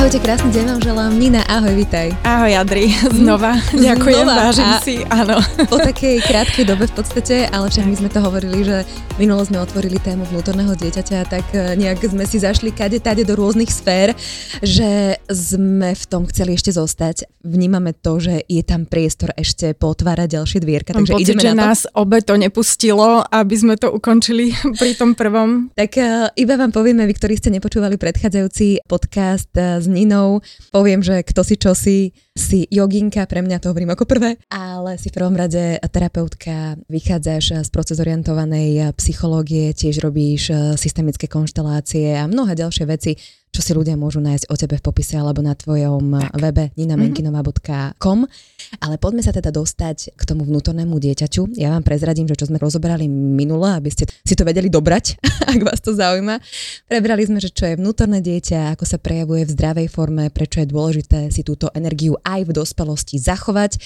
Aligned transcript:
Ahojte, 0.00 0.16
krásny 0.16 0.48
deň 0.56 0.64
vám 0.64 0.80
želám. 0.80 1.12
Nina, 1.20 1.44
ahoj, 1.44 1.76
vitaj. 1.76 2.16
Ahoj, 2.24 2.56
Adri, 2.56 2.88
znova. 3.20 3.60
Ďakujem, 3.68 4.24
Znova. 4.24 4.48
vážim 4.48 4.64
A- 4.64 4.80
si, 4.80 5.04
áno. 5.12 5.36
Po 5.68 5.76
takej 5.76 6.24
krátkej 6.24 6.64
dobe 6.64 6.88
v 6.88 6.94
podstate, 6.96 7.44
ale 7.52 7.68
však 7.68 7.84
my 7.84 7.96
sme 8.00 8.08
to 8.08 8.24
hovorili, 8.24 8.64
že 8.64 8.88
minulo 9.20 9.44
sme 9.44 9.60
otvorili 9.60 10.00
tému 10.00 10.24
vnútorného 10.24 10.72
dieťaťa, 10.72 11.18
tak 11.28 11.44
e, 11.52 11.76
nejak 11.76 12.00
sme 12.00 12.24
si 12.24 12.40
zašli 12.40 12.72
kade 12.72 12.96
tade 12.96 13.28
do 13.28 13.36
rôznych 13.36 13.68
sfér, 13.68 14.16
že 14.64 15.20
sme 15.28 15.92
v 15.92 16.04
tom 16.08 16.24
chceli 16.32 16.56
ešte 16.56 16.72
zostať. 16.72 17.28
Vnímame 17.44 17.92
to, 17.92 18.24
že 18.24 18.40
je 18.48 18.64
tam 18.64 18.88
priestor 18.88 19.36
ešte 19.36 19.76
potvárať 19.76 20.40
ďalšie 20.40 20.64
dvierka, 20.64 20.96
Mám 20.96 21.04
takže 21.04 21.12
pocit, 21.12 21.24
ideme 21.28 21.44
že 21.44 21.52
na 21.52 21.52
to. 21.52 21.60
nás 21.60 21.80
obe 21.92 22.24
to 22.24 22.40
nepustilo, 22.40 23.20
aby 23.28 23.52
sme 23.52 23.76
to 23.76 23.92
ukončili 23.92 24.56
pri 24.80 24.96
tom 24.96 25.12
prvom. 25.12 25.68
Tak 25.76 25.92
uh, 26.00 26.32
iba 26.40 26.56
vám 26.56 26.72
povieme, 26.72 27.04
vy, 27.04 27.12
ktorí 27.12 27.36
ste 27.36 27.52
nepočúvali 27.52 28.00
predchádzajúci 28.00 28.88
podcast 28.88 29.52
uh, 29.60 29.76
s 29.90 29.92
Ninou, 29.92 30.38
poviem, 30.70 31.02
že 31.02 31.26
kto 31.26 31.42
si 31.42 31.58
čo 31.58 31.74
si, 31.74 32.14
si 32.30 32.70
joginka, 32.70 33.26
pre 33.26 33.42
mňa 33.42 33.58
to 33.58 33.74
hovorím 33.74 33.90
ako 33.98 34.06
prvé, 34.06 34.38
ale 34.46 34.94
si 35.02 35.10
v 35.10 35.16
prvom 35.18 35.34
rade 35.34 35.82
terapeutka, 35.82 36.78
vychádzaš 36.86 37.66
z 37.66 37.68
procesorientovanej 37.74 38.94
psychológie, 38.94 39.74
tiež 39.74 39.98
robíš 39.98 40.54
uh, 40.54 40.78
systemické 40.78 41.26
konštelácie 41.26 42.14
a 42.14 42.30
mnohé 42.30 42.54
ďalšie 42.54 42.86
veci, 42.86 43.18
čo 43.50 43.60
si 43.66 43.74
ľudia 43.74 43.98
môžu 43.98 44.22
nájsť 44.22 44.46
o 44.46 44.54
tebe 44.54 44.78
v 44.78 44.84
popise 44.86 45.18
alebo 45.18 45.42
na 45.42 45.58
tvojom 45.58 46.14
tak. 46.22 46.38
webe 46.38 46.64
ninamenkinova.com. 46.78 48.30
Ale 48.78 49.02
poďme 49.02 49.26
sa 49.26 49.34
teda 49.34 49.50
dostať 49.50 50.14
k 50.14 50.22
tomu 50.22 50.46
vnútornému 50.46 50.94
dieťaťu. 50.94 51.58
Ja 51.58 51.74
vám 51.74 51.82
prezradím, 51.82 52.30
že 52.30 52.38
čo 52.38 52.46
sme 52.46 52.62
rozoberali 52.62 53.10
minule, 53.10 53.66
aby 53.74 53.90
ste 53.90 54.06
si 54.22 54.38
to 54.38 54.46
vedeli 54.46 54.70
dobrať, 54.70 55.18
ak 55.58 55.60
vás 55.66 55.82
to 55.82 55.90
zaujíma. 55.90 56.38
Prebrali 56.86 57.26
sme, 57.26 57.42
že 57.42 57.50
čo 57.50 57.66
je 57.66 57.74
vnútorné 57.74 58.22
dieťa, 58.22 58.78
ako 58.78 58.86
sa 58.86 59.02
prejavuje 59.02 59.42
v 59.42 59.54
zdravej 59.58 59.88
forme, 59.90 60.30
prečo 60.30 60.62
je 60.62 60.70
dôležité 60.70 61.34
si 61.34 61.42
túto 61.42 61.66
energiu 61.74 62.14
aj 62.22 62.46
v 62.46 62.54
dospelosti 62.54 63.18
zachovať. 63.18 63.82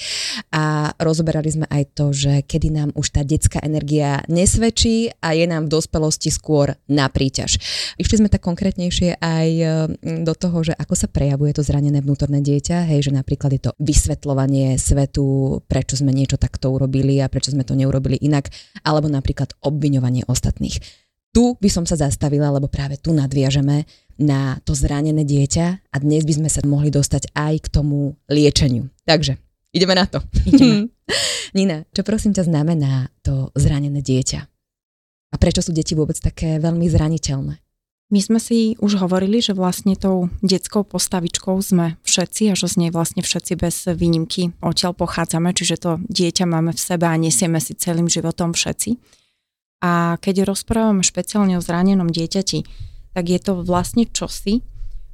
A 0.53 0.93
rozoberali 1.01 1.49
sme 1.49 1.65
aj 1.65 1.83
to, 1.97 2.13
že 2.13 2.45
kedy 2.45 2.69
nám 2.69 2.89
už 2.93 3.09
tá 3.09 3.25
detská 3.25 3.65
energia 3.65 4.21
nesvedčí 4.29 5.09
a 5.17 5.33
je 5.33 5.49
nám 5.49 5.65
v 5.65 5.73
dospelosti 5.73 6.29
skôr 6.29 6.77
na 6.85 7.09
príťaž. 7.09 7.57
Išli 7.97 8.21
sme 8.21 8.29
tak 8.29 8.45
konkrétnejšie 8.45 9.17
aj 9.17 9.49
e, 9.49 9.65
do 10.21 10.33
toho, 10.37 10.61
že 10.61 10.77
ako 10.77 10.93
sa 10.93 11.07
prejavuje 11.09 11.55
to 11.55 11.65
zranené 11.65 12.03
vnútorné 12.03 12.43
dieťa, 12.43 12.85
hej, 12.91 13.09
že 13.09 13.11
napríklad 13.15 13.55
je 13.55 13.61
to 13.65 13.71
vysvetľovanie 13.79 14.74
svetu, 14.77 15.59
prečo 15.65 15.97
sme 15.97 16.13
niečo 16.13 16.39
takto 16.39 16.71
urobili 16.71 17.19
a 17.19 17.31
prečo 17.31 17.51
sme 17.51 17.65
to 17.65 17.73
neurobili 17.73 18.19
inak, 18.21 18.51
alebo 18.85 19.09
napríklad 19.09 19.55
obviňovanie 19.63 20.27
ostatných. 20.27 20.79
Tu 21.35 21.43
by 21.59 21.67
som 21.67 21.83
sa 21.83 21.99
zastavila, 21.99 22.47
lebo 22.53 22.71
práve 22.71 22.95
tu 22.95 23.11
nadviažeme 23.11 23.83
na 24.15 24.55
to 24.63 24.71
zranené 24.71 25.27
dieťa 25.27 25.91
a 25.91 25.95
dnes 25.99 26.23
by 26.23 26.33
sme 26.39 26.49
sa 26.49 26.63
mohli 26.63 26.87
dostať 26.87 27.35
aj 27.35 27.53
k 27.59 27.67
tomu 27.67 28.15
liečeniu. 28.31 28.87
Takže, 29.03 29.35
ideme 29.75 29.99
na 29.99 30.07
to. 30.07 30.23
Ideme. 30.47 30.87
Nina, 31.57 31.83
čo 31.91 32.07
prosím 32.07 32.31
ťa 32.31 32.47
znamená 32.47 33.11
to 33.19 33.51
zranené 33.59 33.99
dieťa? 33.99 34.39
A 35.31 35.35
prečo 35.35 35.59
sú 35.59 35.75
deti 35.75 35.91
vôbec 35.91 36.15
také 36.15 36.55
veľmi 36.63 36.87
zraniteľné? 36.87 37.64
My 38.13 38.21
sme 38.21 38.37
si 38.37 38.77
už 38.77 39.01
hovorili, 39.01 39.41
že 39.41 39.57
vlastne 39.57 39.97
tou 39.97 40.29
detskou 40.45 40.85
postavičkou 40.85 41.57
sme 41.57 41.97
všetci 42.05 42.53
a 42.53 42.57
že 42.57 42.69
z 42.69 42.75
nej 42.85 42.91
vlastne 42.93 43.25
všetci 43.25 43.53
bez 43.57 43.89
výnimky 43.89 44.53
odtiaľ 44.61 44.93
pochádzame, 44.93 45.49
čiže 45.57 45.81
to 45.81 45.91
dieťa 46.05 46.45
máme 46.45 46.69
v 46.69 46.81
sebe 46.81 47.09
a 47.09 47.17
nesieme 47.17 47.57
si 47.57 47.73
celým 47.73 48.05
životom 48.05 48.53
všetci. 48.53 49.01
A 49.81 50.21
keď 50.21 50.45
rozprávame 50.45 51.01
špeciálne 51.01 51.57
o 51.57 51.65
zranenom 51.65 52.09
dieťati, 52.09 52.61
tak 53.17 53.25
je 53.25 53.39
to 53.41 53.65
vlastne 53.65 54.05
čosi, 54.05 54.61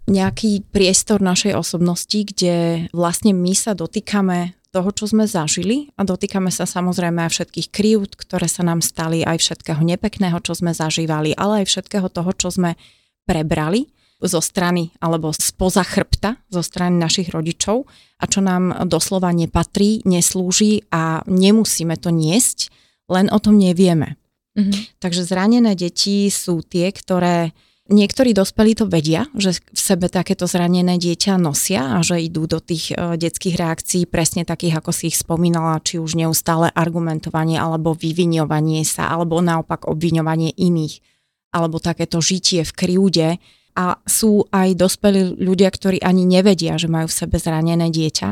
nejaký 0.10 0.68
priestor 0.74 1.24
našej 1.24 1.56
osobnosti, 1.56 2.20
kde 2.28 2.88
vlastne 2.92 3.32
my 3.32 3.54
sa 3.56 3.72
dotýkame 3.72 4.58
toho, 4.72 4.90
čo 4.96 5.06
sme 5.06 5.28
zažili 5.28 5.92
a 6.00 6.08
dotýkame 6.08 6.48
sa 6.48 6.64
samozrejme 6.64 7.28
aj 7.28 7.32
všetkých 7.36 7.68
krivd, 7.70 8.16
ktoré 8.16 8.48
sa 8.48 8.64
nám 8.64 8.80
stali, 8.80 9.22
aj 9.22 9.44
všetkého 9.44 9.84
nepekného, 9.84 10.40
čo 10.40 10.56
sme 10.56 10.72
zažívali, 10.72 11.36
ale 11.36 11.64
aj 11.64 11.66
všetkého 11.68 12.08
toho, 12.08 12.32
čo 12.32 12.50
sme 12.56 12.80
prebrali 13.28 13.92
zo 14.22 14.40
strany 14.40 14.94
alebo 15.04 15.34
spoza 15.34 15.84
chrbta, 15.84 16.40
zo 16.48 16.62
strany 16.64 16.96
našich 16.96 17.34
rodičov 17.34 17.90
a 18.22 18.24
čo 18.30 18.40
nám 18.40 18.88
doslova 18.88 19.34
nepatrí, 19.34 20.06
neslúži 20.08 20.86
a 20.94 21.26
nemusíme 21.26 21.98
to 21.98 22.14
niesť, 22.14 22.70
len 23.12 23.28
o 23.28 23.38
tom 23.42 23.60
nevieme. 23.60 24.16
Mhm. 24.56 25.00
Takže 25.00 25.28
zranené 25.28 25.76
deti 25.76 26.28
sú 26.32 26.64
tie, 26.64 26.92
ktoré 26.92 27.52
Niektorí 27.92 28.32
dospelí 28.32 28.72
to 28.80 28.88
vedia, 28.88 29.28
že 29.36 29.60
v 29.60 29.80
sebe 29.80 30.08
takéto 30.08 30.48
zranené 30.48 30.96
dieťa 30.96 31.36
nosia 31.36 32.00
a 32.00 32.00
že 32.00 32.24
idú 32.24 32.48
do 32.48 32.64
tých 32.64 32.96
e, 32.96 33.20
detských 33.20 33.60
reakcií 33.60 34.08
presne 34.08 34.48
takých, 34.48 34.80
ako 34.80 34.96
si 34.96 35.12
ich 35.12 35.20
spomínala, 35.20 35.84
či 35.84 36.00
už 36.00 36.16
neustále 36.16 36.72
argumentovanie 36.72 37.60
alebo 37.60 37.92
vyviňovanie 37.92 38.88
sa, 38.88 39.12
alebo 39.12 39.44
naopak 39.44 39.92
obviňovanie 39.92 40.56
iných, 40.56 41.04
alebo 41.52 41.84
takéto 41.84 42.24
žitie 42.24 42.64
v 42.64 42.72
kryúde. 42.72 43.30
A 43.76 44.00
sú 44.08 44.48
aj 44.56 44.72
dospelí 44.80 45.44
ľudia, 45.44 45.68
ktorí 45.68 46.00
ani 46.00 46.24
nevedia, 46.24 46.80
že 46.80 46.88
majú 46.88 47.12
v 47.12 47.18
sebe 47.28 47.44
zranené 47.44 47.92
dieťa, 47.92 48.30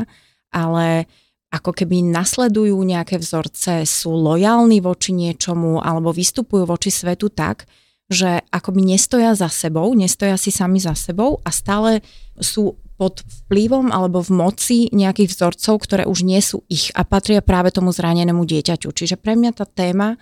ale 0.56 1.04
ako 1.52 1.76
keby 1.76 2.00
nasledujú 2.00 2.80
nejaké 2.80 3.20
vzorce, 3.20 3.84
sú 3.84 4.16
lojálni 4.16 4.80
voči 4.80 5.12
niečomu 5.12 5.84
alebo 5.84 6.16
vystupujú 6.16 6.64
voči 6.64 6.88
svetu 6.88 7.28
tak, 7.28 7.68
že 8.10 8.42
akoby 8.50 8.82
nestoja 8.98 9.38
za 9.38 9.46
sebou, 9.46 9.94
nestoja 9.94 10.34
si 10.34 10.50
sami 10.50 10.82
za 10.82 10.98
sebou 10.98 11.38
a 11.46 11.54
stále 11.54 12.02
sú 12.42 12.74
pod 13.00 13.24
vplyvom 13.24 13.94
alebo 13.94 14.20
v 14.20 14.34
moci 14.34 14.78
nejakých 14.92 15.32
vzorcov, 15.32 15.74
ktoré 15.88 16.02
už 16.04 16.26
nie 16.26 16.42
sú 16.44 16.66
ich 16.68 16.92
a 16.92 17.06
patria 17.06 17.40
práve 17.40 17.72
tomu 17.72 17.94
zranenému 17.94 18.44
dieťaťu. 18.44 18.92
Čiže 18.92 19.16
pre 19.16 19.38
mňa 19.38 19.56
tá 19.56 19.64
téma 19.64 20.20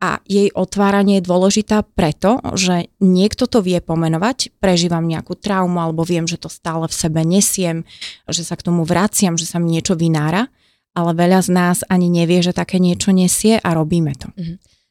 a 0.00 0.20
jej 0.28 0.48
otváranie 0.52 1.20
je 1.20 1.28
dôležitá 1.28 1.84
preto, 1.84 2.40
že 2.56 2.92
niekto 3.00 3.48
to 3.48 3.64
vie 3.64 3.80
pomenovať, 3.80 4.54
prežívam 4.60 5.04
nejakú 5.04 5.36
traumu 5.36 5.80
alebo 5.80 6.04
viem, 6.04 6.28
že 6.28 6.40
to 6.40 6.52
stále 6.52 6.84
v 6.88 6.94
sebe 6.94 7.20
nesiem, 7.24 7.84
že 8.28 8.44
sa 8.44 8.56
k 8.56 8.64
tomu 8.64 8.84
vraciam, 8.84 9.36
že 9.40 9.48
sa 9.48 9.56
mi 9.56 9.72
niečo 9.72 9.96
vynára, 9.96 10.48
ale 10.96 11.10
veľa 11.12 11.40
z 11.44 11.48
nás 11.52 11.76
ani 11.88 12.08
nevie, 12.08 12.40
že 12.40 12.56
také 12.56 12.80
niečo 12.80 13.12
nesie 13.12 13.60
a 13.60 13.68
robíme 13.76 14.16
to. 14.16 14.32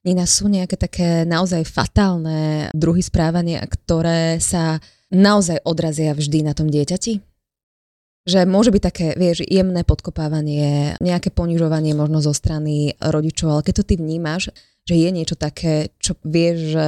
Nina, 0.05 0.29
sú 0.29 0.45
nejaké 0.45 0.77
také 0.77 1.25
naozaj 1.25 1.65
fatálne 1.65 2.69
druhy 2.77 3.01
správania, 3.01 3.65
ktoré 3.65 4.37
sa 4.37 4.77
naozaj 5.09 5.65
odrazia 5.65 6.13
vždy 6.13 6.45
na 6.45 6.53
tom 6.53 6.69
dieťati? 6.69 7.25
Že 8.25 8.39
môže 8.45 8.69
byť 8.69 8.83
také, 8.85 9.07
vieš, 9.17 9.45
jemné 9.49 9.81
podkopávanie, 9.81 10.97
nejaké 11.01 11.33
ponižovanie 11.33 11.97
možno 11.97 12.21
zo 12.21 12.37
strany 12.37 12.93
rodičov, 13.01 13.49
ale 13.49 13.65
keď 13.65 13.81
to 13.81 13.87
ty 13.89 13.95
vnímaš, 13.97 14.53
že 14.85 14.93
je 14.93 15.09
niečo 15.09 15.33
také, 15.33 15.89
čo 15.97 16.13
vieš, 16.21 16.77
že 16.77 16.87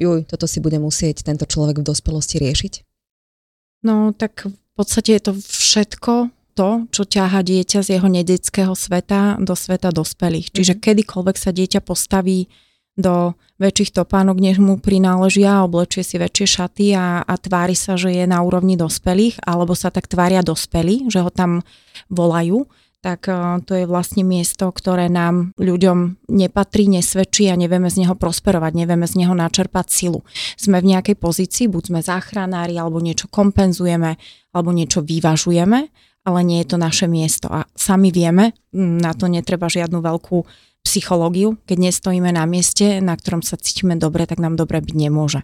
juj, 0.00 0.24
toto 0.24 0.48
si 0.48 0.64
bude 0.64 0.80
musieť 0.80 1.20
tento 1.24 1.44
človek 1.44 1.84
v 1.84 1.88
dospelosti 1.88 2.40
riešiť? 2.40 2.72
No 3.84 4.16
tak 4.16 4.48
v 4.48 4.72
podstate 4.72 5.20
je 5.20 5.22
to 5.22 5.32
všetko 5.36 6.32
to, 6.54 6.86
čo 6.94 7.02
ťaha 7.02 7.42
dieťa 7.42 7.82
z 7.82 7.88
jeho 7.98 8.08
nedetského 8.08 8.72
sveta 8.72 9.36
do 9.42 9.58
sveta 9.58 9.90
dospelých. 9.90 10.54
Čiže 10.54 10.78
Mhm. 10.78 10.80
kedykoľvek 10.80 11.36
sa 11.36 11.50
dieťa 11.50 11.80
postaví 11.82 12.46
do 12.94 13.34
väčších 13.58 13.90
topánok, 13.90 14.38
než 14.38 14.62
mu 14.62 14.78
prináležia, 14.78 15.66
oblečie 15.66 16.06
si 16.06 16.14
väčšie 16.14 16.46
šaty 16.46 16.86
a, 16.94 17.26
a 17.26 17.34
tvári 17.34 17.74
sa, 17.74 17.98
že 17.98 18.14
je 18.14 18.22
na 18.22 18.38
úrovni 18.38 18.78
dospelých, 18.78 19.42
alebo 19.42 19.74
sa 19.74 19.90
tak 19.90 20.06
tvária 20.06 20.46
dospelí, 20.46 21.10
že 21.10 21.18
ho 21.18 21.30
tam 21.30 21.66
volajú, 22.06 22.70
tak 23.02 23.26
eh, 23.28 23.36
to 23.66 23.72
je 23.76 23.84
vlastne 23.84 24.22
miesto, 24.22 24.70
ktoré 24.70 25.10
nám 25.10 25.52
ľuďom 25.58 26.24
nepatrí, 26.30 26.86
nesvedčí 26.86 27.50
a 27.50 27.58
nevieme 27.58 27.90
z 27.90 28.06
neho 28.06 28.14
prosperovať, 28.14 28.72
nevieme 28.78 29.04
z 29.10 29.26
neho 29.26 29.34
načerpať 29.34 29.86
silu. 29.90 30.22
Sme 30.54 30.78
v 30.78 30.94
nejakej 30.94 31.18
pozícii, 31.18 31.66
buď 31.66 31.82
sme 31.90 32.00
záchranári, 32.00 32.78
alebo 32.78 33.02
niečo 33.02 33.26
kompenzujeme, 33.26 34.16
alebo 34.54 34.70
niečo 34.70 35.02
vyvažujeme, 35.02 35.90
ale 36.24 36.40
nie 36.42 36.64
je 36.64 36.74
to 36.74 36.78
naše 36.80 37.06
miesto. 37.06 37.52
A 37.52 37.68
sami 37.76 38.08
vieme, 38.08 38.56
na 38.72 39.12
to 39.12 39.28
netreba 39.28 39.68
žiadnu 39.68 40.00
veľkú 40.00 40.44
psychológiu, 40.84 41.56
keď 41.64 41.92
nestojíme 41.92 42.28
na 42.32 42.44
mieste, 42.44 43.00
na 43.00 43.16
ktorom 43.16 43.40
sa 43.40 43.56
cítime 43.56 43.96
dobre, 43.96 44.28
tak 44.28 44.40
nám 44.40 44.56
dobre 44.56 44.80
byť 44.84 44.94
nemôže. 44.96 45.40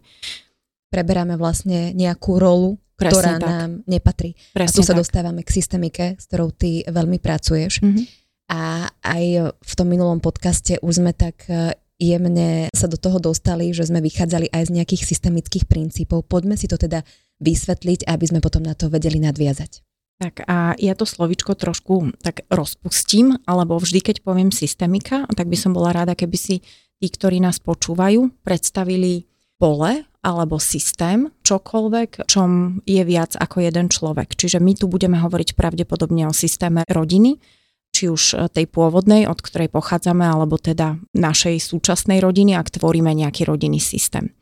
preberáme 0.91 1.39
vlastne 1.39 1.95
nejakú 1.95 2.43
rolu, 2.43 2.77
Presne 2.99 3.15
ktorá 3.15 3.33
tak. 3.39 3.47
nám 3.49 3.71
nepatrí. 3.87 4.35
Presne 4.53 4.75
a 4.75 4.77
tu 4.77 4.83
sa 4.83 4.93
tak. 4.93 5.01
dostávame 5.07 5.41
k 5.47 5.55
systémike, 5.55 6.05
s 6.19 6.27
ktorou 6.27 6.51
ty 6.51 6.83
veľmi 6.85 7.23
pracuješ. 7.23 7.81
Mhm. 7.81 8.03
A 8.51 8.91
aj 9.07 9.55
v 9.55 9.73
tom 9.79 9.87
minulom 9.87 10.19
podcaste 10.19 10.83
už 10.83 10.99
sme 10.99 11.15
tak 11.15 11.47
e, 11.47 11.79
jemne 12.03 12.67
sa 12.75 12.91
do 12.91 12.99
toho 12.99 13.23
dostali, 13.23 13.71
že 13.71 13.87
sme 13.87 14.03
vychádzali 14.03 14.51
aj 14.51 14.67
z 14.67 14.75
nejakých 14.75 15.07
systemických 15.07 15.71
princípov. 15.71 16.27
Poďme 16.27 16.59
si 16.59 16.67
to 16.67 16.75
teda 16.75 17.07
vysvetliť, 17.39 18.11
aby 18.11 18.25
sme 18.27 18.43
potom 18.43 18.67
na 18.67 18.75
to 18.75 18.91
vedeli 18.91 19.23
nadviazať. 19.23 19.87
Tak 20.21 20.45
a 20.45 20.77
ja 20.77 20.93
to 20.93 21.09
slovičko 21.09 21.57
trošku 21.57 22.13
tak 22.21 22.45
rozpustím, 22.53 23.41
alebo 23.49 23.81
vždy, 23.81 24.05
keď 24.05 24.17
poviem 24.21 24.53
systemika, 24.53 25.25
tak 25.33 25.49
by 25.49 25.57
som 25.57 25.73
bola 25.73 25.97
rada, 25.97 26.13
keby 26.13 26.37
si 26.37 26.61
tí, 27.01 27.09
ktorí 27.09 27.41
nás 27.41 27.57
počúvajú, 27.65 28.29
predstavili 28.45 29.25
pole 29.57 30.05
alebo 30.21 30.61
systém, 30.61 31.33
čokoľvek, 31.41 32.29
čom 32.29 32.81
je 32.85 33.01
viac 33.09 33.33
ako 33.41 33.65
jeden 33.65 33.89
človek. 33.89 34.37
Čiže 34.37 34.61
my 34.61 34.77
tu 34.77 34.85
budeme 34.85 35.17
hovoriť 35.17 35.57
pravdepodobne 35.57 36.29
o 36.29 36.37
systéme 36.37 36.85
rodiny, 36.85 37.41
či 37.89 38.13
už 38.13 38.37
e, 38.37 38.53
tej 38.53 38.69
pôvodnej, 38.69 39.25
od 39.25 39.41
ktorej 39.41 39.73
pochádzame, 39.73 40.29
alebo 40.29 40.61
teda 40.61 41.01
našej 41.17 41.65
súčasnej 41.65 42.21
rodiny, 42.21 42.53
ak 42.53 42.77
tvoríme 42.77 43.09
nejaký 43.17 43.49
rodinný 43.49 43.81
systém. 43.81 44.37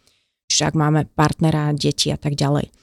Čiže 0.50 0.74
ak 0.74 0.74
máme 0.74 1.06
partnera, 1.14 1.70
deti 1.70 2.10
a 2.10 2.18
tak 2.18 2.34
ďalej. 2.34 2.74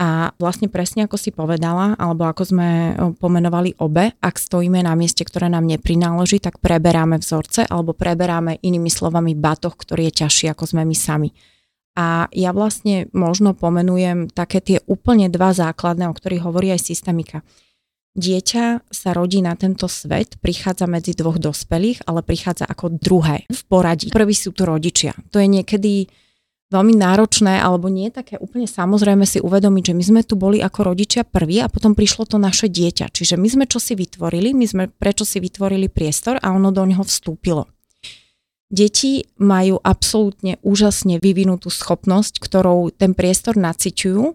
A 0.00 0.32
vlastne 0.40 0.66
presne 0.72 1.04
ako 1.04 1.20
si 1.20 1.30
povedala, 1.30 1.94
alebo 2.00 2.26
ako 2.26 2.42
sme 2.48 2.68
pomenovali 3.20 3.76
obe, 3.78 4.16
ak 4.18 4.34
stojíme 4.40 4.82
na 4.82 4.96
mieste, 4.98 5.22
ktoré 5.22 5.52
nám 5.52 5.68
neprináleží, 5.68 6.42
tak 6.42 6.58
preberáme 6.58 7.20
vzorce 7.20 7.68
alebo 7.68 7.92
preberáme 7.94 8.58
inými 8.64 8.88
slovami 8.88 9.36
batoh, 9.36 9.76
ktorý 9.76 10.10
je 10.10 10.26
ťažší 10.26 10.50
ako 10.50 10.64
sme 10.66 10.82
my 10.82 10.96
sami. 10.96 11.30
A 11.92 12.24
ja 12.32 12.56
vlastne 12.56 13.12
možno 13.12 13.52
pomenujem 13.52 14.32
také 14.32 14.64
tie 14.64 14.78
úplne 14.88 15.28
dva 15.28 15.52
základné, 15.52 16.08
o 16.08 16.16
ktorých 16.16 16.48
hovorí 16.48 16.72
aj 16.72 16.88
systemika. 16.88 17.44
Dieťa 18.12 18.92
sa 18.92 19.10
rodí 19.12 19.40
na 19.40 19.56
tento 19.56 19.88
svet, 19.88 20.40
prichádza 20.40 20.88
medzi 20.88 21.16
dvoch 21.16 21.36
dospelých, 21.36 22.04
ale 22.08 22.24
prichádza 22.24 22.64
ako 22.68 22.96
druhé 22.96 23.44
v 23.48 23.62
poradí. 23.68 24.08
Prvý 24.12 24.36
sú 24.36 24.52
to 24.56 24.68
rodičia. 24.68 25.16
To 25.32 25.40
je 25.40 25.48
niekedy 25.48 26.08
veľmi 26.72 26.96
náročné, 26.96 27.60
alebo 27.60 27.92
nie 27.92 28.08
také 28.08 28.40
úplne 28.40 28.64
samozrejme 28.64 29.28
si 29.28 29.38
uvedomiť, 29.44 29.92
že 29.92 29.94
my 29.94 30.04
sme 30.04 30.20
tu 30.24 30.40
boli 30.40 30.64
ako 30.64 30.96
rodičia 30.96 31.22
prví 31.28 31.60
a 31.60 31.68
potom 31.68 31.92
prišlo 31.92 32.24
to 32.24 32.40
naše 32.40 32.72
dieťa. 32.72 33.12
Čiže 33.12 33.36
my 33.36 33.48
sme 33.52 33.64
čo 33.68 33.76
si 33.76 33.92
vytvorili, 33.92 34.56
my 34.56 34.64
sme 34.64 34.84
prečo 34.88 35.28
si 35.28 35.38
vytvorili 35.38 35.92
priestor 35.92 36.40
a 36.40 36.50
ono 36.56 36.72
do 36.72 36.82
neho 36.88 37.04
vstúpilo. 37.04 37.68
Deti 38.72 39.20
majú 39.36 39.76
absolútne 39.84 40.56
úžasne 40.64 41.20
vyvinutú 41.20 41.68
schopnosť, 41.68 42.40
ktorou 42.40 42.88
ten 42.88 43.12
priestor 43.12 43.60
naciťujú 43.60 44.32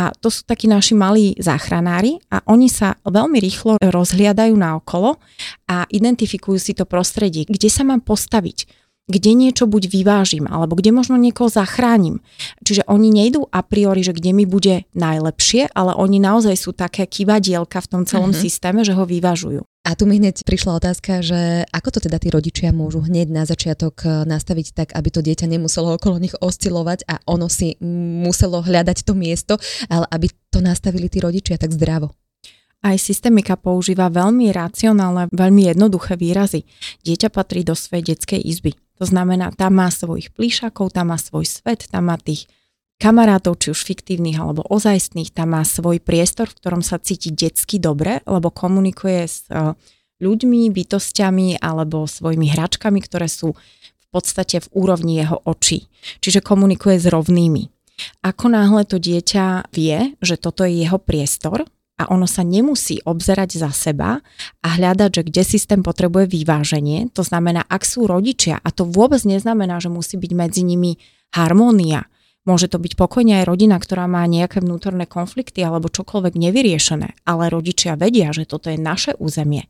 a 0.00 0.08
to 0.16 0.32
sú 0.32 0.48
takí 0.48 0.64
naši 0.64 0.96
malí 0.96 1.36
záchranári 1.36 2.16
a 2.32 2.40
oni 2.48 2.72
sa 2.72 2.96
veľmi 3.04 3.36
rýchlo 3.44 3.76
rozhliadajú 3.84 4.56
naokolo 4.56 5.20
a 5.68 5.84
identifikujú 5.92 6.56
si 6.56 6.72
to 6.72 6.88
prostredie, 6.88 7.44
kde 7.44 7.68
sa 7.68 7.84
mám 7.84 8.00
postaviť, 8.00 8.83
kde 9.04 9.36
niečo 9.36 9.68
buď 9.68 9.92
vyvážim, 9.92 10.48
alebo 10.48 10.80
kde 10.80 10.88
možno 10.88 11.20
niekoho 11.20 11.52
zachránim. 11.52 12.24
Čiže 12.64 12.88
oni 12.88 13.12
nejdú 13.12 13.44
a 13.52 13.60
priori, 13.60 14.00
že 14.00 14.16
kde 14.16 14.32
mi 14.32 14.48
bude 14.48 14.88
najlepšie, 14.96 15.68
ale 15.76 15.92
oni 15.92 16.16
naozaj 16.18 16.56
sú 16.56 16.72
také 16.72 17.04
kývadielka 17.04 17.84
v 17.84 17.90
tom 17.90 18.02
celom 18.08 18.32
Mhm. 18.32 18.40
systéme, 18.40 18.80
že 18.80 18.96
ho 18.96 19.04
vyvažujú. 19.04 19.60
A 19.84 19.92
tu 19.92 20.08
mi 20.08 20.16
hneď 20.16 20.48
prišla 20.48 20.80
otázka, 20.80 21.20
že 21.20 21.68
ako 21.68 21.88
to 21.92 22.08
teda 22.08 22.16
tí 22.16 22.32
rodičia 22.32 22.72
môžu 22.72 23.04
hneď 23.04 23.28
na 23.28 23.44
začiatok 23.44 24.00
e, 24.00 24.24
nastaviť 24.24 24.66
tak, 24.72 24.88
aby 24.96 25.08
to 25.12 25.20
dieťa 25.20 25.44
nemuselo 25.44 26.00
okolo 26.00 26.16
nich 26.16 26.32
oscilovať 26.40 27.04
a 27.04 27.20
ono 27.28 27.52
si 27.52 27.76
muselo 28.24 28.64
hľadať 28.64 29.04
to 29.04 29.12
miesto, 29.12 29.60
ale 29.92 30.08
aby 30.08 30.32
to 30.48 30.64
nastavili 30.64 31.12
tí 31.12 31.20
rodičia 31.20 31.60
tak 31.60 31.76
zdravo. 31.76 32.16
Aj 32.80 32.96
systemika 32.96 33.60
používa 33.60 34.08
veľmi 34.08 34.52
racionálne, 34.52 35.28
veľmi 35.32 35.72
jednoduché 35.72 36.16
výrazy. 36.16 36.64
Dieťa 37.04 37.28
patrí 37.28 37.60
do 37.60 37.76
svojej 37.76 38.16
detskej 38.16 38.40
izby. 38.40 38.72
To 38.98 39.04
znamená, 39.04 39.50
tam 39.54 39.82
má 39.82 39.90
svojich 39.90 40.30
plíšakov, 40.30 40.94
tam 40.94 41.10
má 41.10 41.18
svoj 41.18 41.46
svet, 41.46 41.90
tam 41.90 42.12
má 42.12 42.16
tých 42.18 42.46
kamarátov, 43.02 43.58
či 43.58 43.74
už 43.74 43.80
fiktívnych 43.82 44.38
alebo 44.38 44.62
ozajstných, 44.70 45.34
tam 45.34 45.58
má 45.58 45.62
svoj 45.66 45.98
priestor, 45.98 46.46
v 46.46 46.58
ktorom 46.62 46.82
sa 46.82 47.02
cíti 47.02 47.34
detsky 47.34 47.82
dobre, 47.82 48.22
lebo 48.22 48.54
komunikuje 48.54 49.20
s 49.26 49.50
e, 49.50 49.74
ľuďmi, 50.22 50.70
bytostiami 50.70 51.58
alebo 51.58 52.06
svojimi 52.06 52.54
hračkami, 52.54 53.02
ktoré 53.02 53.26
sú 53.26 53.58
v 53.98 54.06
podstate 54.14 54.62
v 54.62 54.68
úrovni 54.78 55.18
jeho 55.18 55.42
očí. 55.42 55.90
Čiže 56.22 56.38
komunikuje 56.38 57.02
s 57.02 57.10
rovnými. 57.10 57.66
Ako 58.22 58.50
náhle 58.50 58.86
to 58.86 59.02
dieťa 59.02 59.70
vie, 59.74 60.14
že 60.22 60.38
toto 60.38 60.62
je 60.62 60.86
jeho 60.86 60.98
priestor, 61.02 61.66
a 61.94 62.10
ono 62.10 62.26
sa 62.26 62.42
nemusí 62.42 62.98
obzerať 63.06 63.62
za 63.62 63.70
seba 63.70 64.18
a 64.62 64.68
hľadať, 64.74 65.10
že 65.14 65.22
kde 65.30 65.42
systém 65.46 65.80
potrebuje 65.86 66.26
vyváženie. 66.26 67.14
To 67.14 67.22
znamená, 67.22 67.62
ak 67.70 67.86
sú 67.86 68.10
rodičia, 68.10 68.58
a 68.58 68.68
to 68.74 68.82
vôbec 68.82 69.22
neznamená, 69.22 69.78
že 69.78 69.94
musí 69.94 70.18
byť 70.18 70.32
medzi 70.34 70.62
nimi 70.66 70.98
harmónia. 71.30 72.10
Môže 72.44 72.68
to 72.68 72.76
byť 72.76 73.00
pokojne 73.00 73.40
aj 73.40 73.48
rodina, 73.48 73.80
ktorá 73.80 74.04
má 74.04 74.20
nejaké 74.28 74.60
vnútorné 74.60 75.08
konflikty 75.08 75.64
alebo 75.64 75.88
čokoľvek 75.88 76.36
nevyriešené, 76.36 77.24
ale 77.24 77.48
rodičia 77.48 77.96
vedia, 77.96 78.36
že 78.36 78.44
toto 78.44 78.68
je 78.68 78.76
naše 78.76 79.16
územie 79.16 79.64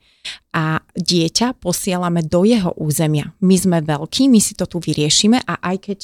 a 0.50 0.82
dieťa 0.98 1.62
posielame 1.62 2.26
do 2.26 2.42
jeho 2.42 2.74
územia. 2.74 3.30
My 3.38 3.54
sme 3.54 3.78
veľkí, 3.78 4.26
my 4.26 4.42
si 4.42 4.58
to 4.58 4.66
tu 4.66 4.82
vyriešime 4.82 5.38
a 5.46 5.54
aj 5.62 5.76
keď 5.86 5.98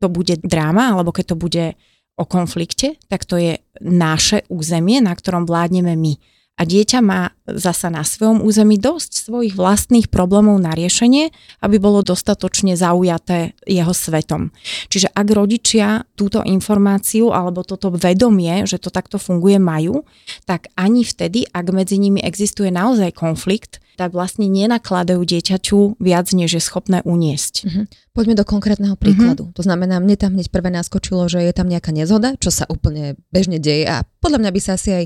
to 0.00 0.08
bude 0.08 0.40
dráma 0.40 0.96
alebo 0.96 1.12
keď 1.12 1.24
to 1.32 1.36
bude 1.36 1.64
o 2.14 2.24
konflikte, 2.24 2.94
tak 3.10 3.26
to 3.26 3.36
je 3.36 3.58
naše 3.82 4.46
územie, 4.46 5.02
na 5.02 5.14
ktorom 5.14 5.46
vládneme 5.46 5.94
my. 5.98 6.14
A 6.54 6.62
dieťa 6.62 7.02
má 7.02 7.34
zasa 7.50 7.90
na 7.90 8.06
svojom 8.06 8.38
území 8.38 8.78
dosť 8.78 9.26
svojich 9.26 9.58
vlastných 9.58 10.06
problémov 10.06 10.54
na 10.62 10.70
riešenie, 10.70 11.34
aby 11.58 11.82
bolo 11.82 12.06
dostatočne 12.06 12.78
zaujaté 12.78 13.58
jeho 13.66 13.90
svetom. 13.90 14.54
Čiže 14.86 15.10
ak 15.10 15.28
rodičia 15.34 16.06
túto 16.14 16.46
informáciu 16.46 17.34
alebo 17.34 17.66
toto 17.66 17.90
vedomie, 17.90 18.70
že 18.70 18.78
to 18.78 18.94
takto 18.94 19.18
funguje, 19.18 19.58
majú, 19.58 20.06
tak 20.46 20.70
ani 20.78 21.02
vtedy, 21.02 21.42
ak 21.50 21.74
medzi 21.74 21.98
nimi 21.98 22.22
existuje 22.22 22.70
naozaj 22.70 23.10
konflikt, 23.18 23.82
tak 23.94 24.10
vlastne 24.10 24.50
nenakladajú 24.50 25.22
dieťaťu 25.22 26.02
viac, 26.02 26.26
než 26.34 26.58
je 26.58 26.62
schopné 26.62 27.00
uniesť. 27.06 27.54
Mhm. 27.66 27.82
Poďme 28.14 28.34
do 28.38 28.46
konkrétneho 28.46 28.94
príkladu. 28.94 29.50
To 29.58 29.62
znamená, 29.62 29.98
mne 29.98 30.14
tam 30.14 30.38
hneď 30.38 30.50
prvé 30.50 30.70
naskočilo, 30.70 31.26
že 31.26 31.42
je 31.42 31.52
tam 31.54 31.66
nejaká 31.66 31.90
nezhoda, 31.90 32.38
čo 32.38 32.54
sa 32.54 32.66
úplne 32.70 33.18
bežne 33.34 33.58
deje 33.58 33.86
a 33.90 34.06
podľa 34.22 34.38
mňa 34.42 34.50
by 34.54 34.60
sa 34.62 34.78
asi 34.78 34.90
aj 34.94 35.04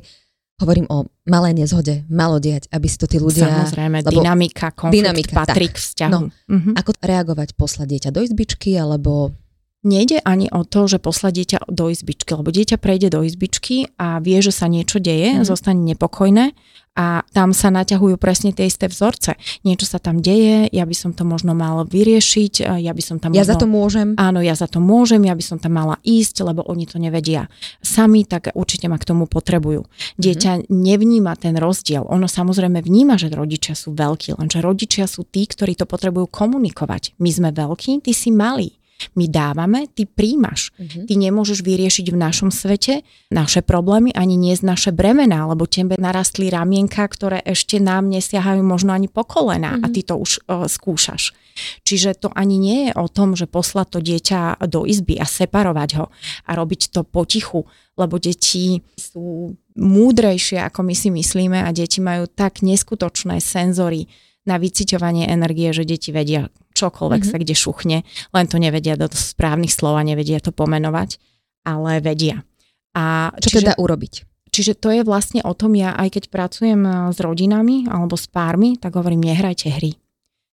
hovorím 0.59 0.91
o 0.91 1.07
malé 1.23 1.55
nezhode, 1.55 2.03
malo 2.11 2.43
diať, 2.43 2.67
aby 2.75 2.87
si 2.91 2.99
to 2.99 3.07
tí 3.07 3.23
ľudia... 3.23 3.47
Samozrejme, 3.47 4.03
lebo- 4.03 4.11
dynamika, 4.11 4.75
konflikt 4.75 5.07
Dynamika, 5.07 5.35
patrí 5.47 5.71
tak. 5.71 5.75
k 5.75 5.79
vzťahu. 5.79 6.13
No. 6.13 6.21
Mhm. 6.51 6.71
Ako 6.75 6.91
reagovať, 6.99 7.49
poslať 7.55 7.87
dieťa 7.87 8.11
do 8.11 8.21
izbičky, 8.27 8.75
alebo... 8.75 9.31
Nejde 9.87 10.19
ani 10.27 10.51
o 10.51 10.67
to, 10.67 10.91
že 10.91 10.99
poslať 10.99 11.33
dieťa 11.39 11.59
do 11.71 11.87
izbičky, 11.87 12.35
lebo 12.35 12.51
dieťa 12.51 12.83
prejde 12.83 13.15
do 13.15 13.23
izbičky 13.23 13.87
a 13.95 14.19
vie, 14.19 14.43
že 14.43 14.51
sa 14.51 14.67
niečo 14.67 14.99
deje, 14.99 15.39
Mhm. 15.39 15.47
zostane 15.47 15.79
nepokojné 15.95 16.51
a 16.99 17.23
tam 17.31 17.55
sa 17.55 17.71
naťahujú 17.71 18.19
presne 18.19 18.51
tie 18.51 18.67
isté 18.67 18.91
vzorce. 18.91 19.39
Niečo 19.63 19.87
sa 19.87 20.03
tam 20.03 20.19
deje, 20.19 20.67
ja 20.75 20.83
by 20.83 20.91
som 20.99 21.15
to 21.15 21.23
možno 21.23 21.55
mal 21.55 21.87
vyriešiť, 21.87 22.67
ja 22.83 22.91
by 22.91 23.03
som 23.07 23.23
tam 23.23 23.31
Ja 23.39 23.47
možno... 23.47 23.55
za 23.55 23.55
to 23.55 23.67
môžem. 23.71 24.09
Áno, 24.19 24.43
ja 24.43 24.59
za 24.59 24.67
to 24.67 24.83
môžem, 24.83 25.23
ja 25.23 25.39
by 25.39 25.45
som 25.47 25.63
tam 25.63 25.79
mala 25.79 26.03
ísť, 26.03 26.43
lebo 26.43 26.67
oni 26.67 26.91
to 26.91 26.99
nevedia 26.99 27.47
sami, 27.79 28.27
tak 28.27 28.51
určite 28.59 28.91
ma 28.91 28.99
k 28.99 29.07
tomu 29.07 29.31
potrebujú. 29.31 29.87
Dieťa 30.19 30.67
nevníma 30.75 31.39
ten 31.39 31.55
rozdiel. 31.55 32.03
Ono 32.03 32.27
samozrejme 32.27 32.83
vníma, 32.83 33.15
že 33.15 33.31
rodičia 33.31 33.79
sú 33.79 33.95
veľkí, 33.95 34.35
lenže 34.35 34.59
rodičia 34.59 35.07
sú 35.07 35.23
tí, 35.23 35.47
ktorí 35.47 35.79
to 35.79 35.87
potrebujú 35.87 36.27
komunikovať. 36.27 37.15
My 37.23 37.31
sme 37.31 37.55
veľkí, 37.55 38.03
ty 38.03 38.11
si 38.11 38.35
malý. 38.35 38.75
My 39.15 39.31
dávame, 39.31 39.87
ty 39.95 40.11
príjmaš. 40.11 40.75
Mhm. 40.75 41.07
Ty 41.07 41.15
nemôžeš 41.15 41.63
vyriešiť 41.63 42.07
v 42.11 42.19
našom 42.19 42.51
svete 42.51 43.07
naše 43.31 43.63
problémy, 43.63 44.11
ani 44.11 44.35
niesť 44.35 44.63
naše 44.67 44.91
bremená, 44.91 45.47
lebo 45.47 45.71
tebe 45.71 45.95
narastli 45.95 46.51
ramienka, 46.51 47.07
ktoré 47.07 47.39
ešte 47.47 47.79
nám 47.79 48.11
nesiahajú 48.11 48.63
možno 48.67 48.91
ani 48.91 49.07
po 49.07 49.23
kolená 49.23 49.79
a 49.79 49.87
ty 49.87 50.03
to 50.03 50.19
už 50.19 50.43
uh, 50.47 50.67
skúšaš. 50.67 51.31
Čiže 51.87 52.19
to 52.19 52.29
ani 52.35 52.59
nie 52.59 52.79
je 52.91 52.93
o 52.99 53.07
tom, 53.11 53.35
že 53.35 53.51
poslať 53.51 53.99
to 53.99 54.01
dieťa 54.03 54.63
do 54.67 54.87
izby 54.87 55.19
a 55.19 55.27
separovať 55.27 55.91
ho 55.99 56.07
a 56.47 56.51
robiť 56.55 56.91
to 56.95 57.03
potichu, 57.03 57.67
lebo 57.99 58.19
deti 58.19 58.83
sú 58.95 59.55
múdrejšie, 59.79 60.59
ako 60.63 60.87
my 60.87 60.95
si 60.95 61.11
myslíme 61.11 61.59
a 61.63 61.71
deti 61.75 62.03
majú 62.03 62.27
tak 62.31 62.63
neskutočné 62.63 63.39
senzory 63.39 64.11
na 64.47 64.57
vyciťovanie 64.57 65.29
energie, 65.29 65.71
že 65.75 65.85
deti 65.85 66.15
vedia 66.15 66.49
čokoľvek 66.79 67.23
Mhm. 67.27 67.29
sa 67.29 67.37
kde 67.43 67.55
šuchne, 67.59 67.99
len 68.07 68.47
to 68.47 68.63
nevedia 68.63 68.95
do 68.95 69.11
správnych 69.11 69.75
slov 69.75 69.99
a 69.99 70.07
nevedia 70.07 70.39
to 70.39 70.55
pomenovať, 70.55 71.19
ale 71.67 71.99
vedia. 71.99 72.47
A 72.95 73.35
Čo 73.39 73.59
teda 73.59 73.75
urobiť? 73.75 74.25
Čiže 74.49 74.81
to 74.81 74.89
je 74.91 75.03
vlastne 75.05 75.45
o 75.45 75.53
tom, 75.53 75.77
ja 75.77 75.93
aj 75.93 76.19
keď 76.19 76.25
pracujem 76.33 76.81
eh, 76.87 76.95
s 77.13 77.19
rodinami 77.21 77.85
alebo 77.91 78.17
s 78.17 78.31
pármi, 78.31 78.79
tak 78.79 78.97
hovorím, 78.97 79.27
nehrajte 79.27 79.69
hry. 79.69 79.99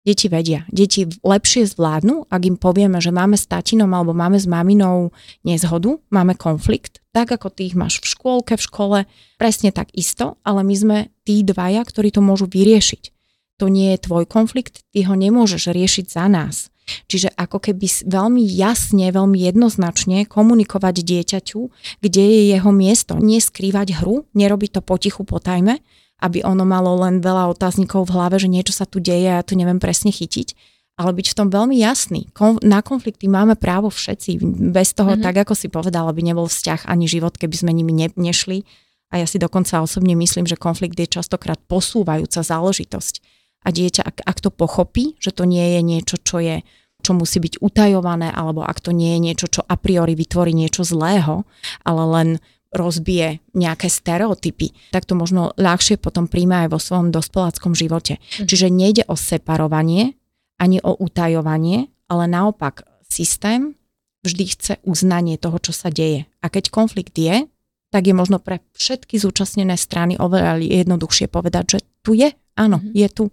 Deti 0.05 0.29
vedia. 0.29 0.69
Deti 0.69 1.09
lepšie 1.09 1.65
zvládnu, 1.65 2.29
ak 2.29 2.43
im 2.45 2.61
povieme, 2.61 3.01
že 3.01 3.09
máme 3.09 3.41
s 3.41 3.49
tatinom 3.49 3.89
alebo 3.89 4.13
máme 4.13 4.37
s 4.37 4.45
maminou 4.45 5.17
nezhodu, 5.49 5.97
máme 6.13 6.37
konflikt, 6.37 7.01
tak 7.17 7.33
ako 7.33 7.49
ty 7.49 7.73
ich 7.73 7.77
máš 7.79 8.05
v 8.05 8.13
škôlke, 8.13 8.53
v 8.53 8.67
škole, 8.69 8.99
presne 9.41 9.73
tak 9.73 9.89
isto, 9.97 10.37
ale 10.45 10.61
my 10.61 10.75
sme 10.77 10.97
tí 11.25 11.41
dvaja, 11.41 11.81
ktorí 11.89 12.13
to 12.13 12.21
môžu 12.21 12.45
vyriešiť. 12.45 13.14
To 13.63 13.71
nie 13.71 13.95
je 13.95 14.05
tvoj 14.11 14.27
konflikt, 14.27 14.83
ty 14.91 15.07
ho 15.07 15.15
nemôžeš 15.15 15.71
riešiť 15.71 16.07
za 16.11 16.27
nás. 16.27 16.75
Čiže 17.09 17.33
ako 17.33 17.65
keby 17.65 17.87
veľmi 18.05 18.45
jasne, 18.45 19.09
veľmi 19.09 19.41
jednoznačne 19.41 20.29
komunikovať 20.29 21.01
dieťaťu, 21.01 21.61
kde 22.05 22.23
je 22.23 22.41
jeho 22.53 22.71
miesto. 22.75 23.17
Neskrývať 23.17 24.05
hru, 24.05 24.29
nerobiť 24.37 24.79
to 24.79 24.81
potichu 24.85 25.25
po 25.25 25.41
tajme, 25.41 25.81
aby 26.21 26.45
ono 26.45 26.69
malo 26.69 26.93
len 27.01 27.25
veľa 27.25 27.49
otáznikov 27.57 28.09
v 28.09 28.15
hlave, 28.21 28.37
že 28.37 28.53
niečo 28.53 28.77
sa 28.77 28.85
tu 28.85 29.01
deje 29.01 29.33
a 29.33 29.41
ja 29.41 29.45
to 29.47 29.57
neviem 29.57 29.81
presne 29.81 30.13
chytiť. 30.13 30.53
Ale 30.95 31.11
byť 31.11 31.27
v 31.35 31.39
tom 31.43 31.49
veľmi 31.51 31.75
jasný. 31.75 32.31
Na 32.63 32.79
konflikty 32.79 33.27
máme 33.27 33.59
právo 33.59 33.91
všetci. 33.91 34.39
Bez 34.71 34.95
toho, 34.95 35.19
mm-hmm. 35.19 35.27
tak 35.27 35.43
ako 35.43 35.59
si 35.59 35.67
povedala, 35.67 36.15
by 36.15 36.23
nebol 36.23 36.47
vzťah 36.47 36.87
ani 36.87 37.11
život, 37.11 37.35
keby 37.35 37.67
sme 37.67 37.75
nimi 37.75 37.91
ne- 37.91 38.15
nešli. 38.15 38.63
A 39.11 39.19
ja 39.19 39.27
si 39.27 39.43
dokonca 39.43 39.83
osobne 39.83 40.15
myslím, 40.15 40.47
že 40.47 40.55
konflikt 40.55 40.95
je 40.95 41.11
častokrát 41.11 41.59
posúvajúca 41.67 42.47
záležitosť. 42.47 43.34
A 43.65 43.69
dieťa, 43.73 44.03
ak, 44.05 44.17
ak 44.25 44.39
to 44.45 44.53
pochopí, 44.53 45.17
že 45.19 45.33
to 45.33 45.49
nie 45.49 45.77
je 45.77 45.81
niečo, 45.81 46.17
čo 46.21 46.39
je 46.41 46.61
čo 47.05 47.13
musí 47.13 47.37
byť 47.37 47.61
utajované, 47.61 48.33
alebo 48.33 48.65
ak 48.65 48.81
to 48.81 48.89
nie 48.89 49.13
je 49.13 49.21
niečo, 49.21 49.47
čo 49.53 49.61
a 49.61 49.77
priori 49.77 50.17
vytvorí 50.17 50.57
niečo 50.57 50.89
zlého, 50.89 51.45
ale 51.85 52.03
len 52.09 52.29
rozbije 52.75 53.45
nejaké 53.55 53.87
stereotypy, 53.87 54.75
tak 54.91 55.07
to 55.07 55.15
možno 55.15 55.55
ľahšie 55.55 56.01
potom 56.01 56.27
príjme 56.27 56.67
aj 56.67 56.69
vo 56.75 56.81
svojom 56.83 57.15
dospeláckom 57.15 57.77
živote. 57.77 58.19
Mm. 58.41 58.49
Čiže 58.51 58.67
nejde 58.73 59.05
o 59.07 59.15
separovanie, 59.15 60.19
ani 60.59 60.83
o 60.83 60.97
utajovanie, 60.99 61.93
ale 62.11 62.25
naopak 62.27 62.83
systém 63.07 63.79
vždy 64.27 64.45
chce 64.57 64.75
uznanie 64.83 65.39
toho, 65.39 65.61
čo 65.63 65.71
sa 65.71 65.93
deje. 65.93 66.27
A 66.43 66.51
keď 66.51 66.73
konflikt 66.73 67.15
je, 67.15 67.47
tak 67.95 68.11
je 68.11 68.15
možno 68.17 68.43
pre 68.43 68.59
všetky 68.75 69.23
zúčastnené 69.23 69.79
strany 69.79 70.19
oveľa 70.19 70.59
jednoduchšie 70.59 71.31
povedať, 71.31 71.65
že 71.69 71.79
tu 72.03 72.19
je, 72.19 72.35
áno, 72.59 72.83
mm. 72.83 72.91
je 72.91 73.09
tu. 73.13 73.25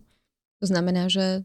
To 0.62 0.66
znamená, 0.70 1.10
že 1.10 1.44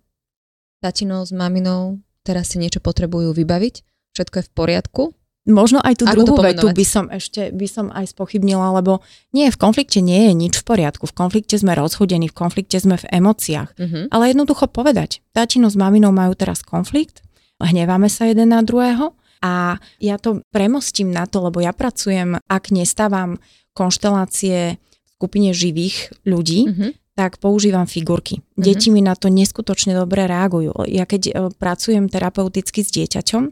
tatino 0.85 1.25
s 1.25 1.32
maminou 1.32 2.04
teraz 2.20 2.52
si 2.52 2.61
niečo 2.61 2.85
potrebujú 2.85 3.32
vybaviť, 3.32 3.75
všetko 4.12 4.35
je 4.38 4.44
v 4.44 4.52
poriadku, 4.52 5.02
Možno 5.46 5.78
aj 5.78 6.02
tú 6.02 6.04
Ako 6.11 6.14
druhú 6.18 6.35
vetu 6.42 6.66
by 6.75 6.82
som 6.82 7.06
ešte 7.06 7.54
by 7.54 7.70
som 7.70 7.87
aj 7.94 8.11
spochybnila, 8.11 8.82
lebo 8.82 8.99
nie, 9.30 9.46
v 9.46 9.54
konflikte 9.54 10.02
nie 10.02 10.26
je 10.26 10.32
nič 10.35 10.58
v 10.58 10.66
poriadku. 10.66 11.06
V 11.06 11.14
konflikte 11.14 11.54
sme 11.54 11.78
rozhodení, 11.78 12.26
v 12.26 12.35
konflikte 12.35 12.82
sme 12.82 12.99
v 12.99 13.06
emóciách. 13.14 13.78
Uh-huh. 13.78 14.11
Ale 14.11 14.35
jednoducho 14.35 14.66
povedať, 14.66 15.23
tatino 15.30 15.70
s 15.70 15.78
maminou 15.78 16.11
majú 16.11 16.35
teraz 16.35 16.66
konflikt, 16.66 17.23
hneváme 17.62 18.11
sa 18.11 18.26
jeden 18.26 18.50
na 18.50 18.66
druhého 18.66 19.14
a 19.38 19.78
ja 20.02 20.18
to 20.18 20.42
premostím 20.50 21.14
na 21.14 21.30
to, 21.30 21.38
lebo 21.38 21.62
ja 21.62 21.70
pracujem, 21.70 22.42
ak 22.50 22.75
nestávam 22.75 23.38
konštelácie 23.70 24.82
v 24.82 25.08
skupine 25.14 25.54
živých 25.54 26.11
ľudí, 26.26 26.61
uh-huh 26.66 27.05
tak 27.16 27.40
používam 27.40 27.88
figurky. 27.88 28.44
Uh-huh. 28.44 28.61
Deti 28.61 28.92
mi 28.92 29.00
na 29.00 29.16
to 29.16 29.32
neskutočne 29.32 29.96
dobre 29.96 30.28
reagujú. 30.28 30.85
Ja 30.85 31.08
keď 31.08 31.23
e, 31.26 31.32
pracujem 31.56 32.12
terapeuticky 32.12 32.85
s 32.85 32.92
dieťaťom 32.92 33.42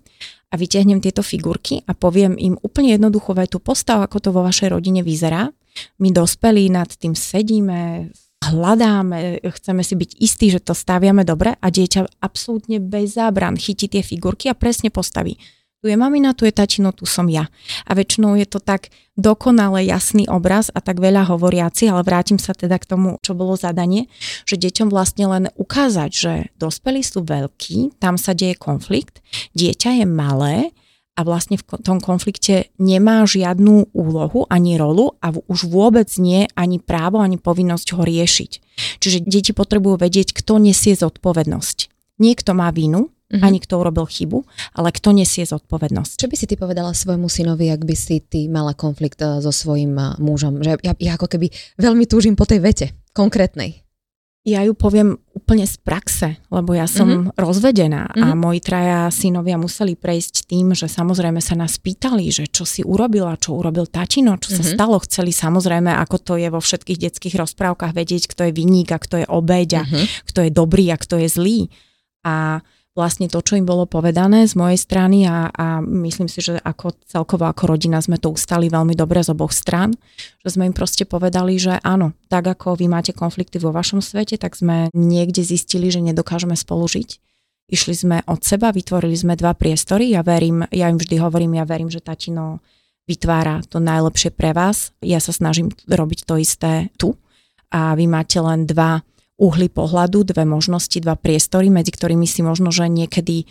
a 0.52 0.54
vyťahnem 0.54 1.00
tieto 1.00 1.24
figurky 1.24 1.80
a 1.88 1.96
poviem 1.96 2.36
im 2.36 2.60
úplne 2.60 2.92
jednoducho 2.92 3.32
vetu 3.32 3.58
postav, 3.58 4.04
ako 4.04 4.20
to 4.20 4.30
vo 4.30 4.44
vašej 4.44 4.68
rodine 4.68 5.00
vyzerá. 5.00 5.48
My 5.98 6.12
dospelí 6.12 6.68
nad 6.70 6.92
tým 6.92 7.16
sedíme, 7.16 8.12
hľadáme, 8.44 9.40
chceme 9.42 9.80
si 9.80 9.96
byť 9.96 10.10
istí, 10.20 10.52
že 10.52 10.60
to 10.60 10.76
staviame 10.76 11.24
dobre 11.24 11.56
a 11.56 11.66
dieťa 11.72 12.20
absolútne 12.20 12.78
bez 12.78 13.16
zábran 13.16 13.56
chytí 13.56 13.88
tie 13.88 14.04
figurky 14.04 14.52
a 14.52 14.54
presne 14.54 14.92
postaví 14.92 15.40
tu 15.84 15.92
je 15.92 16.00
mamina, 16.00 16.32
tu 16.32 16.48
je 16.48 16.54
tačino, 16.56 16.96
tu 16.96 17.04
som 17.04 17.28
ja. 17.28 17.44
A 17.84 17.92
väčšinou 17.92 18.40
je 18.40 18.48
to 18.48 18.56
tak 18.56 18.88
dokonale 19.20 19.84
jasný 19.84 20.24
obraz 20.32 20.72
a 20.72 20.80
tak 20.80 20.96
veľa 20.96 21.28
hovoriaci, 21.28 21.92
ale 21.92 22.00
vrátim 22.00 22.40
sa 22.40 22.56
teda 22.56 22.80
k 22.80 22.88
tomu, 22.88 23.20
čo 23.20 23.36
bolo 23.36 23.52
zadanie, 23.52 24.08
že 24.48 24.56
deťom 24.56 24.88
vlastne 24.88 25.28
len 25.28 25.44
ukázať, 25.60 26.08
že 26.08 26.32
dospelí 26.56 27.04
sú 27.04 27.28
veľkí, 27.28 28.00
tam 28.00 28.16
sa 28.16 28.32
deje 28.32 28.56
konflikt, 28.56 29.20
dieťa 29.52 30.00
je 30.00 30.06
malé 30.08 30.72
a 31.14 31.20
vlastne 31.20 31.60
v 31.60 31.64
tom 31.84 32.00
konflikte 32.00 32.72
nemá 32.80 33.28
žiadnu 33.28 33.92
úlohu 33.92 34.48
ani 34.48 34.80
rolu 34.80 35.20
a 35.20 35.36
už 35.36 35.68
vôbec 35.68 36.08
nie 36.16 36.48
ani 36.56 36.80
právo, 36.80 37.20
ani 37.20 37.36
povinnosť 37.36 37.92
ho 37.92 38.02
riešiť. 38.08 38.50
Čiže 39.04 39.28
deti 39.28 39.52
potrebujú 39.52 40.00
vedieť, 40.00 40.32
kto 40.32 40.56
nesie 40.64 40.96
zodpovednosť. 40.96 41.92
Niekto 42.24 42.56
má 42.56 42.72
vinu, 42.72 43.13
uh-huh. 43.30 43.42
ani 43.42 43.58
kto 43.62 43.80
urobil 43.80 44.04
chybu, 44.04 44.44
ale 44.76 44.92
kto 44.92 45.16
nesie 45.16 45.48
zodpovednosť. 45.48 46.12
Čo 46.20 46.26
by 46.28 46.36
si 46.36 46.46
ty 46.46 46.54
povedala 46.54 46.92
svojmu 46.92 47.26
synovi, 47.26 47.72
ak 47.72 47.82
by 47.82 47.96
si 47.96 48.20
ty 48.20 48.46
mala 48.46 48.76
konflikt 48.76 49.20
eh, 49.24 49.40
so 49.40 49.50
svojím 49.50 49.96
eh, 49.96 50.06
mužom? 50.20 50.60
Že 50.60 50.70
ja, 50.84 50.92
ja 50.98 51.12
ako 51.16 51.30
keby 51.30 51.48
veľmi 51.80 52.04
túžim 52.04 52.36
po 52.36 52.44
tej 52.44 52.60
vete, 52.60 52.86
konkrétnej. 53.16 53.84
Ja 54.44 54.60
ju 54.60 54.76
poviem 54.76 55.16
úplne 55.32 55.64
z 55.64 55.80
praxe, 55.80 56.36
lebo 56.52 56.76
ja 56.76 56.84
som 56.84 57.08
mm-hmm. 57.08 57.40
rozvedená 57.40 58.12
mm-hmm. 58.12 58.24
a 58.28 58.36
mhm. 58.36 58.38
moji 58.44 58.60
traja 58.60 59.00
synovia 59.08 59.56
museli 59.56 59.96
prejsť 59.96 60.52
tým, 60.52 60.76
že 60.76 60.84
samozrejme 60.84 61.40
sa 61.40 61.56
nás 61.56 61.80
pýtali, 61.80 62.28
že 62.28 62.44
čo 62.52 62.68
si 62.68 62.84
urobila, 62.84 63.40
čo 63.40 63.56
urobil 63.56 63.88
tačino, 63.88 64.36
čo 64.36 64.52
mm-hmm. 64.52 64.60
sa 64.60 64.64
mhm. 64.68 64.72
stalo. 64.76 64.96
Chceli 65.00 65.32
samozrejme, 65.32 65.96
ako 65.96 66.16
to 66.20 66.34
je 66.36 66.52
vo 66.52 66.60
všetkých 66.60 66.98
detských 67.08 67.40
rozprávkach, 67.40 67.96
vedieť, 67.96 68.28
kto 68.28 68.44
je 68.44 68.52
vinník 68.52 68.92
a 68.92 69.00
kto 69.00 69.24
je 69.24 69.26
obeď 69.32 69.80
a 69.80 69.82
mm-hmm. 69.88 70.04
kto 70.28 70.38
je 70.44 70.50
dobrý 70.52 70.92
a 70.92 71.00
kto 71.00 71.24
je 71.24 71.28
zlý. 71.32 71.60
A 72.28 72.60
vlastne 72.94 73.26
to, 73.26 73.42
čo 73.42 73.58
im 73.58 73.66
bolo 73.66 73.90
povedané 73.90 74.46
z 74.46 74.54
mojej 74.54 74.78
strany 74.78 75.26
a, 75.26 75.50
a 75.50 75.82
myslím 75.82 76.30
si, 76.30 76.38
že 76.38 76.62
ako 76.62 76.94
celkovo 77.04 77.50
ako 77.50 77.74
rodina 77.74 77.98
sme 77.98 78.22
to 78.22 78.30
ustali 78.30 78.70
veľmi 78.70 78.94
dobre 78.94 79.18
z 79.18 79.34
oboch 79.34 79.50
strán, 79.50 79.98
že 80.46 80.54
sme 80.54 80.70
im 80.70 80.74
proste 80.74 81.02
povedali, 81.02 81.58
že 81.58 81.82
áno, 81.82 82.14
tak 82.30 82.46
ako 82.46 82.78
vy 82.78 82.86
máte 82.86 83.10
konflikty 83.10 83.58
vo 83.58 83.74
vašom 83.74 83.98
svete, 83.98 84.38
tak 84.38 84.54
sme 84.54 84.94
niekde 84.94 85.42
zistili, 85.42 85.90
že 85.90 85.98
nedokážeme 85.98 86.54
spolu 86.54 86.86
žiť. 86.86 87.18
Išli 87.74 87.94
sme 87.98 88.16
od 88.30 88.46
seba, 88.46 88.70
vytvorili 88.70 89.18
sme 89.18 89.34
dva 89.34 89.58
priestory, 89.58 90.14
ja 90.14 90.22
verím, 90.22 90.62
ja 90.70 90.86
im 90.86 91.00
vždy 91.00 91.18
hovorím, 91.18 91.58
ja 91.58 91.66
verím, 91.66 91.90
že 91.90 91.98
tatino 91.98 92.62
vytvára 93.10 93.64
to 93.66 93.82
najlepšie 93.82 94.30
pre 94.32 94.54
vás, 94.54 94.94
ja 95.02 95.18
sa 95.18 95.34
snažím 95.34 95.74
robiť 95.90 96.24
to 96.24 96.38
isté 96.38 96.94
tu. 96.94 97.18
A 97.74 97.98
vy 97.98 98.06
máte 98.06 98.38
len 98.38 98.70
dva 98.70 99.02
uhly 99.34 99.66
pohľadu, 99.66 100.30
dve 100.30 100.46
možnosti, 100.46 100.94
dva 101.02 101.18
priestory, 101.18 101.66
medzi 101.66 101.90
ktorými 101.90 102.22
si 102.22 102.46
možno, 102.46 102.70
že 102.70 102.86
niekedy 102.86 103.42
e, 103.42 103.46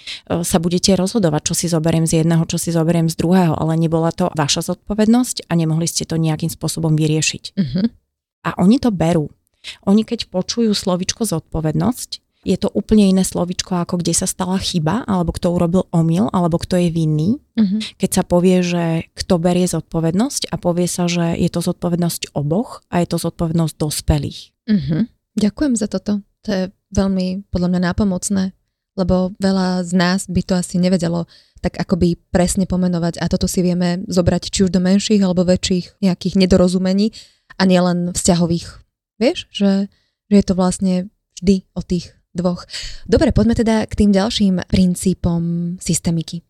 sa 0.47 0.57
budete 0.63 0.95
rozhodovať, 0.95 1.41
čo 1.51 1.53
si 1.59 1.65
zoberiem 1.67 2.07
z 2.07 2.23
jedného, 2.23 2.47
čo 2.47 2.55
si 2.55 2.71
zoberiem 2.71 3.11
z 3.11 3.19
druhého, 3.19 3.51
ale 3.51 3.75
nebola 3.75 4.15
to 4.15 4.31
vaša 4.31 4.63
zodpovednosť 4.71 5.51
a 5.51 5.53
nemohli 5.59 5.83
ste 5.83 6.07
to 6.07 6.15
nejakým 6.15 6.47
spôsobom 6.47 6.95
vyriešiť. 6.95 7.43
Uh-huh. 7.59 7.85
A 8.47 8.49
oni 8.63 8.79
to 8.79 8.95
berú. 8.95 9.27
Oni 9.83 10.07
keď 10.07 10.31
počujú 10.31 10.71
slovičko 10.71 11.27
zodpovednosť, 11.27 12.23
je 12.43 12.59
to 12.59 12.67
úplne 12.75 13.07
iné 13.07 13.23
slovičko, 13.23 13.79
ako 13.87 14.03
kde 14.03 14.11
sa 14.11 14.27
stala 14.27 14.59
chyba, 14.59 15.07
alebo 15.07 15.31
kto 15.31 15.55
urobil 15.55 15.87
omyl, 15.95 16.27
alebo 16.35 16.59
kto 16.59 16.75
je 16.75 16.89
vinný. 16.91 17.39
Uh-huh. 17.55 17.79
Keď 17.95 18.09
sa 18.11 18.23
povie, 18.27 18.59
že 18.59 19.07
kto 19.15 19.39
berie 19.39 19.63
zodpovednosť 19.67 20.51
a 20.51 20.55
povie 20.59 20.87
sa, 20.91 21.07
že 21.07 21.39
je 21.39 21.47
to 21.47 21.63
zodpovednosť 21.63 22.35
oboch 22.35 22.83
a 22.91 22.99
je 22.99 23.07
to 23.07 23.17
zodpovednosť 23.19 23.73
dospelých. 23.79 24.39
Uh-huh. 24.67 25.07
Ďakujem 25.33 25.73
za 25.75 25.87
toto. 25.89 26.21
To 26.43 26.49
je 26.49 26.63
veľmi 26.93 27.49
podľa 27.49 27.67
mňa 27.73 27.81
nápomocné, 27.93 28.53
lebo 28.93 29.33
veľa 29.41 29.81
z 29.87 29.91
nás 29.97 30.19
by 30.29 30.41
to 30.45 30.53
asi 30.53 30.77
nevedelo 30.77 31.25
tak 31.63 31.79
akoby 31.79 32.19
presne 32.29 32.67
pomenovať 32.67 33.23
a 33.23 33.31
toto 33.31 33.47
si 33.47 33.63
vieme 33.63 34.03
zobrať 34.11 34.51
či 34.51 34.67
už 34.67 34.69
do 34.75 34.83
menších 34.83 35.23
alebo 35.23 35.47
väčších 35.47 36.03
nejakých 36.03 36.35
nedorozumení 36.35 37.15
a 37.55 37.63
nielen 37.63 38.11
vzťahových. 38.11 38.83
Vieš, 39.23 39.47
že, 39.47 39.87
že 40.27 40.35
je 40.35 40.45
to 40.45 40.59
vlastne 40.59 40.93
vždy 41.39 41.63
o 41.71 41.81
tých 41.81 42.11
dvoch. 42.35 42.67
Dobre, 43.07 43.31
poďme 43.31 43.55
teda 43.55 43.87
k 43.87 43.93
tým 43.95 44.11
ďalším 44.11 44.67
princípom 44.67 45.41
systemiky. 45.79 46.43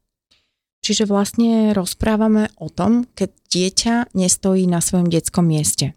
Čiže 0.84 1.08
vlastne 1.08 1.72
rozprávame 1.72 2.52
o 2.60 2.68
tom, 2.68 3.08
keď 3.16 3.30
dieťa 3.48 3.96
nestojí 4.18 4.68
na 4.68 4.84
svojom 4.84 5.08
detskom 5.08 5.48
mieste. 5.48 5.96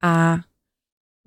A 0.00 0.46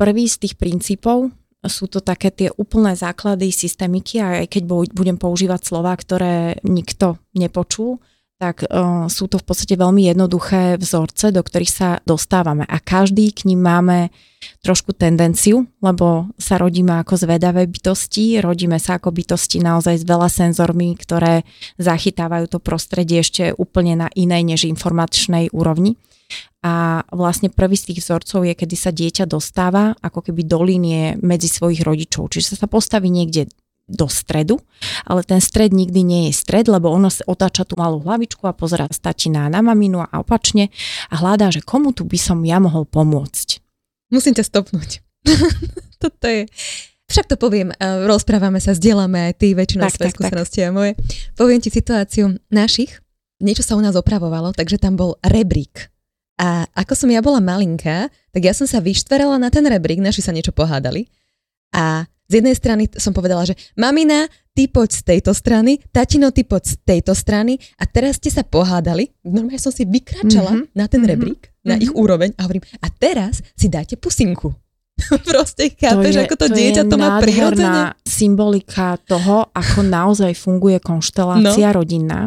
Prvý 0.01 0.25
z 0.25 0.41
tých 0.41 0.57
princípov 0.57 1.29
sú 1.61 1.85
to 1.85 2.01
také 2.01 2.33
tie 2.33 2.49
úplné 2.57 2.97
základy 2.97 3.53
systemiky 3.53 4.17
a 4.17 4.41
aj 4.41 4.49
keď 4.49 4.63
budem 4.89 5.21
používať 5.21 5.61
slova, 5.61 5.93
ktoré 5.93 6.57
nikto 6.65 7.21
nepočul, 7.37 8.01
tak 8.41 8.65
uh, 8.65 9.05
sú 9.05 9.29
to 9.29 9.37
v 9.37 9.45
podstate 9.45 9.77
veľmi 9.77 10.09
jednoduché 10.09 10.81
vzorce, 10.81 11.29
do 11.29 11.45
ktorých 11.45 11.69
sa 11.69 11.89
dostávame. 12.01 12.65
A 12.65 12.81
každý 12.81 13.29
k 13.29 13.45
ním 13.45 13.61
máme 13.61 14.09
trošku 14.65 14.97
tendenciu, 14.97 15.69
lebo 15.85 16.33
sa 16.41 16.57
rodíme 16.57 16.97
ako 16.97 17.21
zvedavé 17.21 17.69
bytosti, 17.69 18.41
rodíme 18.41 18.81
sa 18.81 18.97
ako 18.97 19.13
bytosti 19.13 19.61
naozaj 19.61 20.01
s 20.01 20.05
veľa 20.09 20.33
senzormi, 20.33 20.97
ktoré 20.97 21.45
zachytávajú 21.77 22.49
to 22.49 22.57
prostredie 22.57 23.21
ešte 23.21 23.53
úplne 23.53 24.01
na 24.01 24.09
inej 24.17 24.41
než 24.49 24.61
informačnej 24.65 25.53
úrovni. 25.53 26.01
A 26.61 27.01
vlastne 27.09 27.49
prvý 27.49 27.73
z 27.73 27.91
tých 27.93 28.05
vzorcov 28.05 28.45
je, 28.45 28.53
kedy 28.53 28.75
sa 28.77 28.93
dieťa 28.93 29.25
dostáva 29.25 29.97
ako 29.99 30.29
keby 30.29 30.45
do 30.45 30.61
línie 30.61 31.17
medzi 31.17 31.49
svojich 31.49 31.81
rodičov. 31.81 32.29
Čiže 32.29 32.57
sa 32.57 32.69
postaví 32.69 33.09
niekde 33.09 33.49
do 33.91 34.07
stredu, 34.07 34.61
ale 35.03 35.21
ten 35.27 35.43
stred 35.43 35.75
nikdy 35.75 36.01
nie 36.01 36.21
je 36.31 36.39
stred, 36.39 36.71
lebo 36.71 36.87
ono 36.87 37.11
otáča 37.27 37.67
tú 37.67 37.75
malú 37.75 37.99
hlavičku 37.99 38.47
a 38.47 38.55
pozera 38.55 38.87
stačí 38.87 39.27
na, 39.27 39.51
maminu 39.51 39.99
a 39.99 40.23
opačne 40.23 40.71
a 41.11 41.19
hľadá, 41.19 41.51
že 41.51 41.59
komu 41.59 41.91
tu 41.91 42.07
by 42.07 42.15
som 42.15 42.39
ja 42.47 42.57
mohol 42.63 42.87
pomôcť. 42.87 43.59
Musím 44.11 44.35
ťa 44.35 44.47
stopnúť. 44.47 45.03
Toto 46.03 46.25
je... 46.27 46.47
Však 47.11 47.27
to 47.27 47.35
poviem, 47.35 47.75
rozprávame 48.07 48.63
sa, 48.63 48.71
zdieľame 48.71 49.27
aj 49.27 49.33
ty 49.35 49.51
väčšinou 49.51 49.83
tak, 49.91 49.99
svoje 49.99 50.11
skúsenosti 50.15 50.63
a 50.63 50.71
moje. 50.71 50.95
Poviem 51.35 51.59
ti 51.59 51.67
situáciu 51.67 52.39
našich. 52.47 53.03
Niečo 53.43 53.67
sa 53.67 53.75
u 53.75 53.83
nás 53.83 53.99
opravovalo, 53.99 54.55
takže 54.55 54.79
tam 54.79 54.95
bol 54.95 55.19
rebrík. 55.19 55.91
A 56.39 56.65
ako 56.73 56.93
som 56.95 57.09
ja 57.11 57.19
bola 57.19 57.43
malinká, 57.43 58.07
tak 58.31 58.41
ja 58.41 58.53
som 58.55 58.65
sa 58.65 58.79
vyštverala 58.79 59.37
na 59.37 59.51
ten 59.51 59.65
rebrík, 59.67 59.99
naši 59.99 60.23
sa 60.23 60.33
niečo 60.33 60.55
pohádali. 60.55 61.09
A 61.75 62.05
z 62.31 62.39
jednej 62.39 62.55
strany 62.55 62.87
som 62.95 63.11
povedala, 63.11 63.43
že 63.43 63.59
mamina, 63.75 64.31
ty 64.55 64.71
poď 64.71 64.89
z 64.95 65.01
tejto 65.03 65.31
strany, 65.35 65.83
tatino, 65.91 66.31
ty 66.31 66.47
poď 66.47 66.63
z 66.63 66.75
tejto 66.87 67.11
strany 67.11 67.59
a 67.75 67.83
teraz 67.83 68.23
ste 68.23 68.31
sa 68.31 68.47
pohádali. 68.47 69.11
Normálne 69.27 69.59
som 69.59 69.75
si 69.75 69.83
vykračala 69.83 70.55
mm-hmm. 70.55 70.71
na 70.71 70.85
ten 70.87 71.03
mhm. 71.03 71.09
rebrík, 71.11 71.41
mm-hmm. 71.51 71.67
na 71.67 71.75
ich 71.75 71.91
úroveň 71.91 72.31
a 72.39 72.47
hovorím, 72.47 72.63
a 72.79 72.87
teraz 72.87 73.43
si 73.59 73.67
dajte 73.67 73.99
pusinku. 73.99 74.55
Proste 75.27 75.73
chápeš, 75.73 76.13
to 76.13 76.19
je, 76.21 76.25
ako 76.29 76.35
to, 76.37 76.47
to 76.47 76.55
dieťa 76.55 76.83
to 76.85 76.95
má 76.99 77.17
prirodzene. 77.19 77.97
symbolika 78.05 79.01
toho, 79.09 79.49
ako 79.49 79.81
naozaj 79.81 80.31
funguje 80.37 80.77
konštelácia 80.77 81.73
no. 81.73 81.75
rodinná, 81.81 82.21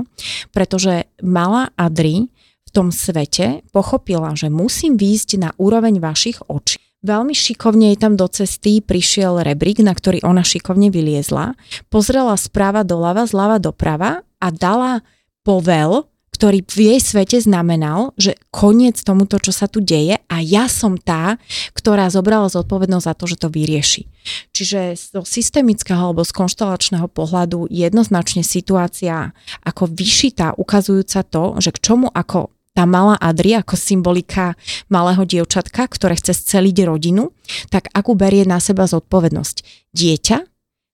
pretože 0.50 1.06
malá 1.23 1.70
Adri 1.78 2.28
tom 2.74 2.90
svete 2.90 3.62
pochopila, 3.70 4.34
že 4.34 4.50
musím 4.50 4.98
výjsť 4.98 5.30
na 5.38 5.50
úroveň 5.54 6.02
vašich 6.02 6.42
očí 6.50 6.82
Veľmi 7.04 7.36
šikovne 7.36 7.92
jej 7.92 8.00
tam 8.00 8.16
do 8.16 8.24
cesty 8.24 8.80
prišiel 8.80 9.44
rebrík, 9.44 9.84
na 9.84 9.92
ktorý 9.92 10.24
ona 10.24 10.40
šikovne 10.40 10.88
vyliezla, 10.88 11.52
pozrela 11.92 12.32
správa 12.40 12.80
doľava, 12.80 13.28
zľava 13.28 13.60
doprava 13.60 14.24
a 14.40 14.48
dala 14.48 15.04
povel, 15.44 16.08
ktorý 16.32 16.64
v 16.64 16.96
jej 16.96 17.00
svete 17.04 17.36
znamenal, 17.44 18.16
že 18.16 18.40
koniec 18.48 19.04
tomuto, 19.04 19.36
čo 19.36 19.52
sa 19.52 19.68
tu 19.68 19.84
deje 19.84 20.16
a 20.16 20.36
ja 20.40 20.64
som 20.64 20.96
tá, 20.96 21.36
ktorá 21.76 22.08
zobrala 22.08 22.48
zodpovednosť 22.48 23.04
za 23.04 23.14
to, 23.14 23.24
že 23.28 23.36
to 23.36 23.48
vyrieši. 23.52 24.08
Čiže 24.56 24.96
z 24.96 25.20
systemického 25.28 26.00
alebo 26.00 26.24
z 26.24 26.32
konštelačného 26.32 27.12
pohľadu 27.12 27.68
jednoznačne 27.68 28.40
situácia 28.40 29.36
ako 29.60 29.92
vyšitá, 29.92 30.56
ukazujúca 30.56 31.20
to, 31.28 31.60
že 31.60 31.68
k 31.68 31.78
čomu 31.84 32.08
ako 32.08 32.53
tá 32.74 32.84
malá 32.84 33.14
Adria 33.22 33.62
ako 33.62 33.78
symbolika 33.78 34.58
malého 34.90 35.22
dievčatka, 35.22 35.86
ktoré 35.86 36.18
chce 36.18 36.34
sceliť 36.34 36.90
rodinu, 36.90 37.30
tak 37.70 37.86
akú 37.94 38.18
berie 38.18 38.42
na 38.42 38.58
seba 38.58 38.90
zodpovednosť. 38.90 39.56
Dieťa, 39.94 40.38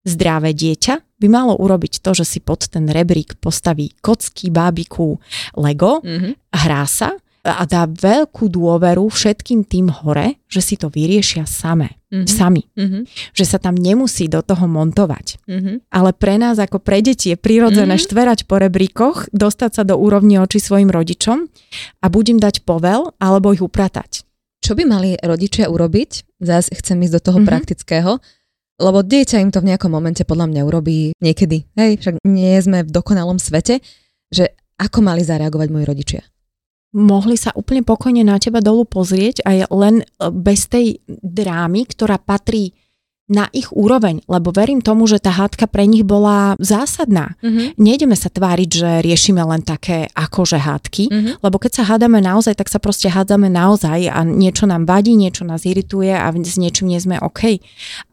zdravé 0.05 0.53
dieťa 0.53 0.95
by 1.21 1.27
malo 1.29 1.57
urobiť 1.57 2.05
to, 2.05 2.13
že 2.13 2.25
si 2.29 2.39
pod 2.45 2.69
ten 2.69 2.85
rebrík 2.85 3.41
postaví 3.41 3.97
kocky, 4.05 4.53
bábiku, 4.53 5.17
Lego, 5.57 6.05
mm-hmm. 6.05 6.33
hrá 6.53 6.85
sa 6.85 7.17
a 7.41 7.65
dá 7.65 7.89
veľkú 7.89 8.53
dôveru 8.53 9.09
všetkým 9.09 9.65
tým 9.65 9.89
hore, 9.89 10.37
že 10.45 10.61
si 10.61 10.75
to 10.77 10.93
vyriešia 10.93 11.49
samé, 11.49 11.97
mm-hmm. 12.13 12.29
sami. 12.29 12.69
Mm-hmm. 12.77 13.03
Že 13.33 13.45
sa 13.49 13.57
tam 13.57 13.81
nemusí 13.81 14.29
do 14.29 14.45
toho 14.45 14.69
montovať. 14.69 15.41
Mm-hmm. 15.49 15.77
Ale 15.89 16.11
pre 16.13 16.37
nás 16.37 16.61
ako 16.61 16.85
pre 16.85 17.01
deti 17.01 17.33
je 17.33 17.41
prirodzené 17.41 17.97
mm-hmm. 17.97 18.09
štverať 18.13 18.39
po 18.45 18.61
rebríkoch, 18.61 19.33
dostať 19.33 19.71
sa 19.73 19.83
do 19.89 19.97
úrovni 19.97 20.37
oči 20.37 20.61
svojim 20.61 20.93
rodičom 20.93 21.49
a 22.05 22.07
budem 22.13 22.37
dať 22.37 22.61
povel 22.69 23.17
alebo 23.17 23.57
ich 23.57 23.65
upratať. 23.65 24.29
Čo 24.61 24.77
by 24.77 24.85
mali 24.85 25.17
rodičia 25.17 25.73
urobiť? 25.73 26.45
Zás 26.45 26.69
chcem 26.69 27.01
ísť 27.01 27.15
do 27.17 27.21
toho 27.25 27.39
mm-hmm. 27.41 27.49
praktického. 27.49 28.13
Lebo 28.81 29.05
dieťa 29.05 29.45
im 29.45 29.53
to 29.53 29.61
v 29.61 29.73
nejakom 29.73 29.93
momente 29.93 30.25
podľa 30.25 30.49
mňa 30.49 30.63
urobí 30.65 31.13
niekedy. 31.21 31.69
Hej, 31.77 32.01
však 32.01 32.15
nie 32.25 32.57
sme 32.65 32.81
v 32.81 32.89
dokonalom 32.89 33.37
svete, 33.37 33.85
že 34.33 34.57
ako 34.81 35.05
mali 35.05 35.21
zareagovať 35.21 35.69
moji 35.69 35.85
rodičia? 35.85 36.23
Mohli 36.95 37.39
sa 37.39 37.55
úplne 37.55 37.87
pokojne 37.87 38.27
na 38.27 38.39
teba 38.43 38.59
dolu 38.59 38.83
pozrieť 38.87 39.47
aj 39.47 39.57
len 39.71 39.95
e, 40.03 40.05
bez 40.31 40.67
tej 40.67 40.99
drámy, 41.09 41.87
ktorá 41.87 42.19
patrí 42.19 42.75
na 43.31 43.47
ich 43.55 43.71
úroveň, 43.71 44.27
lebo 44.27 44.51
verím 44.51 44.83
tomu, 44.83 45.07
že 45.07 45.23
tá 45.23 45.31
hádka 45.31 45.71
pre 45.71 45.87
nich 45.87 46.03
bola 46.03 46.59
zásadná. 46.59 47.39
Mm-hmm. 47.39 47.79
Nejdeme 47.79 48.19
sa 48.19 48.27
tváriť, 48.27 48.71
že 48.75 48.91
riešime 49.07 49.39
len 49.47 49.63
také 49.63 50.11
akože 50.11 50.59
hádky, 50.59 51.05
mm-hmm. 51.07 51.35
lebo 51.39 51.57
keď 51.63 51.73
sa 51.79 51.85
hádame 51.87 52.19
naozaj, 52.19 52.59
tak 52.59 52.67
sa 52.67 52.83
proste 52.83 53.07
hádzame 53.07 53.47
naozaj 53.47 54.11
a 54.11 54.27
niečo 54.27 54.67
nám 54.67 54.83
vadí, 54.83 55.15
niečo 55.15 55.47
nás 55.47 55.63
irituje 55.63 56.11
a 56.11 56.27
s 56.35 56.59
niečím 56.59 56.91
nie 56.91 56.99
sme 56.99 57.23
OK. 57.23 57.63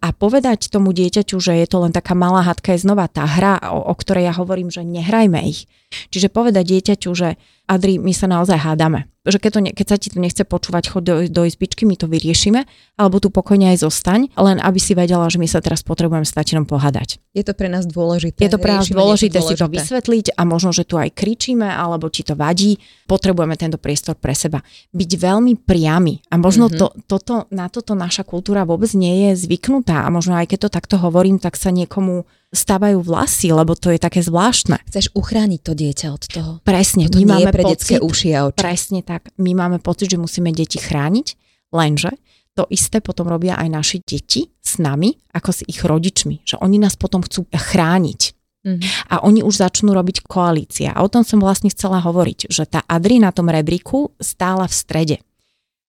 A 0.06 0.14
povedať 0.14 0.70
tomu 0.70 0.94
dieťaťu, 0.94 1.42
že 1.42 1.58
je 1.58 1.66
to 1.66 1.82
len 1.82 1.98
taká 1.98 2.14
malá 2.14 2.46
hádka, 2.46 2.78
je 2.78 2.86
znova 2.86 3.10
tá 3.10 3.26
hra, 3.26 3.74
o, 3.74 3.90
o 3.90 3.94
ktorej 3.98 4.30
ja 4.30 4.38
hovorím, 4.38 4.70
že 4.70 4.86
nehrajme 4.86 5.42
ich. 5.50 5.66
Čiže 6.14 6.30
povedať 6.30 6.78
dieťaťu, 6.78 7.10
že 7.18 7.42
Adri, 7.68 8.00
my 8.00 8.16
sa 8.16 8.32
naozaj 8.32 8.56
hádame. 8.64 9.12
Že 9.28 9.44
keď, 9.44 9.52
to 9.52 9.60
ne, 9.60 9.72
keď 9.76 9.86
sa 9.92 9.98
ti 10.00 10.08
to 10.08 10.24
nechce 10.24 10.40
počúvať, 10.40 10.88
choď 10.88 11.04
do, 11.04 11.16
do 11.28 11.42
izbičky, 11.44 11.84
my 11.84 12.00
to 12.00 12.08
vyriešime, 12.08 12.64
alebo 12.96 13.20
tu 13.20 13.28
pokojne 13.28 13.76
aj 13.76 13.84
zostaň, 13.84 14.32
len 14.40 14.64
aby 14.64 14.80
si 14.80 14.96
vedela, 14.96 15.28
že 15.28 15.36
my 15.36 15.52
sa 15.52 15.60
teraz 15.60 15.84
potrebujeme 15.84 16.24
s 16.24 16.32
tatinom 16.32 16.64
pohádať. 16.64 17.20
Je 17.36 17.44
to 17.44 17.52
pre 17.52 17.68
nás 17.68 17.84
dôležité. 17.84 18.40
Je 18.40 18.48
to 18.48 18.56
pre 18.56 18.72
nás 18.72 18.88
dôležité, 18.88 19.44
dôležité 19.44 19.60
si 19.60 19.60
to 19.60 19.68
vysvetliť 19.68 20.26
a 20.32 20.42
možno, 20.48 20.72
že 20.72 20.88
tu 20.88 20.96
aj 20.96 21.12
kričíme, 21.12 21.68
alebo 21.68 22.08
ti 22.08 22.24
to 22.24 22.40
vadí. 22.40 22.80
Potrebujeme 23.04 23.60
tento 23.60 23.76
priestor 23.76 24.16
pre 24.16 24.32
seba. 24.32 24.64
Byť 24.96 25.12
veľmi 25.20 25.60
priamy. 25.60 26.24
A 26.32 26.40
možno 26.40 26.72
mm-hmm. 26.72 26.80
to, 26.80 26.88
toto, 27.04 27.52
na 27.52 27.68
toto 27.68 28.00
naša 28.00 28.24
kultúra 28.24 28.64
vôbec 28.64 28.96
nie 28.96 29.28
je 29.28 29.44
zvyknutá. 29.44 30.08
A 30.08 30.10
možno 30.10 30.40
aj 30.40 30.56
keď 30.56 30.68
to 30.68 30.70
takto 30.72 30.96
hovorím, 31.04 31.36
tak 31.36 31.60
sa 31.60 31.68
niekomu 31.76 32.24
stávajú 32.58 33.00
vlasy, 33.06 33.54
lebo 33.54 33.78
to 33.78 33.94
je 33.94 34.02
také 34.02 34.26
zvláštne. 34.26 34.82
Chceš 34.90 35.14
uchrániť 35.14 35.60
to 35.62 35.78
dieťa 35.78 36.08
od 36.10 36.24
toho. 36.26 36.52
Presne. 36.66 37.08
To 37.08 37.22
my 37.22 37.26
máme 37.38 37.52
pre 37.54 37.64
pocit, 37.64 38.02
uši 38.02 38.30
a 38.34 38.50
oči. 38.50 38.58
Presne 38.58 39.00
tak. 39.06 39.30
My 39.38 39.54
máme 39.54 39.78
pocit, 39.78 40.10
že 40.10 40.18
musíme 40.18 40.50
deti 40.50 40.82
chrániť, 40.82 41.28
lenže 41.72 42.18
to 42.58 42.66
isté 42.74 43.06
potom 43.06 43.30
robia 43.30 43.54
aj 43.54 43.70
naši 43.70 43.98
deti 44.02 44.50
s 44.58 44.82
nami, 44.82 45.14
ako 45.38 45.50
s 45.54 45.62
ich 45.70 45.86
rodičmi. 45.86 46.42
Že 46.42 46.58
oni 46.66 46.82
nás 46.82 46.98
potom 46.98 47.22
chcú 47.22 47.46
chrániť. 47.54 48.34
Mm-hmm. 48.66 49.14
A 49.14 49.22
oni 49.22 49.46
už 49.46 49.62
začnú 49.62 49.94
robiť 49.94 50.26
koalícia. 50.26 50.90
A 50.92 51.06
o 51.06 51.08
tom 51.08 51.22
som 51.22 51.38
vlastne 51.38 51.70
chcela 51.70 52.02
hovoriť, 52.02 52.50
že 52.50 52.66
tá 52.66 52.82
Adri 52.90 53.22
na 53.22 53.30
tom 53.30 53.54
rebríku 53.54 54.18
stála 54.18 54.66
v 54.66 54.74
strede. 54.74 55.18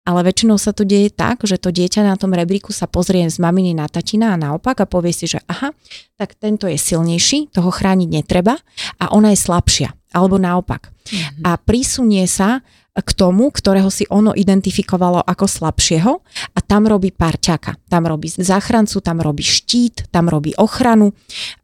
Ale 0.09 0.25
väčšinou 0.25 0.57
sa 0.57 0.73
to 0.73 0.89
deje 0.89 1.13
tak, 1.13 1.45
že 1.45 1.61
to 1.61 1.69
dieťa 1.69 2.01
na 2.01 2.17
tom 2.17 2.33
rebríku 2.33 2.73
sa 2.73 2.89
pozrie 2.89 3.29
z 3.29 3.37
maminy 3.37 3.77
na 3.77 3.85
tatina 3.85 4.33
a 4.33 4.41
naopak 4.41 4.81
a 4.81 4.89
povie 4.89 5.13
si, 5.13 5.29
že 5.29 5.45
aha, 5.45 5.77
tak 6.17 6.35
tento 6.41 6.65
je 6.65 6.81
silnejší, 6.81 7.53
toho 7.53 7.69
chrániť 7.69 8.09
netreba 8.09 8.57
a 8.97 9.13
ona 9.13 9.37
je 9.37 9.39
slabšia. 9.39 9.93
Alebo 10.11 10.41
naopak. 10.41 10.91
Mm-hmm. 10.91 11.45
A 11.47 11.55
prísunie 11.61 12.25
sa 12.27 12.65
k 12.97 13.11
tomu, 13.15 13.55
ktorého 13.55 13.87
si 13.89 14.03
ono 14.11 14.35
identifikovalo 14.35 15.23
ako 15.23 15.47
slabšieho 15.47 16.13
a 16.53 16.59
tam 16.59 16.91
robí 16.91 17.15
parťaka. 17.15 17.79
Tam 17.87 18.03
robí 18.09 18.27
záchrancu, 18.27 18.99
tam 18.99 19.23
robí 19.23 19.47
štít, 19.47 20.11
tam 20.11 20.27
robí 20.27 20.57
ochranu 20.59 21.15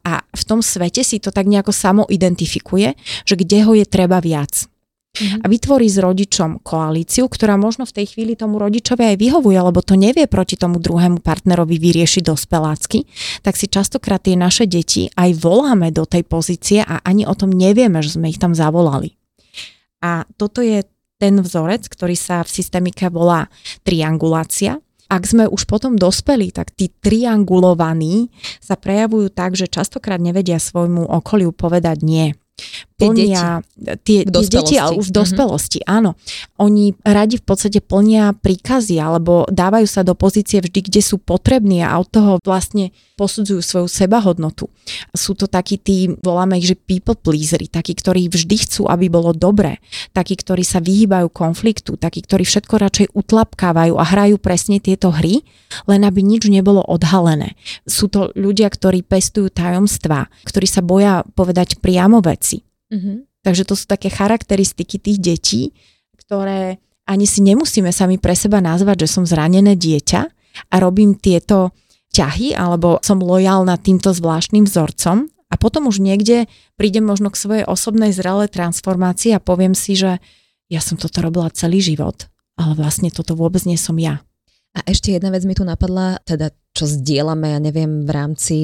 a 0.07 0.23
v 0.23 0.43
tom 0.47 0.63
svete 0.63 1.03
si 1.03 1.19
to 1.19 1.35
tak 1.35 1.45
nejako 1.45 1.75
samo 1.75 2.07
identifikuje, 2.07 2.95
že 3.27 3.35
kde 3.35 3.67
ho 3.67 3.75
je 3.75 3.83
treba 3.83 4.23
viac 4.23 4.71
mm-hmm. 5.17 5.41
a 5.41 5.45
vytvorí 5.49 5.89
s 5.89 5.97
rodičom 5.97 6.61
koalíciu, 6.61 7.25
ktorá 7.25 7.57
možno 7.57 7.89
v 7.89 7.95
tej 8.01 8.15
chvíli 8.15 8.37
tomu 8.37 8.61
rodičovi 8.61 9.13
aj 9.13 9.17
vyhovuje, 9.17 9.57
lebo 9.57 9.81
to 9.81 9.97
nevie 9.97 10.29
proti 10.29 10.55
tomu 10.55 10.77
druhému 10.77 11.25
partnerovi 11.25 11.81
vyriešiť 11.81 12.23
dospelácky, 12.23 13.09
tak 13.41 13.57
si 13.57 13.65
častokrát 13.65 14.21
tie 14.21 14.37
naše 14.37 14.69
deti 14.69 15.09
aj 15.17 15.33
voláme 15.41 15.89
do 15.89 16.05
tej 16.05 16.23
pozície 16.23 16.85
a 16.85 17.01
ani 17.01 17.25
o 17.25 17.33
tom 17.33 17.49
nevieme, 17.49 17.99
že 18.05 18.15
sme 18.15 18.29
ich 18.29 18.39
tam 18.39 18.53
zavolali. 18.53 19.17
A 20.05 20.29
toto 20.37 20.61
je 20.61 20.85
ten 21.17 21.41
vzorec, 21.41 21.89
ktorý 21.89 22.13
sa 22.13 22.45
v 22.45 22.53
systémike 22.53 23.09
volá 23.09 23.49
triangulácia. 23.81 24.77
Ak 25.09 25.25
sme 25.25 25.49
už 25.49 25.65
potom 25.65 25.97
dospeli, 25.97 26.53
tak 26.53 26.75
tí 26.75 26.93
triangulovaní 26.93 28.29
sa 28.61 28.77
prejavujú 28.77 29.33
tak, 29.33 29.57
že 29.57 29.65
častokrát 29.65 30.21
nevedia 30.21 30.61
svojmu 30.61 31.09
okoliu 31.09 31.49
povedať 31.55 32.05
nie 32.05 32.37
plnia 32.97 33.61
tie, 34.01 34.25
tie 34.25 34.47
deti, 34.49 34.75
ale 34.81 34.97
už 34.97 35.09
v 35.09 35.13
mhm. 35.13 35.19
dospelosti, 35.21 35.79
mm-hmm. 35.85 35.97
áno. 35.97 36.11
Oni 36.57 36.97
radi 37.05 37.37
v 37.37 37.45
podstate 37.45 37.79
plnia 37.79 38.33
príkazy 38.33 38.97
alebo 38.97 39.45
dávajú 39.47 39.85
sa 39.85 40.01
do 40.01 40.17
pozície 40.17 40.59
vždy, 40.59 40.89
kde 40.89 41.01
sú 41.05 41.21
potrební 41.21 41.85
a 41.85 41.93
od 42.01 42.09
toho 42.09 42.31
vlastne 42.41 42.89
posudzujú 43.17 43.65
svoju 43.65 43.87
sebahodnotu. 43.89 44.69
Sú 45.17 45.33
to 45.33 45.49
takí 45.49 45.81
tí, 45.81 46.13
voláme 46.21 46.61
ich, 46.61 46.69
že 46.69 46.77
people 46.77 47.17
pleasery, 47.17 47.65
takí, 47.65 47.97
ktorí 47.97 48.29
vždy 48.29 48.55
chcú, 48.61 48.85
aby 48.85 49.09
bolo 49.09 49.33
dobré, 49.33 49.81
takí, 50.13 50.37
ktorí 50.37 50.61
sa 50.61 50.77
vyhýbajú 50.77 51.33
konfliktu, 51.33 51.97
takí, 51.97 52.21
ktorí 52.21 52.45
všetko 52.45 52.73
radšej 52.77 53.07
utlapkávajú 53.17 53.97
a 53.97 54.05
hrajú 54.05 54.37
presne 54.37 54.77
tieto 54.77 55.09
hry, 55.09 55.41
len 55.89 56.05
aby 56.05 56.21
nič 56.21 56.45
nebolo 56.45 56.85
odhalené. 56.85 57.57
Sú 57.89 58.05
to 58.05 58.29
ľudia, 58.37 58.69
ktorí 58.69 59.01
pestujú 59.01 59.49
tajomstvá, 59.49 60.29
ktorí 60.45 60.69
sa 60.69 60.85
boja 60.85 61.25
povedať 61.33 61.81
priamo 61.81 62.21
veci. 62.21 62.61
Mm-hmm. 62.93 63.41
Takže 63.41 63.63
to 63.65 63.73
sú 63.73 63.89
také 63.89 64.13
charakteristiky 64.13 65.01
tých 65.01 65.17
detí, 65.17 65.61
ktoré 66.21 66.77
ani 67.07 67.23
si 67.23 67.39
nemusíme 67.39 67.89
sami 67.89 68.19
pre 68.19 68.35
seba 68.35 68.59
nazvať, 68.59 69.07
že 69.07 69.17
som 69.17 69.23
zranené 69.23 69.79
dieťa 69.79 70.21
a 70.69 70.75
robím 70.83 71.15
tieto 71.15 71.71
vzťahy 72.17 72.57
alebo 72.57 72.97
som 73.05 73.21
lojálna 73.21 73.77
týmto 73.77 74.09
zvláštnym 74.09 74.65
vzorcom 74.65 75.29
a 75.53 75.55
potom 75.61 75.85
už 75.85 76.01
niekde 76.01 76.49
prídem 76.73 77.05
možno 77.05 77.29
k 77.29 77.37
svojej 77.37 77.65
osobnej 77.69 78.09
zrelej 78.09 78.49
transformácii 78.49 79.37
a 79.37 79.43
poviem 79.43 79.77
si, 79.77 79.93
že 79.93 80.17
ja 80.65 80.81
som 80.81 80.97
toto 80.97 81.21
robila 81.21 81.53
celý 81.53 81.77
život, 81.77 82.25
ale 82.57 82.73
vlastne 82.73 83.13
toto 83.13 83.37
vôbec 83.37 83.61
nie 83.69 83.77
som 83.77 83.93
ja. 84.01 84.25
A 84.73 84.81
ešte 84.89 85.13
jedna 85.13 85.29
vec 85.29 85.45
mi 85.45 85.53
tu 85.53 85.61
napadla, 85.61 86.17
teda 86.25 86.49
čo 86.73 86.89
zdieľame, 86.89 87.53
ja 87.53 87.61
neviem, 87.61 88.09
v 88.09 88.09
rámci 88.09 88.57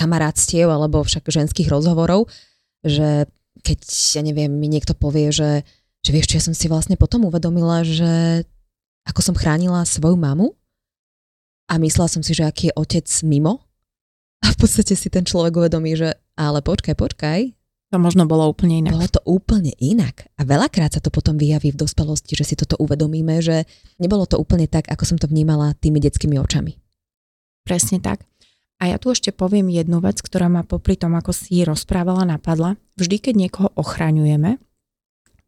kamarátstiev 0.00 0.72
alebo 0.72 1.04
však 1.04 1.28
ženských 1.28 1.68
rozhovorov, 1.68 2.32
že 2.80 3.28
keď, 3.60 3.80
ja 4.16 4.24
neviem, 4.24 4.48
mi 4.48 4.72
niekto 4.72 4.96
povie, 4.96 5.28
že, 5.28 5.60
že 6.00 6.10
vieš 6.10 6.32
čo, 6.32 6.36
ja 6.40 6.44
som 6.48 6.56
si 6.56 6.72
vlastne 6.72 6.96
potom 6.96 7.28
uvedomila, 7.28 7.84
že 7.84 8.48
ako 9.04 9.20
som 9.20 9.36
chránila 9.36 9.84
svoju 9.84 10.16
mamu 10.16 10.56
a 11.70 11.80
myslela 11.80 12.08
som 12.10 12.20
si, 12.20 12.36
že 12.36 12.44
aký 12.44 12.70
je 12.70 12.76
otec 12.76 13.06
mimo 13.24 13.64
a 14.44 14.52
v 14.52 14.56
podstate 14.60 14.92
si 14.92 15.08
ten 15.08 15.24
človek 15.24 15.56
uvedomí, 15.56 15.96
že 15.96 16.12
ale 16.36 16.60
počkaj, 16.60 16.94
počkaj, 16.98 17.40
to 17.94 18.02
možno 18.02 18.26
bolo 18.26 18.50
úplne 18.50 18.82
inak. 18.82 18.98
Bolo 18.98 19.06
to 19.06 19.22
úplne 19.22 19.70
inak. 19.78 20.26
A 20.34 20.42
veľakrát 20.42 20.98
sa 20.98 21.00
to 21.00 21.14
potom 21.14 21.38
vyjaví 21.38 21.70
v 21.70 21.78
dospelosti, 21.78 22.34
že 22.34 22.42
si 22.42 22.54
toto 22.58 22.74
uvedomíme, 22.82 23.38
že 23.38 23.70
nebolo 24.02 24.26
to 24.26 24.34
úplne 24.34 24.66
tak, 24.66 24.90
ako 24.90 25.06
som 25.06 25.14
to 25.14 25.30
vnímala 25.30 25.78
tými 25.78 26.02
detskými 26.02 26.34
očami. 26.34 26.74
Presne 27.62 28.02
tak. 28.02 28.26
A 28.82 28.90
ja 28.90 28.98
tu 28.98 29.14
ešte 29.14 29.30
poviem 29.30 29.70
jednu 29.70 30.02
vec, 30.02 30.18
ktorá 30.18 30.50
ma 30.50 30.66
popri 30.66 30.98
tom, 30.98 31.14
ako 31.14 31.30
si 31.30 31.62
rozprávala, 31.62 32.26
napadla. 32.26 32.74
Vždy, 32.98 33.16
keď 33.30 33.34
niekoho 33.38 33.68
ochraňujeme, 33.78 34.58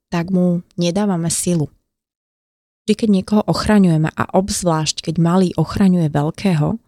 tak 0.07 0.31
mu 0.31 0.63
nedávame 0.79 1.29
silu. 1.29 1.67
Vždy, 2.87 2.95
keď 2.95 3.09
niekoho 3.11 3.43
ochraňujeme 3.51 4.15
a 4.15 4.25
obzvlášť, 4.31 5.11
keď 5.11 5.19
malý 5.19 5.51
ochraňuje 5.59 6.07
veľkého, 6.07 6.79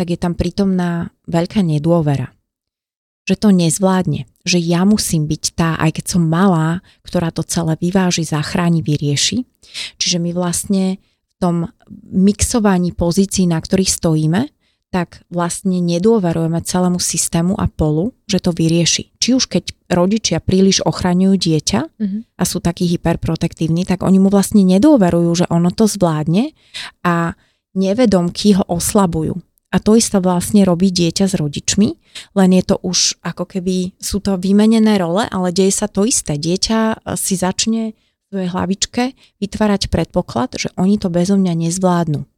tak 0.00 0.06
je 0.08 0.16
tam 0.16 0.32
prítomná 0.32 1.12
veľká 1.28 1.60
nedôvera 1.60 2.32
že 3.22 3.38
to 3.38 3.54
nezvládne, 3.54 4.26
že 4.42 4.58
ja 4.58 4.82
musím 4.82 5.30
byť 5.30 5.44
tá, 5.54 5.78
aj 5.78 6.02
keď 6.02 6.04
som 6.18 6.22
malá, 6.26 6.82
ktorá 7.06 7.30
to 7.30 7.46
celé 7.46 7.78
vyváži, 7.78 8.26
zachráni, 8.26 8.82
vyrieši. 8.82 9.46
Čiže 9.98 10.18
my 10.18 10.34
vlastne 10.34 10.98
v 10.98 11.34
tom 11.38 11.56
mixovaní 12.10 12.90
pozícií, 12.90 13.46
na 13.46 13.62
ktorých 13.62 13.94
stojíme, 13.94 14.50
tak 14.92 15.24
vlastne 15.32 15.80
nedôverujeme 15.80 16.60
celému 16.60 17.00
systému 17.00 17.56
a 17.56 17.64
polu, 17.64 18.12
že 18.28 18.44
to 18.44 18.52
vyrieši. 18.52 19.08
Či 19.16 19.28
už 19.32 19.48
keď 19.48 19.72
rodičia 19.88 20.36
príliš 20.36 20.84
ochraňujú 20.84 21.34
dieťa 21.40 21.80
mm-hmm. 21.96 22.20
a 22.36 22.42
sú 22.44 22.60
takí 22.60 22.84
hyperprotektívni, 22.92 23.88
tak 23.88 24.04
oni 24.04 24.20
mu 24.20 24.28
vlastne 24.28 24.60
nedôverujú, 24.68 25.30
že 25.42 25.46
ono 25.48 25.72
to 25.72 25.88
zvládne 25.88 26.52
a 27.00 27.32
nevedomky 27.72 28.52
ho 28.60 28.68
oslabujú. 28.68 29.40
A 29.72 29.80
to 29.80 29.96
isté 29.96 30.20
vlastne 30.20 30.68
robí 30.68 30.92
dieťa 30.92 31.24
s 31.24 31.34
rodičmi, 31.40 31.96
len 32.36 32.50
je 32.52 32.62
to 32.68 32.76
už 32.84 33.16
ako 33.24 33.48
keby 33.48 33.96
sú 33.96 34.20
to 34.20 34.36
vymenené 34.36 35.00
role, 35.00 35.24
ale 35.24 35.48
deje 35.48 35.72
sa 35.72 35.88
to 35.88 36.04
isté. 36.04 36.36
Dieťa 36.36 36.78
e, 36.92 36.96
si 37.16 37.40
začne 37.40 37.96
v 37.96 38.24
svojej 38.28 38.52
hlavičke 38.52 39.02
vytvárať 39.40 39.88
predpoklad, 39.88 40.60
že 40.60 40.68
oni 40.76 41.00
to 41.00 41.08
bezo 41.08 41.40
mňa 41.40 41.56
nezvládnu. 41.56 42.28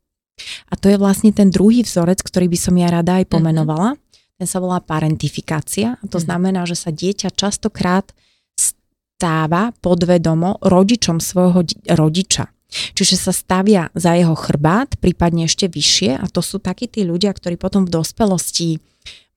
A 0.71 0.75
to 0.75 0.91
je 0.91 0.99
vlastne 0.99 1.31
ten 1.31 1.49
druhý 1.49 1.87
vzorec, 1.87 2.21
ktorý 2.21 2.51
by 2.51 2.59
som 2.59 2.75
ja 2.75 2.89
rada 2.91 3.23
aj 3.23 3.27
mhm. 3.29 3.33
pomenovala. 3.33 3.91
Ten 4.35 4.47
sa 4.51 4.59
volá 4.59 4.83
parentifikácia. 4.83 5.97
A 6.01 6.05
to 6.11 6.19
mhm. 6.19 6.25
znamená, 6.27 6.61
že 6.67 6.75
sa 6.75 6.91
dieťa 6.91 7.33
častokrát 7.35 8.11
stáva 8.59 9.71
podvedomo 9.79 10.59
rodičom 10.61 11.23
svojho 11.23 11.63
rodiča. 11.95 12.51
Čiže 12.99 13.15
sa 13.15 13.33
stavia 13.33 13.87
za 13.95 14.19
jeho 14.19 14.35
chrbát, 14.35 14.99
prípadne 14.99 15.47
ešte 15.47 15.71
vyššie 15.71 16.19
a 16.19 16.27
to 16.27 16.43
sú 16.43 16.59
takí 16.59 16.91
tí 16.91 17.07
ľudia, 17.07 17.31
ktorí 17.31 17.55
potom 17.55 17.87
v 17.87 17.95
dospelosti 17.95 18.83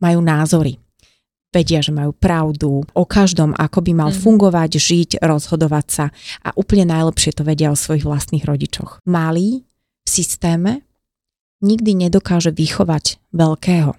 majú 0.01 0.25
názory. 0.25 0.81
Vedia, 1.53 1.79
že 1.79 1.95
majú 1.95 2.11
pravdu 2.11 2.83
o 2.83 3.03
každom, 3.05 3.55
ako 3.55 3.79
by 3.85 3.91
mal 3.93 4.11
mm. 4.11 4.19
fungovať, 4.19 4.71
žiť, 4.81 5.09
rozhodovať 5.21 5.85
sa 5.87 6.05
a 6.43 6.51
úplne 6.57 6.89
najlepšie 6.89 7.37
to 7.37 7.45
vedia 7.45 7.71
o 7.71 7.77
svojich 7.77 8.03
vlastných 8.03 8.43
rodičoch. 8.43 9.05
Malý 9.05 9.63
v 10.03 10.09
systéme 10.09 10.86
nikdy 11.61 12.07
nedokáže 12.07 12.53
vychovať 12.53 13.21
veľkého. 13.33 13.95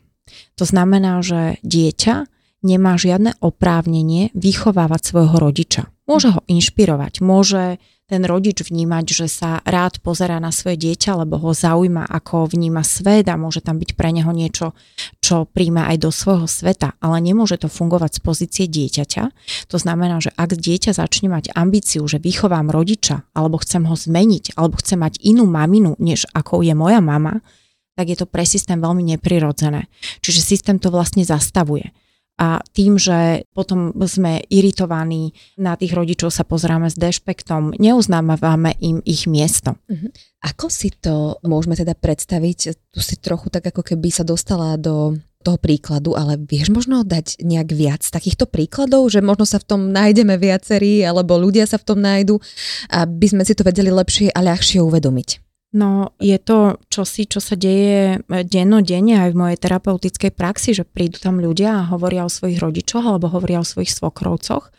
To 0.60 0.64
znamená, 0.64 1.24
že 1.24 1.56
dieťa 1.64 2.28
nemá 2.62 2.98
žiadne 2.98 3.38
oprávnenie 3.38 4.34
vychovávať 4.34 5.02
svojho 5.14 5.36
rodiča. 5.38 5.82
Môže 6.08 6.32
ho 6.32 6.40
inšpirovať, 6.48 7.20
môže 7.20 7.78
ten 8.08 8.24
rodič 8.24 8.64
vnímať, 8.64 9.04
že 9.04 9.26
sa 9.28 9.60
rád 9.68 10.00
pozerá 10.00 10.40
na 10.40 10.48
svoje 10.48 10.80
dieťa, 10.80 11.20
lebo 11.22 11.36
ho 11.36 11.52
zaujíma, 11.52 12.08
ako 12.08 12.48
vníma 12.56 12.80
svet 12.80 13.28
a 13.28 13.36
môže 13.36 13.60
tam 13.60 13.76
byť 13.76 13.92
pre 13.92 14.16
neho 14.16 14.32
niečo, 14.32 14.72
čo 15.20 15.44
príjma 15.44 15.92
aj 15.92 16.08
do 16.08 16.08
svojho 16.08 16.48
sveta, 16.48 16.96
ale 17.04 17.20
nemôže 17.20 17.60
to 17.60 17.68
fungovať 17.68 18.16
z 18.16 18.20
pozície 18.24 18.64
dieťaťa. 18.64 19.22
To 19.68 19.76
znamená, 19.76 20.24
že 20.24 20.32
ak 20.32 20.56
dieťa 20.56 20.96
začne 20.96 21.28
mať 21.28 21.52
ambíciu, 21.52 22.00
že 22.08 22.16
vychovám 22.16 22.72
rodiča, 22.72 23.28
alebo 23.36 23.60
chcem 23.60 23.84
ho 23.84 23.92
zmeniť, 23.92 24.56
alebo 24.56 24.80
chcem 24.80 25.04
mať 25.04 25.20
inú 25.20 25.44
maminu, 25.44 25.92
než 26.00 26.24
ako 26.32 26.64
je 26.64 26.72
moja 26.72 27.04
mama, 27.04 27.44
tak 27.92 28.08
je 28.08 28.16
to 28.16 28.24
pre 28.24 28.48
systém 28.48 28.80
veľmi 28.80 29.04
neprirodzené. 29.04 29.84
Čiže 30.24 30.40
systém 30.56 30.80
to 30.80 30.88
vlastne 30.88 31.28
zastavuje 31.28 31.92
a 32.38 32.62
tým, 32.70 32.94
že 32.96 33.42
potom 33.50 33.90
sme 34.06 34.46
iritovaní, 34.46 35.34
na 35.58 35.74
tých 35.74 35.90
rodičov 35.90 36.30
sa 36.30 36.46
pozráme 36.46 36.86
s 36.86 36.94
dešpektom, 36.94 37.74
neuznávame 37.82 38.78
im 38.78 39.02
ich 39.02 39.26
miesto. 39.26 39.74
Uh-huh. 39.90 40.08
Ako 40.46 40.70
si 40.70 40.94
to 40.94 41.42
môžeme 41.42 41.74
teda 41.74 41.98
predstaviť? 41.98 42.58
Tu 42.94 43.00
si 43.02 43.18
trochu 43.18 43.50
tak 43.50 43.66
ako 43.74 43.82
keby 43.82 44.14
sa 44.14 44.22
dostala 44.22 44.78
do 44.78 45.18
toho 45.42 45.58
príkladu, 45.58 46.18
ale 46.18 46.38
vieš 46.38 46.70
možno 46.74 47.06
dať 47.06 47.42
nejak 47.42 47.70
viac 47.74 48.02
takýchto 48.06 48.46
príkladov, 48.46 49.10
že 49.10 49.22
možno 49.22 49.46
sa 49.46 49.62
v 49.62 49.66
tom 49.66 49.80
nájdeme 49.94 50.34
viacerí, 50.34 51.02
alebo 51.02 51.38
ľudia 51.38 51.66
sa 51.66 51.78
v 51.78 51.86
tom 51.86 51.98
nájdu, 52.02 52.42
aby 52.90 53.26
sme 53.26 53.42
si 53.46 53.54
to 53.54 53.66
vedeli 53.66 53.90
lepšie 53.90 54.34
a 54.34 54.40
ľahšie 54.42 54.82
uvedomiť. 54.82 55.47
No 55.68 56.16
je 56.16 56.40
to 56.40 56.80
čosi, 56.88 57.28
čo 57.28 57.44
sa 57.44 57.52
deje 57.52 58.16
e, 58.16 58.40
dennodenne 58.40 59.20
aj 59.20 59.36
v 59.36 59.40
mojej 59.40 59.58
terapeutickej 59.60 60.32
praxi, 60.32 60.72
že 60.72 60.88
prídu 60.88 61.20
tam 61.20 61.44
ľudia 61.44 61.84
a 61.84 61.88
hovoria 61.92 62.24
o 62.24 62.32
svojich 62.32 62.56
rodičoch 62.56 63.04
alebo 63.04 63.28
hovoria 63.28 63.60
o 63.60 63.68
svojich 63.68 63.92
svokrovcoch 63.92 64.72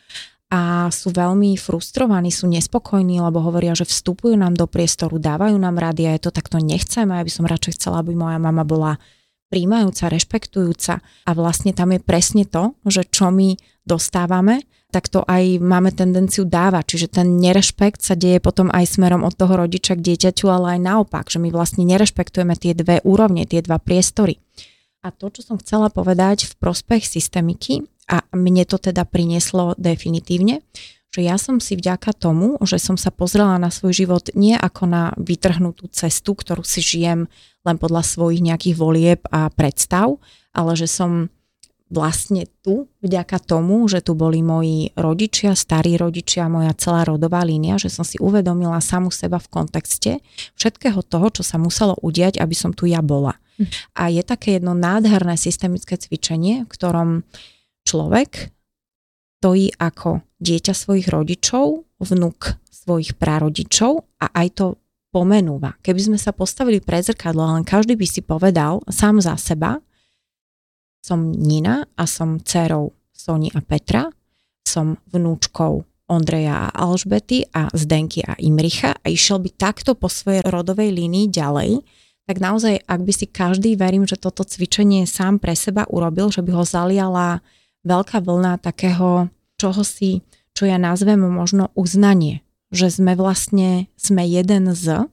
a 0.49 0.89
sú 0.89 1.13
veľmi 1.13 1.53
frustrovaní, 1.61 2.33
sú 2.33 2.49
nespokojní, 2.49 3.21
lebo 3.21 3.37
hovoria, 3.37 3.77
že 3.77 3.85
vstupujú 3.85 4.33
nám 4.33 4.57
do 4.57 4.65
priestoru, 4.65 5.21
dávajú 5.21 5.53
nám 5.61 5.77
rady 5.77 6.09
a 6.09 6.11
je 6.17 6.25
to 6.25 6.33
takto 6.33 6.57
nechcem 6.57 7.05
a 7.13 7.21
ja 7.21 7.23
by 7.25 7.31
som 7.31 7.45
radšej 7.45 7.77
chcela, 7.77 8.01
aby 8.01 8.17
moja 8.17 8.41
mama 8.41 8.65
bola 8.65 8.97
príjmajúca, 9.53 10.09
rešpektujúca. 10.09 11.05
A 11.29 11.31
vlastne 11.37 11.69
tam 11.69 11.93
je 11.93 12.01
presne 12.01 12.49
to, 12.49 12.73
že 12.89 13.05
čo 13.13 13.29
my 13.29 13.61
dostávame, 13.85 14.65
tak 14.89 15.05
to 15.05 15.21
aj 15.25 15.61
máme 15.61 15.93
tendenciu 15.93 16.49
dávať. 16.49 16.97
Čiže 16.97 17.21
ten 17.21 17.37
nerešpekt 17.37 18.01
sa 18.01 18.17
deje 18.17 18.41
potom 18.41 18.73
aj 18.73 18.97
smerom 18.97 19.21
od 19.21 19.37
toho 19.37 19.53
rodiča 19.53 19.93
k 19.97 20.05
dieťaťu, 20.13 20.49
ale 20.49 20.77
aj 20.77 20.79
naopak, 20.81 21.25
že 21.29 21.37
my 21.37 21.53
vlastne 21.53 21.85
nerešpektujeme 21.85 22.57
tie 22.57 22.73
dve 22.73 22.97
úrovne, 23.05 23.45
tie 23.45 23.61
dva 23.61 23.77
priestory. 23.77 24.41
A 25.05 25.13
to, 25.13 25.29
čo 25.31 25.45
som 25.45 25.61
chcela 25.61 25.87
povedať 25.93 26.49
v 26.49 26.53
prospech 26.59 27.05
systemiky, 27.05 27.85
a 28.09 28.25
mne 28.33 28.65
to 28.65 28.81
teda 28.81 29.05
prinieslo 29.05 29.77
definitívne, 29.77 30.65
že 31.09 31.25
ja 31.25 31.37
som 31.37 31.61
si 31.61 31.77
vďaka 31.77 32.13
tomu, 32.17 32.57
že 32.65 32.81
som 32.81 32.97
sa 32.97 33.13
pozrela 33.13 33.57
na 33.61 33.69
svoj 33.73 33.93
život 33.93 34.33
nie 34.33 34.53
ako 34.57 34.83
na 34.89 35.03
vytrhnutú 35.17 35.89
cestu, 35.93 36.33
ktorú 36.33 36.65
si 36.65 36.81
žijem 36.81 37.29
len 37.65 37.77
podľa 37.77 38.05
svojich 38.05 38.41
nejakých 38.41 38.75
volieb 38.77 39.21
a 39.29 39.49
predstav, 39.53 40.17
ale 40.53 40.73
že 40.73 40.89
som 40.89 41.29
vlastne 41.89 42.45
tu, 42.61 42.85
vďaka 43.01 43.41
tomu, 43.41 43.89
že 43.89 44.05
tu 44.05 44.13
boli 44.13 44.45
moji 44.45 44.93
rodičia, 44.93 45.57
starí 45.57 45.97
rodičia, 45.97 46.45
moja 46.45 46.71
celá 46.77 47.01
rodová 47.01 47.41
línia, 47.41 47.81
že 47.81 47.89
som 47.89 48.05
si 48.05 48.21
uvedomila 48.21 48.77
samu 48.77 49.09
seba 49.09 49.41
v 49.41 49.49
kontexte 49.49 50.21
všetkého 50.53 51.01
toho, 51.01 51.33
čo 51.33 51.41
sa 51.41 51.57
muselo 51.57 51.97
udiať, 51.99 52.37
aby 52.37 52.53
som 52.53 52.71
tu 52.77 52.85
ja 52.85 53.01
bola. 53.01 53.41
Hm. 53.57 53.67
A 53.97 54.03
je 54.13 54.21
také 54.21 54.61
jedno 54.61 54.77
nádherné 54.77 55.33
systemické 55.35 55.97
cvičenie, 55.97 56.63
v 56.63 56.71
ktorom 56.71 57.09
človek 57.89 58.53
stojí 59.41 59.73
ako 59.81 60.21
dieťa 60.37 60.73
svojich 60.77 61.09
rodičov, 61.09 61.89
vnúk 61.99 62.59
svojich 62.69 63.17
prarodičov 63.17 64.05
a 64.21 64.31
aj 64.31 64.47
to 64.55 64.65
pomenúva. 65.09 65.73
Keby 65.81 66.13
sme 66.13 66.19
sa 66.21 66.29
postavili 66.31 66.79
pre 66.79 67.01
zrkadlo, 67.01 67.41
len 67.57 67.65
každý 67.65 67.97
by 67.97 68.07
si 68.07 68.21
povedal 68.21 68.85
sám 68.87 69.19
za 69.19 69.35
seba, 69.41 69.81
som 70.99 71.31
Nina 71.31 71.87
a 71.95 72.03
som 72.05 72.39
dcerou 72.39 72.91
Soni 73.15 73.51
a 73.51 73.59
Petra, 73.59 74.07
som 74.63 74.95
vnúčkou 75.11 75.83
Ondreja 76.09 76.69
a 76.69 76.73
Alžbety 76.73 77.45
a 77.53 77.69
Zdenky 77.73 78.25
a 78.25 78.33
Imricha 78.41 78.97
a 78.97 79.05
išiel 79.07 79.37
by 79.43 79.49
takto 79.53 79.93
po 79.93 80.09
svojej 80.09 80.41
rodovej 80.47 80.89
línii 80.89 81.29
ďalej, 81.29 81.85
tak 82.25 82.41
naozaj, 82.41 82.85
ak 82.85 83.01
by 83.01 83.13
si 83.13 83.25
každý, 83.25 83.73
verím, 83.73 84.05
že 84.05 84.17
toto 84.17 84.45
cvičenie 84.45 85.09
sám 85.09 85.41
pre 85.41 85.57
seba 85.57 85.89
urobil, 85.89 86.29
že 86.29 86.45
by 86.45 86.51
ho 86.53 86.63
zaliala 86.65 87.41
veľká 87.81 88.21
vlna 88.21 88.61
takého 88.61 89.33
čoho 89.57 89.81
si, 89.81 90.21
čo 90.53 90.69
ja 90.69 90.77
nazvem 90.77 91.17
možno 91.19 91.73
uznanie, 91.73 92.45
že 92.69 92.93
sme 92.93 93.17
vlastne, 93.17 93.89
sme 93.97 94.25
jeden 94.29 94.71
z 94.77 95.09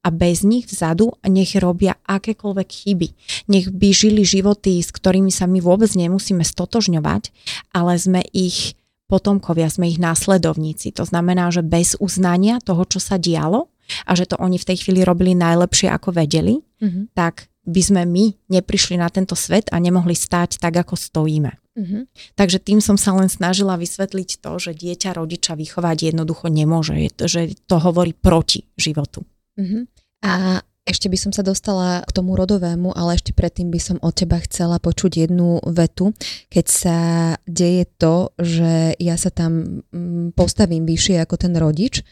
a 0.00 0.08
bez 0.12 0.44
nich 0.44 0.68
vzadu 0.68 1.16
nech 1.24 1.56
robia 1.56 1.96
akékoľvek 2.04 2.68
chyby. 2.68 3.08
Nech 3.48 3.66
by 3.72 3.88
žili 3.92 4.22
životy, 4.24 4.80
s 4.80 4.92
ktorými 4.92 5.32
sa 5.32 5.48
my 5.48 5.60
vôbec 5.60 5.90
nemusíme 5.92 6.44
stotožňovať, 6.44 7.32
ale 7.72 7.92
sme 7.96 8.20
ich 8.32 8.76
potomkovia, 9.10 9.66
sme 9.66 9.90
ich 9.90 9.98
následovníci. 9.98 10.94
To 10.94 11.02
znamená, 11.02 11.50
že 11.50 11.66
bez 11.66 11.98
uznania 11.98 12.62
toho, 12.62 12.86
čo 12.86 13.02
sa 13.02 13.18
dialo 13.18 13.66
a 14.06 14.14
že 14.14 14.30
to 14.30 14.38
oni 14.38 14.54
v 14.54 14.68
tej 14.70 14.86
chvíli 14.86 15.02
robili 15.02 15.34
najlepšie, 15.34 15.90
ako 15.90 16.14
vedeli, 16.14 16.62
mm-hmm. 16.62 17.10
tak 17.18 17.50
by 17.66 17.82
sme 17.82 18.02
my 18.06 18.24
neprišli 18.48 18.96
na 18.96 19.10
tento 19.10 19.34
svet 19.34 19.68
a 19.74 19.82
nemohli 19.82 20.14
stáť 20.14 20.62
tak, 20.62 20.78
ako 20.78 20.94
stojíme. 20.94 21.52
Mm-hmm. 21.70 22.02
Takže 22.34 22.58
tým 22.58 22.78
som 22.82 22.94
sa 22.94 23.14
len 23.14 23.30
snažila 23.30 23.78
vysvetliť 23.78 24.42
to, 24.42 24.52
že 24.58 24.78
dieťa 24.78 25.14
rodiča 25.18 25.58
vychovať 25.58 26.14
jednoducho 26.14 26.50
nemôže, 26.50 26.98
že 27.26 27.54
to 27.66 27.76
hovorí 27.82 28.14
proti 28.14 28.66
životu. 28.74 29.26
Mm-hmm. 29.60 29.82
A 30.24 30.64
ešte 30.88 31.06
by 31.06 31.18
som 31.20 31.30
sa 31.30 31.46
dostala 31.46 32.02
k 32.02 32.10
tomu 32.10 32.34
rodovému, 32.34 32.96
ale 32.96 33.14
ešte 33.14 33.30
predtým 33.36 33.70
by 33.70 33.78
som 33.78 33.96
od 34.02 34.16
teba 34.16 34.42
chcela 34.42 34.82
počuť 34.82 35.28
jednu 35.28 35.62
vetu. 35.70 36.16
Keď 36.50 36.66
sa 36.66 36.98
deje 37.46 37.86
to, 38.00 38.34
že 38.40 38.98
ja 38.98 39.14
sa 39.14 39.30
tam 39.30 39.84
mm, 39.92 40.34
postavím 40.34 40.88
vyššie 40.88 41.22
ako 41.22 41.36
ten 41.36 41.54
rodič 41.54 42.02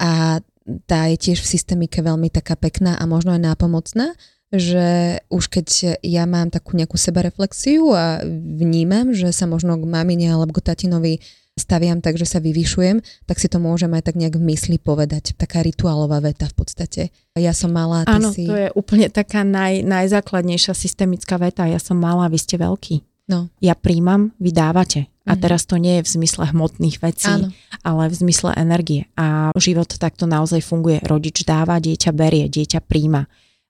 a 0.00 0.42
tá 0.90 1.06
je 1.14 1.16
tiež 1.30 1.38
v 1.38 1.52
systémike 1.54 2.02
veľmi 2.02 2.26
taká 2.32 2.58
pekná 2.58 2.98
a 2.98 3.06
možno 3.06 3.30
aj 3.38 3.46
nápomocná, 3.46 4.18
že 4.50 5.20
už 5.30 5.46
keď 5.46 5.98
ja 6.02 6.26
mám 6.26 6.50
takú 6.50 6.74
nejakú 6.74 6.98
sebareflexiu 6.98 7.94
a 7.94 8.26
vnímam, 8.26 9.14
že 9.14 9.30
sa 9.30 9.46
možno 9.46 9.78
k 9.78 9.86
mamine 9.86 10.34
alebo 10.34 10.50
k 10.58 10.66
tatinovi 10.66 11.22
staviam 11.56 12.04
tak, 12.04 12.20
že 12.20 12.28
sa 12.28 12.38
vyvyšujem, 12.38 13.00
tak 13.24 13.40
si 13.40 13.48
to 13.48 13.56
môžem 13.56 13.88
aj 13.96 14.12
tak 14.12 14.20
nejak 14.20 14.36
v 14.36 14.44
mysli 14.52 14.76
povedať. 14.76 15.32
Taká 15.40 15.64
rituálová 15.64 16.20
veta 16.20 16.44
v 16.46 16.54
podstate. 16.54 17.02
Ja 17.32 17.56
som 17.56 17.72
malá, 17.72 18.04
ty 18.04 18.12
Áno, 18.12 18.28
si... 18.30 18.44
to 18.44 18.54
je 18.54 18.68
úplne 18.76 19.08
taká 19.08 19.40
naj, 19.42 19.80
najzákladnejšia 19.82 20.76
systemická 20.76 21.40
veta. 21.40 21.64
Ja 21.64 21.80
som 21.80 21.96
malá, 21.96 22.28
vy 22.28 22.36
ste 22.36 22.60
veľký. 22.60 23.00
No. 23.26 23.50
Ja 23.58 23.74
príjmam, 23.74 24.36
vy 24.38 24.52
dávate. 24.54 25.10
A 25.26 25.34
mhm. 25.34 25.40
teraz 25.42 25.66
to 25.66 25.74
nie 25.80 25.98
je 25.98 26.06
v 26.06 26.12
zmysle 26.22 26.54
hmotných 26.54 27.02
vecí, 27.02 27.26
Áno. 27.26 27.50
ale 27.82 28.06
v 28.06 28.14
zmysle 28.14 28.54
energie. 28.54 29.10
A 29.18 29.50
život 29.58 29.90
takto 29.98 30.28
naozaj 30.28 30.62
funguje. 30.62 31.02
Rodič 31.02 31.42
dáva, 31.42 31.82
dieťa 31.82 32.14
berie, 32.14 32.46
dieťa 32.46 32.84
príjma 32.84 33.26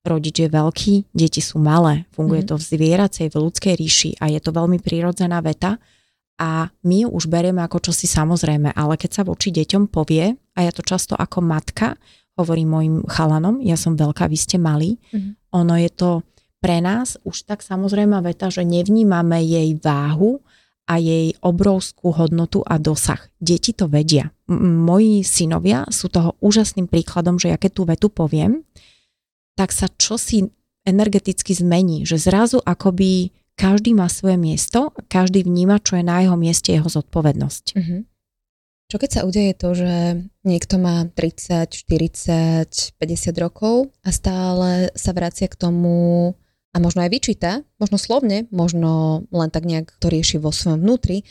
rodič 0.07 0.39
je 0.39 0.47
veľký, 0.47 1.11
deti 1.11 1.43
sú 1.43 1.59
malé, 1.59 2.07
funguje 2.15 2.47
mm. 2.47 2.49
to 2.49 2.55
v 2.55 2.63
zvieracej, 2.63 3.27
v 3.27 3.37
ľudskej 3.43 3.75
ríši 3.75 4.11
a 4.23 4.31
je 4.31 4.39
to 4.39 4.55
veľmi 4.55 4.79
prírodzená 4.79 5.43
veta 5.43 5.83
a 6.37 6.69
my 6.85 6.97
ju 7.05 7.09
už 7.09 7.33
berieme 7.33 7.65
ako 7.65 7.91
čosi 7.91 8.05
samozrejme, 8.05 8.77
ale 8.77 9.01
keď 9.01 9.11
sa 9.11 9.23
voči 9.25 9.49
deťom 9.53 9.89
povie, 9.89 10.37
a 10.57 10.59
ja 10.61 10.73
to 10.73 10.85
často 10.85 11.17
ako 11.17 11.41
matka 11.41 11.97
hovorím 12.37 12.69
mojim 12.69 12.97
chalanom, 13.09 13.65
ja 13.65 13.81
som 13.81 13.97
veľká, 13.97 14.29
vy 14.29 14.37
ste 14.37 14.61
malí, 14.61 15.01
mm. 15.09 15.57
ono 15.57 15.75
je 15.81 15.89
to 15.89 16.11
pre 16.61 16.85
nás 16.85 17.17
už 17.25 17.49
tak 17.49 17.65
samozrejme 17.65 18.17
veta, 18.21 18.53
že 18.53 18.65
nevnímame 18.65 19.41
jej 19.41 19.77
váhu 19.81 20.45
a 20.87 21.03
jej 21.03 21.35
obrovskú 21.43 22.15
hodnotu 22.15 22.63
a 22.63 22.79
dosah. 22.79 23.19
Deti 23.43 23.75
to 23.75 23.91
vedia. 23.91 24.31
M- 24.47 24.87
moji 24.87 25.27
synovia 25.27 25.83
sú 25.91 26.07
toho 26.07 26.39
úžasným 26.39 26.87
príkladom, 26.87 27.43
že 27.43 27.51
ja 27.51 27.59
keď 27.59 27.71
tú 27.75 27.83
vetu 27.89 28.07
poviem, 28.07 28.63
tak 29.59 29.75
sa 29.75 29.91
čosi 29.91 30.47
energeticky 30.87 31.51
zmení, 31.57 32.07
že 32.07 32.23
zrazu 32.23 32.63
akoby 32.63 33.35
každý 33.57 33.97
má 33.97 34.07
svoje 34.13 34.37
miesto, 34.37 34.93
každý 35.09 35.43
vníma, 35.43 35.81
čo 35.81 35.97
je 35.97 36.05
na 36.05 36.21
jeho 36.23 36.37
mieste 36.37 36.77
jeho 36.77 36.87
zodpovednosť. 36.87 37.65
Mm-hmm. 37.73 38.01
Čo 38.87 38.97
keď 39.03 39.11
sa 39.11 39.27
udeje 39.27 39.53
to, 39.59 39.75
že 39.75 39.95
niekto 40.47 40.79
má 40.79 41.11
30, 41.11 41.75
40, 41.75 42.95
50 42.95 43.43
rokov 43.43 43.91
a 44.07 44.15
stále 44.15 44.95
sa 44.95 45.11
vracia 45.11 45.51
k 45.51 45.59
tomu 45.59 46.31
a 46.71 46.77
možno 46.79 47.03
aj 47.03 47.11
vyčíta, 47.11 47.67
možno 47.83 47.99
slovne, 47.99 48.47
možno 48.55 49.25
len 49.35 49.51
tak 49.51 49.67
nejak 49.67 49.91
to 49.99 50.07
rieši 50.07 50.39
vo 50.39 50.55
svojom 50.55 50.87
vnútri, 50.87 51.27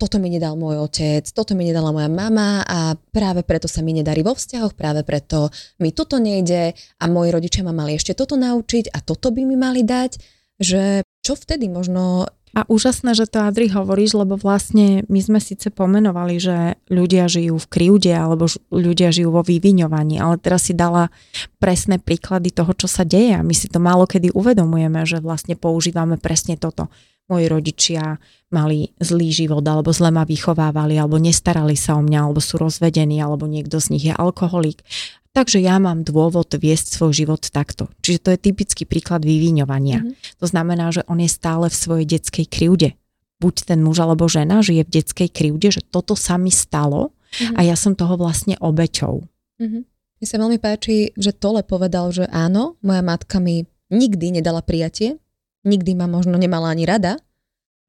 toto 0.00 0.16
mi 0.16 0.32
nedal 0.32 0.56
môj 0.56 0.86
otec, 0.86 1.28
toto 1.28 1.52
mi 1.52 1.68
nedala 1.68 1.92
moja 1.92 2.08
mama 2.08 2.64
a 2.64 2.96
práve 3.12 3.44
preto 3.44 3.68
sa 3.68 3.84
mi 3.84 3.92
nedarí 3.92 4.24
vo 4.24 4.32
vzťahoch, 4.32 4.72
práve 4.72 5.04
preto 5.04 5.52
mi 5.76 5.92
toto 5.92 6.16
nejde 6.16 6.72
a 6.72 7.04
moji 7.04 7.28
rodičia 7.34 7.66
ma 7.66 7.74
mali 7.74 8.00
ešte 8.00 8.16
toto 8.16 8.38
naučiť 8.38 8.96
a 8.96 9.04
toto 9.04 9.28
by 9.28 9.42
mi 9.44 9.60
mali 9.60 9.84
dať, 9.84 10.10
že 10.56 11.04
čo 11.20 11.36
vtedy 11.36 11.68
možno 11.68 12.28
a 12.50 12.66
úžasné, 12.66 13.14
že 13.14 13.30
to 13.30 13.46
Adri 13.46 13.70
hovoríš, 13.70 14.18
lebo 14.18 14.34
vlastne 14.34 15.06
my 15.06 15.20
sme 15.22 15.38
síce 15.38 15.70
pomenovali, 15.70 16.42
že 16.42 16.82
ľudia 16.90 17.30
žijú 17.30 17.62
v 17.62 17.70
kryude 17.70 18.10
alebo 18.10 18.50
ľudia 18.74 19.14
žijú 19.14 19.30
vo 19.30 19.46
vyviňovaní, 19.46 20.18
ale 20.18 20.34
teraz 20.42 20.66
si 20.66 20.74
dala 20.74 21.14
presné 21.62 22.02
príklady 22.02 22.50
toho, 22.50 22.74
čo 22.74 22.90
sa 22.90 23.06
deje 23.06 23.38
my 23.38 23.54
si 23.54 23.70
to 23.70 23.78
málo 23.78 24.02
kedy 24.02 24.34
uvedomujeme, 24.34 25.06
že 25.06 25.22
vlastne 25.22 25.54
používame 25.54 26.18
presne 26.18 26.58
toto 26.58 26.90
moji 27.30 27.46
rodičia 27.46 28.18
mali 28.50 28.90
zlý 28.98 29.30
život, 29.30 29.62
alebo 29.62 29.94
zle 29.94 30.10
ma 30.10 30.26
vychovávali, 30.26 30.98
alebo 30.98 31.22
nestarali 31.22 31.78
sa 31.78 31.94
o 31.94 32.02
mňa, 32.02 32.26
alebo 32.26 32.42
sú 32.42 32.58
rozvedení, 32.58 33.22
alebo 33.22 33.46
niekto 33.46 33.78
z 33.78 33.94
nich 33.94 34.10
je 34.10 34.14
alkoholík. 34.18 34.82
Takže 35.30 35.62
ja 35.62 35.78
mám 35.78 36.02
dôvod 36.02 36.50
viesť 36.58 36.98
svoj 36.98 37.14
život 37.14 37.42
takto. 37.54 37.86
Čiže 38.02 38.18
to 38.18 38.28
je 38.34 38.38
typický 38.50 38.82
príklad 38.82 39.22
vyvíňovania. 39.22 40.02
Mm-hmm. 40.02 40.42
To 40.42 40.46
znamená, 40.50 40.90
že 40.90 41.06
on 41.06 41.22
je 41.22 41.30
stále 41.30 41.70
v 41.70 41.76
svojej 41.76 42.06
detskej 42.18 42.50
krivde. 42.50 42.98
Buď 43.38 43.70
ten 43.70 43.80
muž 43.80 44.02
alebo 44.02 44.26
žena 44.26 44.60
žije 44.60 44.90
v 44.90 44.94
detskej 45.00 45.30
krivde, 45.30 45.70
že 45.70 45.86
toto 45.86 46.18
sa 46.18 46.34
mi 46.34 46.50
stalo 46.50 47.14
mm-hmm. 47.14 47.56
a 47.56 47.60
ja 47.62 47.78
som 47.78 47.94
toho 47.94 48.18
vlastne 48.18 48.58
obeťou. 48.58 49.22
Mm-hmm. 49.62 49.82
Mne 50.20 50.26
sa 50.28 50.36
veľmi 50.36 50.58
páči, 50.60 51.14
že 51.16 51.32
Tole 51.32 51.62
povedal, 51.64 52.10
že 52.12 52.26
áno, 52.28 52.76
moja 52.84 53.00
matka 53.00 53.40
mi 53.40 53.64
nikdy 53.88 54.42
nedala 54.42 54.60
prijatie, 54.60 55.16
nikdy 55.64 55.96
ma 55.96 56.10
možno 56.10 56.36
nemala 56.36 56.74
ani 56.74 56.84
rada, 56.84 57.16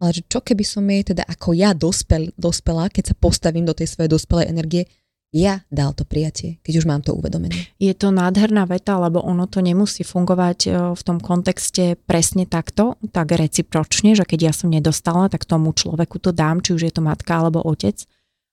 ale 0.02 0.18
že 0.18 0.24
čo 0.30 0.40
keby 0.42 0.64
som 0.64 0.88
jej 0.88 1.14
teda 1.14 1.28
ako 1.28 1.54
ja 1.54 1.76
dospel, 1.76 2.32
dospela, 2.40 2.88
keď 2.88 3.12
sa 3.12 3.16
postavím 3.18 3.68
do 3.68 3.76
tej 3.76 3.92
svojej 3.92 4.10
dospelej 4.10 4.50
energie, 4.50 4.84
ja 5.32 5.64
dal 5.72 5.96
to 5.96 6.04
prijatie, 6.04 6.60
keď 6.60 6.84
už 6.84 6.86
mám 6.92 7.00
to 7.00 7.16
uvedomené. 7.16 7.56
Je 7.80 7.96
to 7.96 8.12
nádherná 8.12 8.68
veta, 8.68 9.00
lebo 9.00 9.24
ono 9.24 9.48
to 9.48 9.64
nemusí 9.64 10.04
fungovať 10.04 10.60
e, 10.68 10.70
v 10.92 11.02
tom 11.08 11.24
kontexte 11.24 11.96
presne 12.04 12.44
takto, 12.44 13.00
tak 13.16 13.32
recipročne, 13.32 14.12
že 14.12 14.28
keď 14.28 14.52
ja 14.52 14.54
som 14.54 14.68
nedostala, 14.68 15.32
tak 15.32 15.48
tomu 15.48 15.72
človeku 15.72 16.20
to 16.20 16.36
dám, 16.36 16.60
či 16.60 16.76
už 16.76 16.84
je 16.84 16.94
to 16.94 17.00
matka 17.00 17.32
alebo 17.40 17.64
otec. 17.64 17.96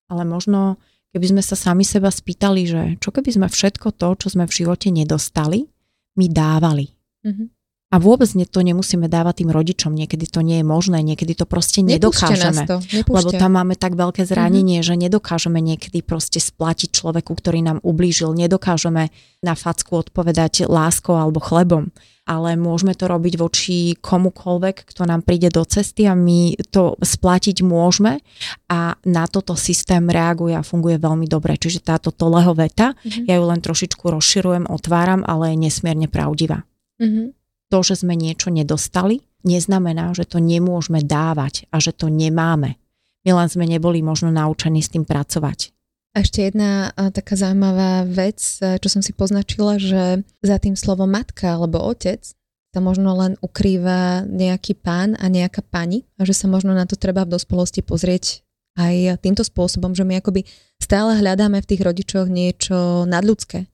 Ale 0.06 0.22
možno, 0.22 0.78
keby 1.10 1.26
sme 1.34 1.42
sa 1.42 1.58
sami 1.58 1.82
seba 1.82 2.14
spýtali, 2.14 2.62
že 2.70 2.82
čo 3.02 3.10
keby 3.10 3.30
sme 3.34 3.46
všetko 3.50 3.98
to, 3.98 4.14
čo 4.14 4.38
sme 4.38 4.46
v 4.46 4.56
živote 4.62 4.94
nedostali, 4.94 5.66
mi 6.14 6.26
dávali. 6.30 6.94
Mm-hmm. 7.26 7.57
A 7.88 7.96
vôbec 7.96 8.28
to 8.28 8.60
nemusíme 8.60 9.08
dávať 9.08 9.40
tým 9.40 9.48
rodičom, 9.48 9.96
niekedy 9.96 10.28
to 10.28 10.44
nie 10.44 10.60
je 10.60 10.66
možné, 10.68 11.00
niekedy 11.00 11.32
to 11.32 11.48
proste 11.48 11.80
nedokážeme. 11.80 12.68
To, 12.68 12.84
lebo 13.08 13.32
tam 13.32 13.56
máme 13.56 13.80
tak 13.80 13.96
veľké 13.96 14.28
zranenie, 14.28 14.84
mm-hmm. 14.84 14.92
že 14.92 15.02
nedokážeme 15.08 15.56
niekedy 15.56 16.04
proste 16.04 16.36
splatiť 16.36 16.92
človeku, 16.92 17.32
ktorý 17.32 17.64
nám 17.64 17.80
ublížil, 17.80 18.36
nedokážeme 18.36 19.08
na 19.40 19.54
facku 19.56 20.04
odpovedať 20.04 20.68
láskou 20.68 21.16
alebo 21.16 21.40
chlebom, 21.40 21.88
ale 22.28 22.60
môžeme 22.60 22.92
to 22.92 23.08
robiť 23.08 23.34
voči 23.40 23.96
komukolvek, 23.96 24.84
kto 24.84 25.08
nám 25.08 25.24
príde 25.24 25.48
do 25.48 25.64
cesty 25.64 26.04
a 26.04 26.12
my 26.12 26.60
to 26.68 26.92
splatiť 27.00 27.64
môžeme 27.64 28.20
a 28.68 29.00
na 29.08 29.24
toto 29.32 29.56
systém 29.56 30.04
reaguje 30.12 30.52
a 30.52 30.60
funguje 30.60 31.00
veľmi 31.00 31.24
dobre. 31.24 31.56
Čiže 31.56 31.88
táto 31.88 32.12
toleho 32.12 32.52
veta, 32.52 32.92
mm-hmm. 32.92 33.24
ja 33.32 33.40
ju 33.40 33.44
len 33.48 33.64
trošičku 33.64 34.04
rozširujem, 34.12 34.68
otváram, 34.68 35.24
ale 35.24 35.56
je 35.56 35.72
nesmierne 35.72 36.04
pravdivá. 36.04 36.68
Mm-hmm 37.00 37.37
to, 37.68 37.78
že 37.84 38.04
sme 38.04 38.16
niečo 38.16 38.48
nedostali, 38.48 39.22
neznamená, 39.44 40.16
že 40.16 40.24
to 40.24 40.40
nemôžeme 40.40 41.04
dávať 41.04 41.68
a 41.70 41.78
že 41.78 41.94
to 41.94 42.10
nemáme. 42.10 42.80
My 43.22 43.30
len 43.36 43.48
sme 43.48 43.68
neboli 43.68 44.00
možno 44.00 44.32
naučení 44.32 44.80
s 44.80 44.92
tým 44.92 45.04
pracovať. 45.04 45.72
A 46.16 46.24
ešte 46.24 46.48
jedna 46.48 46.90
a, 46.96 47.12
taká 47.12 47.36
zaujímavá 47.36 48.08
vec, 48.08 48.40
čo 48.58 48.88
som 48.88 49.04
si 49.04 49.12
poznačila, 49.12 49.76
že 49.76 50.24
za 50.40 50.56
tým 50.56 50.74
slovom 50.74 51.06
matka 51.06 51.54
alebo 51.54 51.78
otec 51.84 52.24
sa 52.72 52.80
možno 52.80 53.16
len 53.16 53.36
ukrýva 53.40 54.24
nejaký 54.28 54.76
pán 54.76 55.16
a 55.20 55.28
nejaká 55.28 55.64
pani 55.64 56.04
a 56.20 56.24
že 56.24 56.36
sa 56.36 56.48
možno 56.48 56.72
na 56.72 56.84
to 56.84 56.96
treba 56.96 57.24
v 57.24 57.36
dospelosti 57.36 57.84
pozrieť 57.84 58.44
aj 58.78 59.18
týmto 59.24 59.42
spôsobom, 59.42 59.92
že 59.92 60.06
my 60.06 60.22
akoby 60.22 60.46
stále 60.78 61.18
hľadáme 61.18 61.58
v 61.58 61.68
tých 61.68 61.82
rodičoch 61.82 62.30
niečo 62.30 63.04
nadľudské. 63.10 63.66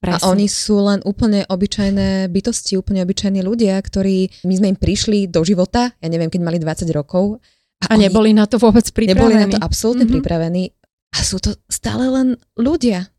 Presne. 0.00 0.16
A 0.16 0.32
oni 0.32 0.48
sú 0.48 0.80
len 0.80 1.04
úplne 1.04 1.44
obyčajné 1.44 2.32
bytosti, 2.32 2.80
úplne 2.80 3.04
obyčajní 3.04 3.44
ľudia, 3.44 3.76
ktorí, 3.76 4.48
my 4.48 4.54
sme 4.56 4.66
im 4.72 4.78
prišli 4.80 5.28
do 5.28 5.44
života, 5.44 5.92
ja 5.92 6.08
neviem, 6.08 6.32
keď 6.32 6.40
mali 6.40 6.56
20 6.56 6.88
rokov. 6.96 7.36
A, 7.84 7.92
a 7.92 8.00
neboli 8.00 8.32
na 8.32 8.48
to 8.48 8.56
vôbec 8.56 8.88
pripravení. 8.88 9.12
Neboli 9.12 9.36
na 9.36 9.48
to 9.52 9.60
absolútne 9.60 10.08
mm-hmm. 10.08 10.16
pripravení. 10.16 10.64
A 11.12 11.20
sú 11.20 11.36
to 11.36 11.52
stále 11.68 12.08
len 12.08 12.40
ľudia. 12.56 13.12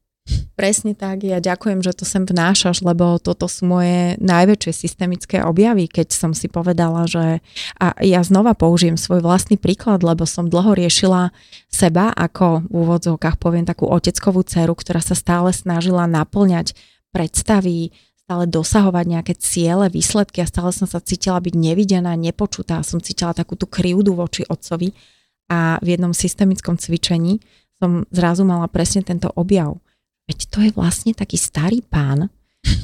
Presne 0.62 0.94
tak, 0.94 1.26
ja 1.26 1.42
ďakujem, 1.42 1.82
že 1.82 1.98
to 1.98 2.06
sem 2.06 2.22
vnášaš, 2.22 2.86
lebo 2.86 3.18
toto 3.18 3.50
sú 3.50 3.66
moje 3.66 4.14
najväčšie 4.22 4.86
systemické 4.86 5.42
objavy, 5.42 5.90
keď 5.90 6.14
som 6.14 6.38
si 6.38 6.46
povedala, 6.46 7.10
že 7.10 7.42
a 7.82 7.98
ja 8.06 8.22
znova 8.22 8.54
použijem 8.54 8.94
svoj 8.94 9.26
vlastný 9.26 9.58
príklad, 9.58 10.06
lebo 10.06 10.30
som 10.30 10.54
dlho 10.54 10.78
riešila 10.78 11.34
seba 11.66 12.14
ako 12.14 12.70
v 12.70 12.74
úvodzovkách 12.78 13.42
poviem 13.42 13.66
takú 13.66 13.90
oteckovú 13.90 14.46
dceru, 14.46 14.78
ktorá 14.78 15.02
sa 15.02 15.18
stále 15.18 15.50
snažila 15.50 16.06
naplňať 16.06 16.78
predstavy, 17.10 17.90
stále 18.30 18.46
dosahovať 18.46 19.06
nejaké 19.10 19.34
ciele, 19.42 19.90
výsledky 19.90 20.46
a 20.46 20.52
stále 20.52 20.70
som 20.70 20.86
sa 20.86 21.02
cítila 21.02 21.42
byť 21.42 21.58
nevidená, 21.58 22.14
nepočutá, 22.14 22.86
som 22.86 23.02
cítila 23.02 23.34
takú 23.34 23.58
tú 23.58 23.66
krivdu 23.66 24.14
voči 24.14 24.46
otcovi 24.46 24.94
a 25.50 25.82
v 25.82 25.98
jednom 25.98 26.14
systemickom 26.14 26.78
cvičení 26.78 27.42
som 27.82 28.06
zrazu 28.14 28.46
mala 28.46 28.70
presne 28.70 29.02
tento 29.02 29.34
objav. 29.34 29.82
Veď 30.32 30.48
to 30.48 30.64
je 30.64 30.72
vlastne 30.72 31.12
taký 31.12 31.36
starý 31.36 31.84
pán, 31.84 32.32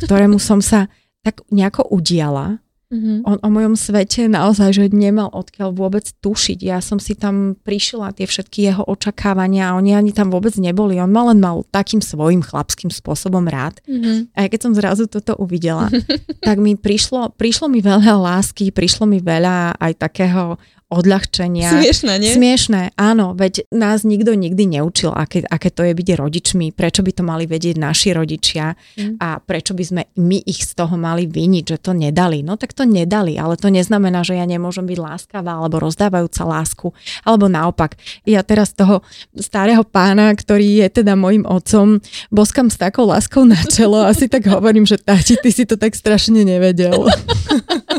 ktorému 0.04 0.36
som 0.36 0.60
sa 0.60 0.92
tak 1.24 1.48
nejako 1.48 1.88
udiala 1.88 2.60
Mm-hmm. 2.88 3.28
On 3.28 3.36
o 3.44 3.50
mojom 3.52 3.76
svete 3.76 4.32
naozaj, 4.32 4.72
že 4.72 4.96
nemal 4.96 5.28
odkiaľ 5.36 5.76
vôbec 5.76 6.08
tušiť. 6.24 6.60
Ja 6.64 6.80
som 6.80 7.04
si 7.04 7.20
tam 7.20 7.60
prišla 7.60 8.16
tie 8.16 8.24
všetky 8.24 8.64
jeho 8.64 8.84
očakávania 8.88 9.72
a 9.72 9.76
oni 9.76 9.92
ani 9.92 10.16
tam 10.16 10.32
vôbec 10.32 10.56
neboli. 10.56 10.96
On 11.04 11.12
ma 11.12 11.28
len 11.28 11.44
mal 11.44 11.68
takým 11.68 12.00
svojim 12.00 12.40
chlapským 12.40 12.88
spôsobom 12.88 13.44
rád. 13.44 13.84
Mm-hmm. 13.84 14.32
A 14.32 14.48
keď 14.48 14.60
som 14.64 14.72
zrazu 14.72 15.04
toto 15.12 15.36
uvidela, 15.36 15.92
tak 16.48 16.64
mi 16.64 16.80
prišlo, 16.80 17.36
prišlo 17.36 17.68
mi 17.68 17.84
veľa 17.84 18.16
lásky, 18.16 18.72
prišlo 18.72 19.04
mi 19.04 19.20
veľa 19.20 19.76
aj 19.76 19.92
takého 20.00 20.56
odľahčenia. 20.88 21.68
Smiešné, 21.68 22.14
nie? 22.16 22.32
Smiešné, 22.32 22.82
áno, 22.96 23.36
veď 23.36 23.68
nás 23.76 24.08
nikto 24.08 24.32
nikdy 24.40 24.80
neučil, 24.80 25.12
aké, 25.12 25.44
aké 25.44 25.68
to 25.68 25.84
je 25.84 25.92
byť 25.92 26.08
rodičmi, 26.16 26.72
prečo 26.72 27.04
by 27.04 27.12
to 27.12 27.24
mali 27.28 27.44
vedieť 27.44 27.76
naši 27.76 28.16
rodičia 28.16 28.72
mm. 28.96 29.20
a 29.20 29.44
prečo 29.44 29.76
by 29.76 29.84
sme 29.84 30.02
my 30.16 30.40
ich 30.48 30.64
z 30.64 30.80
toho 30.80 30.96
mali 30.96 31.28
vyniť, 31.28 31.64
že 31.76 31.78
to 31.84 31.92
nedali. 31.92 32.40
No 32.40 32.56
tak 32.56 32.72
to 32.72 32.88
nedali, 32.88 33.36
ale 33.36 33.60
to 33.60 33.68
neznamená, 33.68 34.24
že 34.24 34.40
ja 34.40 34.48
nemôžem 34.48 34.88
byť 34.88 34.96
láskavá 34.96 35.60
alebo 35.60 35.84
rozdávajúca 35.84 36.48
lásku, 36.48 36.88
alebo 37.28 37.52
naopak. 37.52 38.00
Ja 38.24 38.40
teraz 38.48 38.72
toho 38.72 39.04
starého 39.36 39.84
pána, 39.84 40.32
ktorý 40.32 40.88
je 40.88 41.04
teda 41.04 41.20
môjim 41.20 41.44
otcom, 41.44 42.00
boskam 42.32 42.72
s 42.72 42.80
takou 42.80 43.12
láskou 43.12 43.44
na 43.44 43.60
čelo 43.68 44.08
a 44.08 44.16
si 44.16 44.32
tak 44.32 44.48
hovorím, 44.48 44.88
že 44.88 44.96
táti, 45.04 45.36
ty 45.36 45.52
si 45.52 45.68
to 45.68 45.76
tak 45.76 46.00
strašne 46.00 46.48
nevedel. 46.48 46.96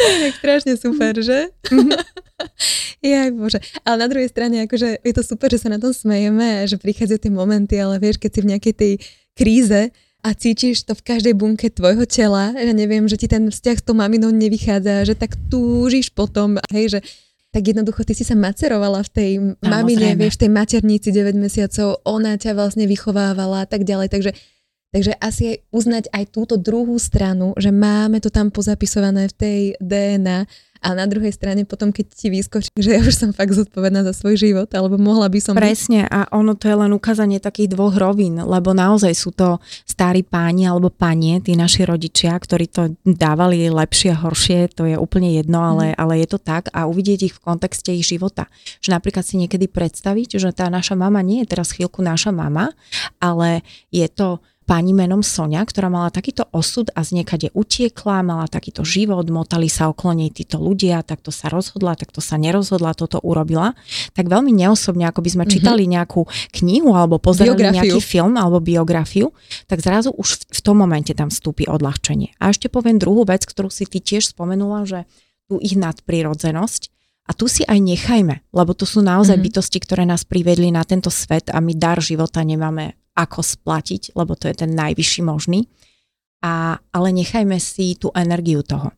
je 0.24 0.30
strašne 0.36 0.74
super, 0.76 1.12
že? 1.20 1.52
Jaj, 3.04 3.30
bože. 3.32 3.60
Ale 3.84 3.96
na 4.04 4.08
druhej 4.08 4.28
strane, 4.28 4.64
akože 4.64 5.00
je 5.00 5.14
to 5.16 5.22
super, 5.24 5.48
že 5.48 5.64
sa 5.64 5.68
na 5.72 5.80
tom 5.80 5.92
smejeme, 5.92 6.64
že 6.68 6.76
prichádzajú 6.76 7.20
tie 7.20 7.32
momenty, 7.32 7.74
ale 7.80 7.96
vieš, 8.00 8.20
keď 8.20 8.30
si 8.30 8.40
v 8.40 8.50
nejakej 8.56 8.74
tej 8.76 8.92
kríze 9.36 9.80
a 10.20 10.28
cítiš 10.36 10.84
to 10.84 10.92
v 10.92 11.04
každej 11.04 11.32
bunke 11.32 11.72
tvojho 11.72 12.04
tela, 12.04 12.52
že 12.52 12.72
neviem, 12.76 13.08
že 13.08 13.16
ti 13.16 13.24
ten 13.24 13.48
vzťah 13.48 13.76
s 13.80 13.84
tou 13.84 13.96
maminou 13.96 14.28
nevychádza, 14.28 15.08
že 15.08 15.14
tak 15.16 15.36
túžiš 15.48 16.12
potom, 16.12 16.60
hej, 16.68 16.98
že 16.98 17.00
tak 17.50 17.66
jednoducho 17.66 18.06
ty 18.06 18.14
si 18.14 18.22
sa 18.22 18.38
macerovala 18.38 19.02
v 19.02 19.10
tej 19.10 19.30
mamine, 19.58 20.14
vieš, 20.14 20.38
v 20.38 20.46
tej 20.46 20.50
maternici 20.54 21.08
9 21.10 21.34
mesiacov, 21.34 21.98
ona 22.06 22.38
ťa 22.38 22.54
vlastne 22.54 22.86
vychovávala 22.86 23.64
a 23.64 23.66
tak 23.66 23.82
ďalej, 23.82 24.08
takže 24.12 24.30
Takže 24.90 25.14
asi 25.22 25.42
aj 25.54 25.56
uznať 25.70 26.04
aj 26.10 26.24
túto 26.34 26.58
druhú 26.58 26.98
stranu, 26.98 27.54
že 27.54 27.70
máme 27.70 28.18
to 28.18 28.26
tam 28.26 28.50
pozapisované 28.50 29.30
v 29.30 29.34
tej 29.38 29.60
DNA 29.78 30.50
a 30.80 30.96
na 30.96 31.04
druhej 31.04 31.28
strane 31.36 31.68
potom, 31.68 31.92
keď 31.92 32.06
ti 32.08 32.32
vyskočí, 32.32 32.72
že 32.72 32.96
ja 32.96 33.00
už 33.04 33.12
som 33.12 33.30
fakt 33.36 33.52
zodpovedná 33.52 34.00
za 34.00 34.16
svoj 34.16 34.40
život, 34.40 34.68
alebo 34.72 34.96
mohla 34.96 35.28
by 35.28 35.36
som... 35.36 35.52
Presne 35.52 36.08
a 36.08 36.24
ono 36.32 36.56
to 36.56 36.72
je 36.72 36.76
len 36.76 36.88
ukázanie 36.96 37.36
takých 37.36 37.76
dvoch 37.76 37.92
rovín, 38.00 38.40
lebo 38.40 38.72
naozaj 38.72 39.12
sú 39.12 39.30
to 39.30 39.60
starí 39.84 40.24
páni 40.24 40.64
alebo 40.64 40.88
panie, 40.88 41.44
tí 41.44 41.52
naši 41.52 41.84
rodičia, 41.84 42.32
ktorí 42.32 42.66
to 42.72 42.96
dávali 43.04 43.68
lepšie 43.68 44.16
a 44.16 44.22
horšie, 44.24 44.72
to 44.72 44.88
je 44.88 44.96
úplne 44.96 45.36
jedno, 45.36 45.60
ale, 45.60 45.92
mm. 45.92 45.96
ale 46.00 46.24
je 46.24 46.28
to 46.32 46.38
tak 46.40 46.72
a 46.72 46.88
uvidieť 46.88 47.28
ich 47.28 47.34
v 47.36 47.44
kontexte 47.44 47.92
ich 47.92 48.08
života. 48.08 48.48
Že 48.80 48.96
napríklad 48.96 49.24
si 49.28 49.36
niekedy 49.36 49.68
predstaviť, 49.68 50.40
že 50.40 50.48
tá 50.56 50.72
naša 50.72 50.96
mama 50.96 51.20
nie 51.20 51.44
je 51.44 51.52
teraz 51.52 51.76
chvíľku 51.76 52.00
naša 52.00 52.32
mama, 52.32 52.72
ale 53.20 53.60
je 53.92 54.08
to 54.08 54.40
pani 54.70 54.94
menom 54.94 55.18
Sonia, 55.26 55.66
ktorá 55.66 55.90
mala 55.90 56.14
takýto 56.14 56.46
osud 56.54 56.94
a 56.94 57.02
z 57.02 57.18
niekade 57.18 57.50
utiekla, 57.58 58.22
mala 58.22 58.46
takýto 58.46 58.86
život, 58.86 59.26
motali 59.26 59.66
sa 59.66 59.90
okolo 59.90 60.22
nej 60.22 60.30
títo 60.30 60.62
ľudia, 60.62 61.02
takto 61.02 61.34
sa 61.34 61.50
rozhodla, 61.50 61.98
takto 61.98 62.22
sa 62.22 62.38
nerozhodla, 62.38 62.94
toto 62.94 63.18
urobila. 63.18 63.74
Tak 64.14 64.30
veľmi 64.30 64.54
neosobne, 64.54 65.10
ako 65.10 65.26
by 65.26 65.30
sme 65.34 65.44
mm-hmm. 65.50 65.54
čítali 65.58 65.90
nejakú 65.90 66.22
knihu 66.62 66.94
alebo 66.94 67.18
pozerali 67.18 67.58
biografiu. 67.58 67.98
nejaký 67.98 67.98
film 67.98 68.38
alebo 68.38 68.62
biografiu, 68.62 69.34
tak 69.66 69.82
zrazu 69.82 70.14
už 70.14 70.38
v, 70.38 70.42
v 70.54 70.60
tom 70.62 70.78
momente 70.78 71.10
tam 71.18 71.34
vstúpi 71.34 71.66
odľahčenie. 71.66 72.38
A 72.38 72.54
ešte 72.54 72.70
poviem 72.70 73.02
druhú 73.02 73.26
vec, 73.26 73.42
ktorú 73.42 73.74
si 73.74 73.90
ty 73.90 73.98
tiež 73.98 74.30
spomenula, 74.30 74.86
že 74.86 75.02
tu 75.50 75.58
ich 75.58 75.74
nadprirodzenosť, 75.74 76.99
a 77.30 77.36
tu 77.36 77.46
si 77.46 77.62
aj 77.62 77.78
nechajme, 77.78 78.42
lebo 78.50 78.74
to 78.74 78.82
sú 78.82 79.06
naozaj 79.06 79.38
mm-hmm. 79.38 79.54
bytosti, 79.54 79.78
ktoré 79.78 80.02
nás 80.02 80.26
privedli 80.26 80.74
na 80.74 80.82
tento 80.82 81.14
svet 81.14 81.46
a 81.54 81.62
my 81.62 81.78
dar 81.78 82.02
života 82.02 82.42
nemáme 82.42 82.98
ako 83.14 83.46
splatiť, 83.46 84.18
lebo 84.18 84.34
to 84.34 84.50
je 84.50 84.66
ten 84.66 84.74
najvyšší 84.74 85.22
možný. 85.22 85.70
A, 86.42 86.82
ale 86.90 87.14
nechajme 87.14 87.54
si 87.62 87.94
tú 87.94 88.10
energiu 88.16 88.66
toho. 88.66 88.90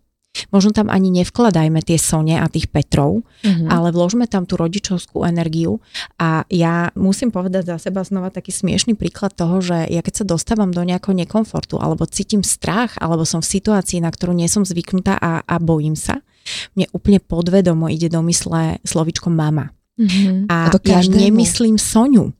Možno 0.48 0.72
tam 0.72 0.88
ani 0.88 1.12
nevkladajme 1.12 1.84
tie 1.84 2.00
Sone 2.00 2.40
a 2.40 2.48
tých 2.48 2.72
Petrov, 2.72 3.20
mm-hmm. 3.44 3.68
ale 3.68 3.92
vložme 3.92 4.24
tam 4.24 4.48
tú 4.48 4.56
rodičovskú 4.56 5.28
energiu 5.28 5.84
a 6.16 6.48
ja 6.48 6.88
musím 6.96 7.28
povedať 7.28 7.68
za 7.68 7.76
seba 7.76 8.00
znova 8.00 8.32
taký 8.32 8.48
smiešný 8.48 8.96
príklad 8.96 9.36
toho, 9.36 9.60
že 9.60 9.92
ja 9.92 10.00
keď 10.00 10.24
sa 10.24 10.24
dostávam 10.24 10.72
do 10.72 10.80
nejakého 10.80 11.12
nekomfortu 11.12 11.76
alebo 11.76 12.08
cítim 12.08 12.40
strach 12.40 12.96
alebo 12.96 13.28
som 13.28 13.44
v 13.44 13.52
situácii, 13.60 14.00
na 14.00 14.08
ktorú 14.08 14.32
nie 14.32 14.48
som 14.48 14.64
zvyknutá 14.64 15.20
a, 15.20 15.44
a 15.44 15.60
bojím 15.60 16.00
sa, 16.00 16.24
mne 16.76 16.86
úplne 16.92 17.18
podvedomo 17.22 17.88
ide 17.88 18.12
do 18.12 18.20
mysle 18.26 18.78
slovičko 18.82 19.28
mama. 19.32 19.70
Mm-hmm. 20.00 20.48
A, 20.48 20.56
a 20.68 20.72
to 20.72 20.80
ja 20.88 21.04
nemyslím 21.04 21.76
Soniu. 21.76 22.32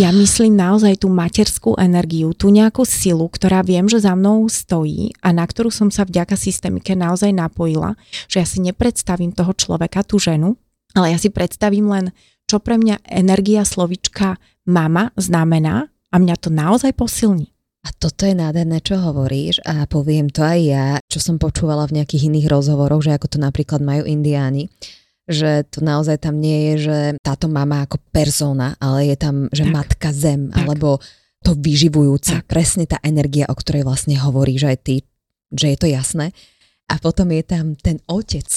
Ja 0.00 0.08
myslím 0.16 0.56
naozaj 0.56 1.04
tú 1.04 1.12
materskú 1.12 1.76
energiu, 1.76 2.32
tú 2.32 2.48
nejakú 2.48 2.88
silu, 2.88 3.28
ktorá 3.28 3.60
viem, 3.60 3.84
že 3.84 4.00
za 4.00 4.16
mnou 4.16 4.48
stojí 4.48 5.12
a 5.20 5.28
na 5.36 5.44
ktorú 5.44 5.68
som 5.68 5.92
sa 5.92 6.08
vďaka 6.08 6.40
systémike 6.40 6.96
naozaj 6.96 7.28
napojila, 7.36 7.92
že 8.32 8.40
ja 8.40 8.46
si 8.48 8.64
nepredstavím 8.64 9.36
toho 9.36 9.52
človeka, 9.52 10.00
tú 10.08 10.16
ženu, 10.16 10.56
ale 10.96 11.12
ja 11.12 11.18
si 11.20 11.28
predstavím 11.28 11.92
len, 11.92 12.16
čo 12.48 12.64
pre 12.64 12.80
mňa 12.80 13.04
energia 13.12 13.60
slovička 13.68 14.40
mama 14.64 15.12
znamená 15.20 15.92
a 16.08 16.16
mňa 16.16 16.36
to 16.40 16.48
naozaj 16.48 16.96
posilní. 16.96 17.52
A 17.86 17.94
toto 17.94 18.26
je 18.26 18.34
nádherné, 18.34 18.82
čo 18.82 18.98
hovoríš 18.98 19.62
a 19.62 19.86
poviem 19.86 20.26
to 20.28 20.42
aj 20.42 20.60
ja, 20.60 20.86
čo 21.06 21.22
som 21.22 21.38
počúvala 21.38 21.86
v 21.86 22.02
nejakých 22.02 22.26
iných 22.26 22.50
rozhovoroch, 22.50 23.06
že 23.06 23.14
ako 23.14 23.26
to 23.30 23.38
napríklad 23.38 23.78
majú 23.80 24.02
indiáni 24.04 24.66
že 25.28 25.68
to 25.68 25.84
naozaj 25.84 26.24
tam 26.24 26.40
nie 26.40 26.72
je, 26.72 26.88
že 26.88 26.98
táto 27.20 27.52
mama 27.52 27.84
ako 27.84 28.00
persona, 28.08 28.80
ale 28.80 29.12
je 29.12 29.16
tam, 29.20 29.36
že 29.52 29.68
tak. 29.68 29.72
matka 29.76 30.08
zem, 30.10 30.48
tak. 30.48 30.64
alebo 30.64 31.04
to 31.44 31.52
vyživujúca, 31.52 32.42
tak. 32.42 32.48
presne 32.48 32.88
tá 32.88 32.96
energia, 33.04 33.44
o 33.46 33.54
ktorej 33.54 33.84
vlastne 33.84 34.16
hovorí, 34.16 34.56
že 34.56 34.72
aj 34.72 34.78
ty, 34.80 34.96
že 35.52 35.76
je 35.76 35.78
to 35.78 35.86
jasné. 35.92 36.32
A 36.88 36.96
potom 36.96 37.28
je 37.28 37.44
tam 37.44 37.76
ten 37.76 38.00
otec, 38.08 38.48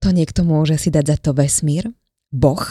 to 0.00 0.08
niekto 0.08 0.40
môže 0.40 0.80
si 0.80 0.88
dať 0.88 1.04
za 1.04 1.16
to 1.20 1.30
vesmír, 1.36 1.92
Boh, 2.32 2.64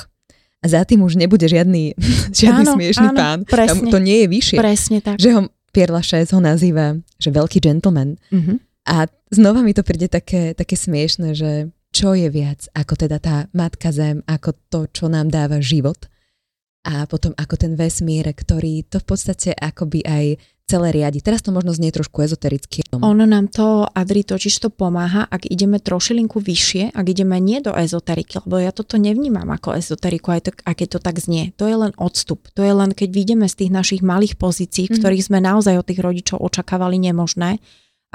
a 0.60 0.66
za 0.66 0.82
tým 0.82 1.06
už 1.06 1.14
nebude 1.22 1.46
žiadny, 1.46 1.94
žiadny 2.42 2.66
áno, 2.66 2.74
smiešný 2.74 3.08
áno, 3.14 3.18
pán. 3.22 3.40
Presne, 3.46 3.94
to 3.94 4.02
nie 4.02 4.26
je 4.26 4.28
vyššie. 4.34 4.58
Presne 4.58 4.98
tak. 5.06 5.22
Že 5.22 5.30
ho 5.38 5.42
Pierre 5.76 5.92
Lachaise 5.92 6.32
ho 6.32 6.40
nazýva, 6.40 6.96
že 7.20 7.36
veľký 7.36 7.60
gentleman. 7.60 8.16
Mm-hmm. 8.32 8.58
A 8.88 9.12
znova 9.28 9.60
mi 9.60 9.76
to 9.76 9.84
príde 9.84 10.08
také, 10.08 10.56
také 10.56 10.80
smiešne, 10.80 11.36
že 11.36 11.68
čo 11.92 12.16
je 12.16 12.32
viac 12.32 12.72
ako 12.72 12.96
teda 12.96 13.20
tá 13.20 13.52
matka 13.52 13.92
zem, 13.92 14.24
ako 14.24 14.56
to, 14.72 14.80
čo 14.88 15.12
nám 15.12 15.28
dáva 15.28 15.60
život 15.60 16.08
a 16.86 17.10
potom 17.10 17.34
ako 17.34 17.56
ten 17.58 17.74
vesmír, 17.74 18.30
ktorý 18.30 18.86
to 18.86 19.02
v 19.02 19.08
podstate 19.10 19.52
akoby 19.58 20.06
aj 20.06 20.38
celé 20.66 20.90
riadi. 20.90 21.22
Teraz 21.22 21.46
to 21.46 21.54
možno 21.54 21.78
znie 21.78 21.94
trošku 21.94 22.26
ezotericky. 22.26 22.82
Ono 22.98 23.26
nám 23.26 23.54
to, 23.54 23.86
Adri, 23.86 24.26
totiž 24.26 24.58
to 24.58 24.70
pomáha, 24.74 25.30
ak 25.30 25.46
ideme 25.46 25.78
trošilinku 25.78 26.42
vyššie, 26.42 26.98
ak 26.98 27.06
ideme 27.06 27.38
nie 27.38 27.62
do 27.62 27.70
ezoteriky, 27.70 28.42
lebo 28.46 28.58
ja 28.58 28.74
toto 28.74 28.98
nevnímam 28.98 29.46
ako 29.46 29.78
ezoteriku, 29.78 30.34
aj 30.34 30.42
to, 30.42 30.52
aké 30.66 30.90
to 30.90 30.98
tak 30.98 31.22
znie. 31.22 31.54
To 31.62 31.70
je 31.70 31.78
len 31.78 31.94
odstup. 32.02 32.50
To 32.58 32.66
je 32.66 32.74
len, 32.74 32.98
keď 32.98 33.10
vidíme 33.14 33.46
z 33.46 33.66
tých 33.66 33.72
našich 33.72 34.02
malých 34.02 34.42
pozícií, 34.42 34.90
mm. 34.90 34.98
ktorých 34.98 35.26
sme 35.30 35.40
naozaj 35.40 35.78
od 35.78 35.86
tých 35.86 36.02
rodičov 36.02 36.42
očakávali 36.42 36.98
nemožné, 36.98 37.62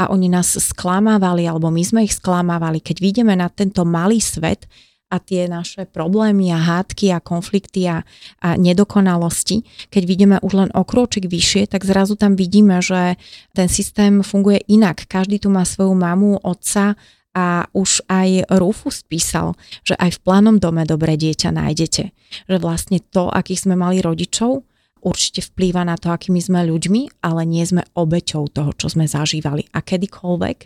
a 0.00 0.08
oni 0.08 0.32
nás 0.32 0.56
sklamávali, 0.56 1.44
alebo 1.44 1.68
my 1.68 1.84
sme 1.84 2.00
ich 2.08 2.16
sklamávali. 2.16 2.80
Keď 2.80 2.96
vidíme 3.04 3.36
na 3.36 3.52
tento 3.52 3.84
malý 3.84 4.16
svet 4.16 4.64
a 5.10 5.16
tie 5.18 5.50
naše 5.50 5.90
problémy 5.90 6.54
a 6.54 6.58
hádky 6.62 7.10
a 7.10 7.18
konflikty 7.18 7.90
a, 7.90 8.06
a 8.40 8.54
nedokonalosti, 8.54 9.66
keď 9.90 10.02
vidíme 10.06 10.36
už 10.38 10.52
len 10.54 10.70
okročik 10.70 11.26
vyššie, 11.26 11.66
tak 11.66 11.82
zrazu 11.82 12.14
tam 12.14 12.38
vidíme, 12.38 12.78
že 12.78 13.18
ten 13.50 13.66
systém 13.66 14.22
funguje 14.22 14.62
inak. 14.70 15.10
Každý 15.10 15.42
tu 15.42 15.50
má 15.50 15.66
svoju 15.66 15.92
mamu, 15.98 16.38
otca 16.46 16.94
a 17.34 17.66
už 17.74 18.06
aj 18.10 18.50
Rufus 18.58 19.06
písal, 19.06 19.54
že 19.86 19.94
aj 19.98 20.18
v 20.18 20.22
plánom 20.22 20.56
dome 20.58 20.82
dobré 20.82 21.14
dieťa 21.14 21.50
nájdete. 21.54 22.10
Že 22.46 22.56
vlastne 22.58 22.98
to, 22.98 23.30
akých 23.30 23.66
sme 23.66 23.74
mali 23.78 24.02
rodičov, 24.02 24.66
určite 25.00 25.40
vplýva 25.42 25.86
na 25.86 25.94
to, 25.94 26.10
akými 26.10 26.42
sme 26.42 26.66
ľuďmi, 26.66 27.22
ale 27.22 27.46
nie 27.46 27.62
sme 27.62 27.86
obeťou 27.94 28.50
toho, 28.50 28.70
čo 28.74 28.90
sme 28.90 29.06
zažívali. 29.06 29.66
A 29.74 29.80
kedykoľvek 29.80 30.58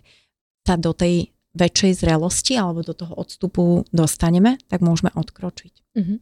sa 0.64 0.80
do 0.80 0.96
tej 0.96 1.33
väčšej 1.54 2.02
zrelosti 2.02 2.58
alebo 2.58 2.82
do 2.82 2.92
toho 2.92 3.14
odstupu 3.14 3.86
dostaneme, 3.94 4.58
tak 4.66 4.82
môžeme 4.82 5.14
odkročiť. 5.14 5.72
Uh-huh. 5.94 6.18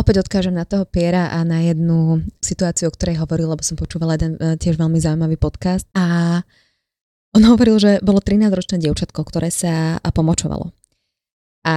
Opäť 0.00 0.24
odkážem 0.24 0.56
na 0.56 0.64
toho 0.64 0.88
Piera 0.88 1.28
a 1.28 1.44
na 1.44 1.60
jednu 1.60 2.24
situáciu, 2.40 2.88
o 2.88 2.94
ktorej 2.94 3.20
hovoril, 3.20 3.52
lebo 3.52 3.60
som 3.60 3.76
počúvala 3.76 4.16
jeden 4.16 4.40
e, 4.40 4.56
tiež 4.56 4.80
veľmi 4.80 4.96
zaujímavý 4.96 5.36
podcast 5.36 5.84
a 5.92 6.40
on 7.36 7.42
hovoril, 7.46 7.78
že 7.78 7.92
bolo 8.02 8.18
13-ročné 8.18 8.82
dievčatko, 8.82 9.22
ktoré 9.22 9.54
sa 9.54 10.02
pomočovalo. 10.02 10.74
A 11.60 11.76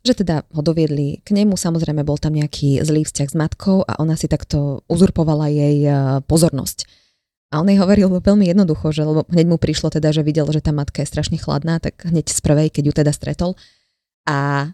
že 0.00 0.24
teda 0.24 0.48
ho 0.48 0.62
doviedli 0.64 1.20
k 1.20 1.36
nemu, 1.36 1.52
samozrejme 1.54 2.00
bol 2.00 2.16
tam 2.16 2.32
nejaký 2.32 2.80
zlý 2.80 3.04
vzťah 3.04 3.28
s 3.28 3.36
matkou 3.36 3.84
a 3.84 4.00
ona 4.00 4.16
si 4.16 4.24
takto 4.24 4.82
uzurpovala 4.88 5.52
jej 5.52 5.84
e, 5.84 5.92
pozornosť. 6.24 6.88
A 7.48 7.64
on 7.64 7.68
jej 7.68 7.80
hovoril 7.80 8.12
veľmi 8.12 8.44
jednoducho, 8.44 8.92
že 8.92 9.08
lebo 9.08 9.24
hneď 9.32 9.46
mu 9.48 9.56
prišlo 9.56 9.88
teda, 9.88 10.12
že 10.12 10.20
videl, 10.20 10.44
že 10.52 10.60
tá 10.60 10.68
matka 10.68 11.00
je 11.00 11.08
strašne 11.08 11.40
chladná, 11.40 11.80
tak 11.80 12.04
hneď 12.04 12.28
z 12.28 12.40
prvej, 12.44 12.68
keď 12.68 12.82
ju 12.84 12.92
teda 12.92 13.12
stretol. 13.16 13.56
A 14.28 14.68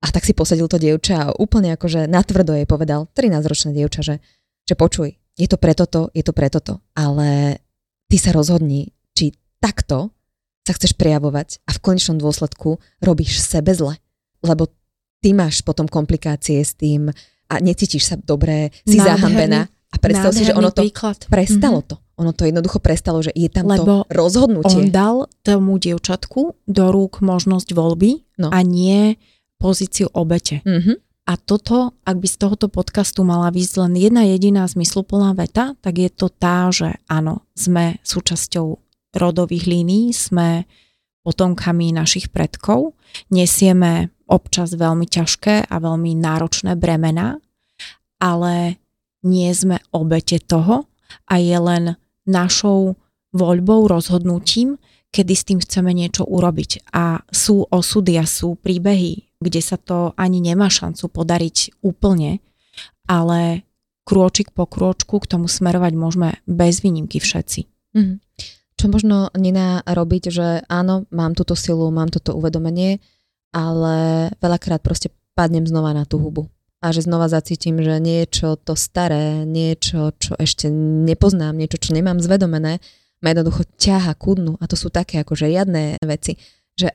a 0.00 0.06
tak 0.08 0.24
si 0.24 0.32
posadil 0.32 0.64
to 0.64 0.80
dievča 0.80 1.28
a 1.28 1.34
úplne 1.36 1.76
akože 1.76 2.08
natvrdo 2.08 2.56
jej 2.56 2.64
povedal, 2.64 3.04
13-ročná 3.12 3.76
dievča, 3.76 4.00
že, 4.00 4.16
že 4.64 4.72
počuj, 4.72 5.12
je 5.36 5.46
to 5.48 5.60
preto 5.60 5.84
to, 5.84 6.08
je 6.16 6.24
to 6.24 6.32
preto 6.32 6.58
to, 6.64 6.80
ale 6.96 7.60
ty 8.08 8.16
sa 8.16 8.32
rozhodni, 8.32 8.96
či 9.12 9.36
takto 9.60 10.08
sa 10.64 10.72
chceš 10.72 10.96
prejavovať 10.96 11.60
a 11.68 11.76
v 11.76 11.82
konečnom 11.84 12.16
dôsledku 12.16 12.80
robíš 13.04 13.44
sebe 13.44 13.76
zle. 13.76 14.00
Lebo 14.40 14.72
ty 15.20 15.36
máš 15.36 15.60
potom 15.60 15.84
komplikácie 15.84 16.64
s 16.64 16.72
tým 16.72 17.12
a 17.50 17.54
necítiš 17.60 18.08
sa 18.08 18.16
dobre, 18.16 18.72
si 18.88 18.96
Nádherný, 18.96 19.04
zahambená. 19.04 19.60
A 19.90 19.96
predstav 19.98 20.30
si, 20.30 20.46
že 20.46 20.54
ono 20.54 20.70
to 20.70 20.86
príklad. 20.86 21.26
prestalo 21.26 21.82
mm-hmm. 21.82 21.90
to. 21.90 21.96
Ono 22.20 22.32
to 22.36 22.44
jednoducho 22.44 22.78
prestalo, 22.78 23.24
že 23.24 23.32
je 23.32 23.48
tam 23.48 23.66
Lebo 23.66 24.04
to 24.04 24.12
rozhodnutie. 24.12 24.76
on 24.76 24.86
dal 24.92 25.16
tomu 25.40 25.80
dievčatku 25.80 26.52
do 26.68 26.84
rúk 26.92 27.24
možnosť 27.24 27.72
voľby 27.72 28.22
no. 28.38 28.52
a 28.52 28.60
nie 28.60 29.16
pozíciu 29.56 30.12
obete. 30.12 30.60
Mm-hmm. 30.62 30.96
A 31.30 31.38
toto, 31.38 31.94
ak 32.02 32.16
by 32.18 32.26
z 32.26 32.36
tohoto 32.42 32.66
podcastu 32.66 33.22
mala 33.22 33.54
výsť 33.54 33.86
len 33.86 33.94
jedna 33.94 34.26
jediná 34.26 34.66
zmysluplná 34.66 35.32
veta, 35.38 35.78
tak 35.78 36.02
je 36.02 36.10
to 36.10 36.26
tá, 36.26 36.68
že 36.74 36.98
áno, 37.06 37.46
sme 37.54 38.02
súčasťou 38.02 38.66
rodových 39.14 39.70
línií, 39.70 40.10
sme 40.10 40.66
potomkami 41.22 41.92
našich 41.94 42.32
predkov, 42.32 42.98
nesieme 43.30 44.10
občas 44.26 44.74
veľmi 44.74 45.06
ťažké 45.06 45.68
a 45.70 45.74
veľmi 45.78 46.18
náročné 46.18 46.74
bremená, 46.74 47.38
ale 48.18 48.80
nie 49.26 49.50
sme 49.52 49.82
obete 49.92 50.40
toho 50.40 50.88
a 51.26 51.34
je 51.38 51.56
len 51.58 51.96
našou 52.26 52.96
voľbou, 53.34 53.86
rozhodnutím, 53.86 54.78
kedy 55.10 55.32
s 55.34 55.46
tým 55.46 55.58
chceme 55.58 55.90
niečo 55.90 56.22
urobiť. 56.26 56.90
A 56.94 57.22
sú 57.30 57.66
osudy 57.70 58.18
a 58.18 58.26
sú 58.26 58.54
príbehy 58.58 59.30
kde 59.40 59.60
sa 59.64 59.80
to 59.80 60.12
ani 60.20 60.38
nemá 60.44 60.68
šancu 60.68 61.08
podariť 61.08 61.80
úplne, 61.80 62.44
ale 63.08 63.64
krôčik 64.04 64.52
po 64.52 64.68
krôčku 64.68 65.16
k 65.18 65.26
tomu 65.26 65.48
smerovať 65.48 65.92
môžeme 65.96 66.28
bez 66.44 66.84
výnimky 66.84 67.18
všetci. 67.18 67.60
Mm-hmm. 67.96 68.16
Čo 68.76 68.86
možno 68.88 69.32
Nina 69.36 69.84
robiť, 69.84 70.22
že 70.32 70.46
áno, 70.68 71.08
mám 71.12 71.32
túto 71.36 71.56
silu, 71.56 71.88
mám 71.88 72.12
toto 72.12 72.36
uvedomenie, 72.36 73.00
ale 73.52 74.28
veľakrát 74.40 74.80
proste 74.84 75.12
padnem 75.36 75.64
znova 75.64 75.96
na 75.96 76.04
tú 76.04 76.20
hubu. 76.20 76.48
A 76.80 76.96
že 76.96 77.04
znova 77.04 77.28
zacítim, 77.28 77.76
že 77.84 78.00
niečo 78.00 78.56
to 78.56 78.72
staré, 78.72 79.44
niečo, 79.44 80.16
čo 80.16 80.32
ešte 80.40 80.72
nepoznám, 81.04 81.52
niečo, 81.52 81.76
čo 81.76 81.92
nemám 81.92 82.24
zvedomené, 82.24 82.80
ma 83.20 83.26
jednoducho 83.28 83.68
ťaha 83.76 84.16
ku 84.16 84.32
dnu. 84.32 84.56
A 84.56 84.64
to 84.64 84.80
sú 84.80 84.88
také 84.88 85.20
akože 85.20 85.44
jadné 85.52 86.00
veci, 86.00 86.40
že 86.72 86.88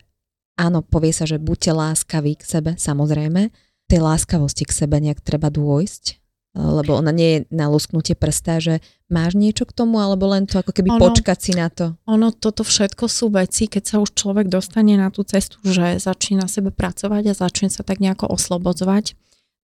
áno, 0.57 0.81
povie 0.81 1.13
sa, 1.13 1.29
že 1.29 1.38
buďte 1.38 1.77
láskaví 1.77 2.33
k 2.33 2.43
sebe, 2.43 2.71
samozrejme. 2.81 3.53
Tej 3.86 4.01
láskavosti 4.01 4.65
k 4.65 4.73
sebe 4.73 4.97
nejak 4.97 5.21
treba 5.21 5.53
dôjsť, 5.53 6.17
lebo 6.57 6.97
ona 6.97 7.13
nie 7.13 7.29
je 7.29 7.39
na 7.53 7.69
lusknutie 7.69 8.17
prsta, 8.17 8.57
že 8.57 8.73
máš 9.11 9.38
niečo 9.38 9.69
k 9.69 9.75
tomu, 9.75 10.01
alebo 10.01 10.25
len 10.31 10.49
to 10.49 10.57
ako 10.57 10.73
keby 10.73 10.97
ono, 10.97 11.01
počkať 11.11 11.38
si 11.38 11.51
na 11.53 11.69
to. 11.69 11.93
Ono, 12.09 12.33
toto 12.33 12.65
všetko 12.65 13.05
sú 13.05 13.29
veci, 13.29 13.69
keď 13.69 13.83
sa 13.86 13.95
už 14.01 14.17
človek 14.17 14.49
dostane 14.49 14.97
na 14.97 15.13
tú 15.13 15.21
cestu, 15.21 15.61
že 15.61 16.01
začína 16.01 16.49
sebe 16.49 16.73
pracovať 16.73 17.29
a 17.29 17.38
začne 17.38 17.69
sa 17.69 17.86
tak 17.86 18.01
nejako 18.01 18.33
oslobodzovať, 18.33 19.13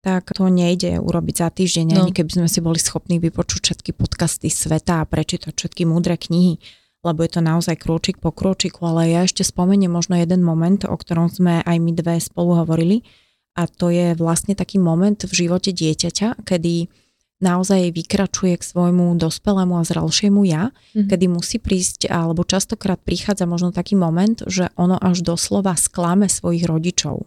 tak 0.01 0.33
to 0.33 0.49
nejde 0.49 0.97
urobiť 1.01 1.35
za 1.45 1.49
týždeň, 1.53 1.87
no. 1.93 1.97
ani 2.05 2.13
keby 2.17 2.31
sme 2.43 2.49
si 2.49 2.61
boli 2.65 2.81
schopní 2.81 3.21
vypočuť 3.21 3.61
všetky 3.61 3.91
podcasty 3.93 4.49
sveta 4.49 5.05
a 5.05 5.09
prečítať 5.09 5.53
všetky 5.53 5.85
múdre 5.85 6.17
knihy 6.17 6.57
lebo 7.01 7.25
je 7.25 7.33
to 7.33 7.41
naozaj 7.41 7.81
krôčik 7.81 8.21
po 8.21 8.29
krôčiku, 8.29 8.85
ale 8.85 9.13
ja 9.13 9.25
ešte 9.25 9.41
spomeniem 9.41 9.89
možno 9.89 10.21
jeden 10.21 10.45
moment, 10.45 10.85
o 10.85 10.93
ktorom 10.93 11.33
sme 11.33 11.65
aj 11.65 11.77
my 11.81 11.93
dve 11.97 12.21
spolu 12.21 12.61
hovorili 12.61 13.09
a 13.57 13.65
to 13.67 13.89
je 13.89 14.13
vlastne 14.15 14.53
taký 14.53 14.77
moment 14.77 15.17
v 15.25 15.33
živote 15.33 15.73
dieťaťa, 15.73 16.45
kedy 16.45 16.93
naozaj 17.41 17.97
vykračuje 17.97 18.53
k 18.61 18.69
svojmu 18.69 19.17
dospelému 19.17 19.81
a 19.81 19.89
zralšiemu 19.89 20.45
ja, 20.45 20.69
mm-hmm. 20.69 21.09
kedy 21.09 21.25
musí 21.33 21.57
prísť, 21.57 22.13
alebo 22.13 22.45
častokrát 22.45 23.01
prichádza 23.01 23.49
možno 23.49 23.73
taký 23.73 23.97
moment, 23.97 24.45
že 24.45 24.69
ono 24.77 25.01
až 25.01 25.25
doslova 25.25 25.73
sklame 25.81 26.29
svojich 26.29 26.69
rodičov. 26.69 27.25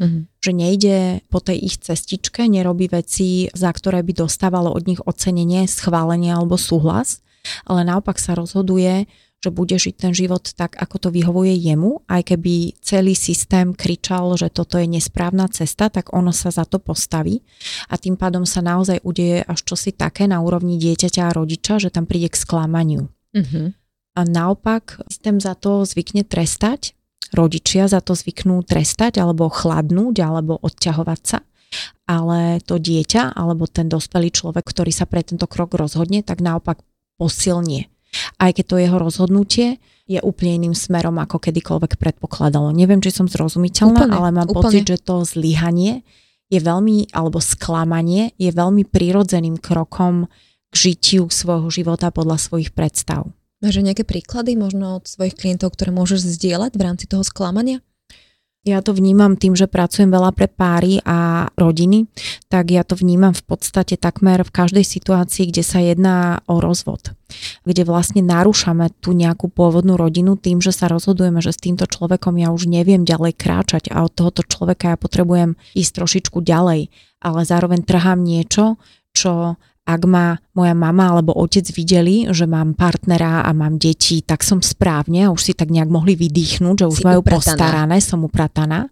Mm-hmm. 0.00 0.22
Že 0.40 0.52
nejde 0.56 0.96
po 1.28 1.44
tej 1.44 1.60
ich 1.60 1.76
cestičke, 1.76 2.48
nerobí 2.48 2.88
veci, 2.88 3.52
za 3.52 3.68
ktoré 3.68 4.00
by 4.00 4.24
dostávalo 4.24 4.72
od 4.72 4.88
nich 4.88 5.00
ocenenie, 5.04 5.68
schválenie 5.68 6.32
alebo 6.32 6.56
súhlas, 6.56 7.20
ale 7.68 7.84
naopak 7.84 8.16
sa 8.16 8.32
rozhoduje, 8.32 9.04
že 9.40 9.48
bude 9.48 9.72
žiť 9.72 9.94
ten 9.96 10.12
život 10.12 10.52
tak, 10.52 10.76
ako 10.76 10.96
to 11.00 11.08
vyhovuje 11.08 11.56
jemu, 11.56 12.04
aj 12.12 12.32
keby 12.32 12.76
celý 12.84 13.16
systém 13.16 13.72
kričal, 13.72 14.36
že 14.36 14.52
toto 14.52 14.76
je 14.76 14.84
nesprávna 14.84 15.48
cesta, 15.48 15.88
tak 15.88 16.12
ono 16.12 16.28
sa 16.28 16.52
za 16.52 16.68
to 16.68 16.76
postaví 16.76 17.40
a 17.88 17.96
tým 17.96 18.20
pádom 18.20 18.44
sa 18.44 18.60
naozaj 18.60 19.00
udeje 19.00 19.40
až 19.40 19.64
čosi 19.64 19.96
také 19.96 20.28
na 20.28 20.44
úrovni 20.44 20.76
dieťaťa 20.76 21.32
a 21.32 21.36
rodiča, 21.36 21.80
že 21.80 21.88
tam 21.88 22.04
príde 22.04 22.28
k 22.28 22.36
sklamaniu. 22.36 23.08
Mm-hmm. 23.32 23.66
A 24.16 24.20
naopak 24.28 25.00
systém 25.08 25.40
za 25.40 25.56
to 25.56 25.88
zvykne 25.88 26.28
trestať, 26.28 26.92
rodičia 27.30 27.86
za 27.86 28.00
to 28.02 28.16
zvyknú 28.16 28.64
trestať 28.66 29.20
alebo 29.22 29.52
chladnúť 29.52 30.16
alebo 30.24 30.58
odťahovať 30.58 31.22
sa 31.22 31.40
ale 32.10 32.58
to 32.66 32.82
dieťa 32.82 33.38
alebo 33.38 33.70
ten 33.70 33.86
dospelý 33.86 34.34
človek, 34.34 34.66
ktorý 34.66 34.90
sa 34.90 35.06
pre 35.06 35.22
tento 35.22 35.46
krok 35.46 35.78
rozhodne, 35.78 36.26
tak 36.26 36.42
naopak 36.42 36.82
posilnie. 37.14 37.86
Aj 38.42 38.50
keď 38.50 38.64
to 38.66 38.76
jeho 38.82 38.98
rozhodnutie 38.98 39.78
je 40.10 40.18
úplne 40.18 40.66
iným 40.66 40.74
smerom, 40.74 41.14
ako 41.22 41.38
kedykoľvek 41.38 41.94
predpokladalo. 41.94 42.74
Neviem, 42.74 42.98
či 42.98 43.14
som 43.14 43.30
zrozumiteľná, 43.30 44.10
úplne, 44.10 44.16
ale 44.18 44.28
mám 44.34 44.50
úplne. 44.50 44.58
pocit, 44.66 44.82
že 44.90 44.98
to 44.98 45.22
zlyhanie 45.22 46.02
je 46.50 46.58
veľmi, 46.58 47.14
alebo 47.14 47.38
sklamanie 47.38 48.34
je 48.34 48.50
veľmi 48.50 48.82
prirodzeným 48.90 49.62
krokom 49.62 50.26
k 50.70 50.74
žitiu 50.74 51.30
svojho 51.30 51.70
života 51.70 52.10
podľa 52.10 52.42
svojich 52.42 52.74
predstav. 52.74 53.30
Máš 53.60 53.84
nejaké 53.84 54.08
príklady 54.08 54.56
možno 54.56 54.96
od 54.96 55.04
svojich 55.04 55.36
klientov, 55.36 55.76
ktoré 55.76 55.92
môžeš 55.92 56.24
zdieľať 56.24 56.72
v 56.80 56.84
rámci 56.84 57.04
toho 57.04 57.20
sklamania? 57.20 57.84
Ja 58.60 58.84
to 58.84 58.92
vnímam 58.92 59.40
tým, 59.40 59.56
že 59.56 59.64
pracujem 59.64 60.12
veľa 60.12 60.36
pre 60.36 60.44
páry 60.44 61.00
a 61.08 61.48
rodiny, 61.56 62.12
tak 62.52 62.68
ja 62.68 62.84
to 62.84 62.92
vnímam 62.92 63.32
v 63.32 63.40
podstate 63.40 63.96
takmer 63.96 64.44
v 64.44 64.52
každej 64.52 64.84
situácii, 64.84 65.48
kde 65.48 65.64
sa 65.64 65.80
jedná 65.80 66.44
o 66.44 66.60
rozvod. 66.60 67.16
Kde 67.64 67.88
vlastne 67.88 68.20
narúšame 68.20 68.92
tú 69.00 69.16
nejakú 69.16 69.48
pôvodnú 69.48 69.96
rodinu 69.96 70.36
tým, 70.36 70.60
že 70.60 70.76
sa 70.76 70.92
rozhodujeme, 70.92 71.40
že 71.40 71.56
s 71.56 71.60
týmto 71.64 71.88
človekom 71.88 72.36
ja 72.36 72.52
už 72.52 72.68
neviem 72.68 73.08
ďalej 73.08 73.32
kráčať 73.40 73.88
a 73.92 74.04
od 74.04 74.12
tohoto 74.12 74.44
človeka 74.44 74.92
ja 74.92 74.96
potrebujem 75.00 75.56
ísť 75.72 75.92
trošičku 75.96 76.44
ďalej, 76.44 76.92
ale 77.24 77.40
zároveň 77.48 77.80
trhám 77.80 78.20
niečo, 78.20 78.76
čo 79.16 79.56
ak 79.86 80.02
ma 80.06 80.38
moja 80.54 80.76
mama 80.76 81.16
alebo 81.16 81.34
otec 81.34 81.66
videli, 81.74 82.28
že 82.30 82.46
mám 82.46 82.78
partnera 82.78 83.42
a 83.42 83.50
mám 83.50 83.80
deti, 83.80 84.22
tak 84.22 84.44
som 84.46 84.62
správne 84.62 85.26
a 85.26 85.32
už 85.34 85.50
si 85.50 85.52
tak 85.56 85.72
nejak 85.72 85.90
mohli 85.90 86.14
vydýchnuť, 86.14 86.76
že 86.78 86.86
už 86.86 86.98
si 87.00 87.06
majú 87.06 87.20
uprataná. 87.24 87.38
postarané, 87.40 87.96
som 87.98 88.20
uprataná 88.22 88.86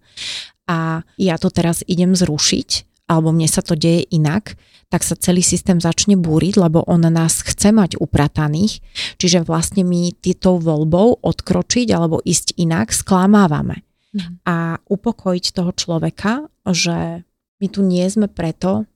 a 0.68 1.00
ja 1.16 1.40
to 1.40 1.48
teraz 1.48 1.80
idem 1.88 2.12
zrušiť, 2.12 2.68
alebo 3.08 3.32
mne 3.32 3.48
sa 3.48 3.64
to 3.64 3.72
deje 3.72 4.04
inak, 4.12 4.60
tak 4.92 5.04
sa 5.04 5.16
celý 5.16 5.40
systém 5.40 5.80
začne 5.80 6.16
búriť, 6.16 6.60
lebo 6.60 6.84
on 6.84 7.04
nás 7.08 7.40
chce 7.40 7.72
mať 7.72 7.96
uprataných, 8.00 8.80
čiže 9.16 9.44
vlastne 9.44 9.84
my 9.84 10.12
týtou 10.16 10.60
voľbou 10.60 11.20
odkročiť 11.24 11.88
alebo 11.92 12.20
ísť 12.24 12.56
inak 12.60 12.92
sklamávame. 12.92 13.84
Mm. 14.16 14.40
A 14.48 14.56
upokojiť 14.88 15.44
toho 15.52 15.72
človeka, 15.76 16.48
že 16.68 17.24
my 17.60 17.66
tu 17.68 17.84
nie 17.84 18.04
sme 18.08 18.28
preto, 18.28 18.88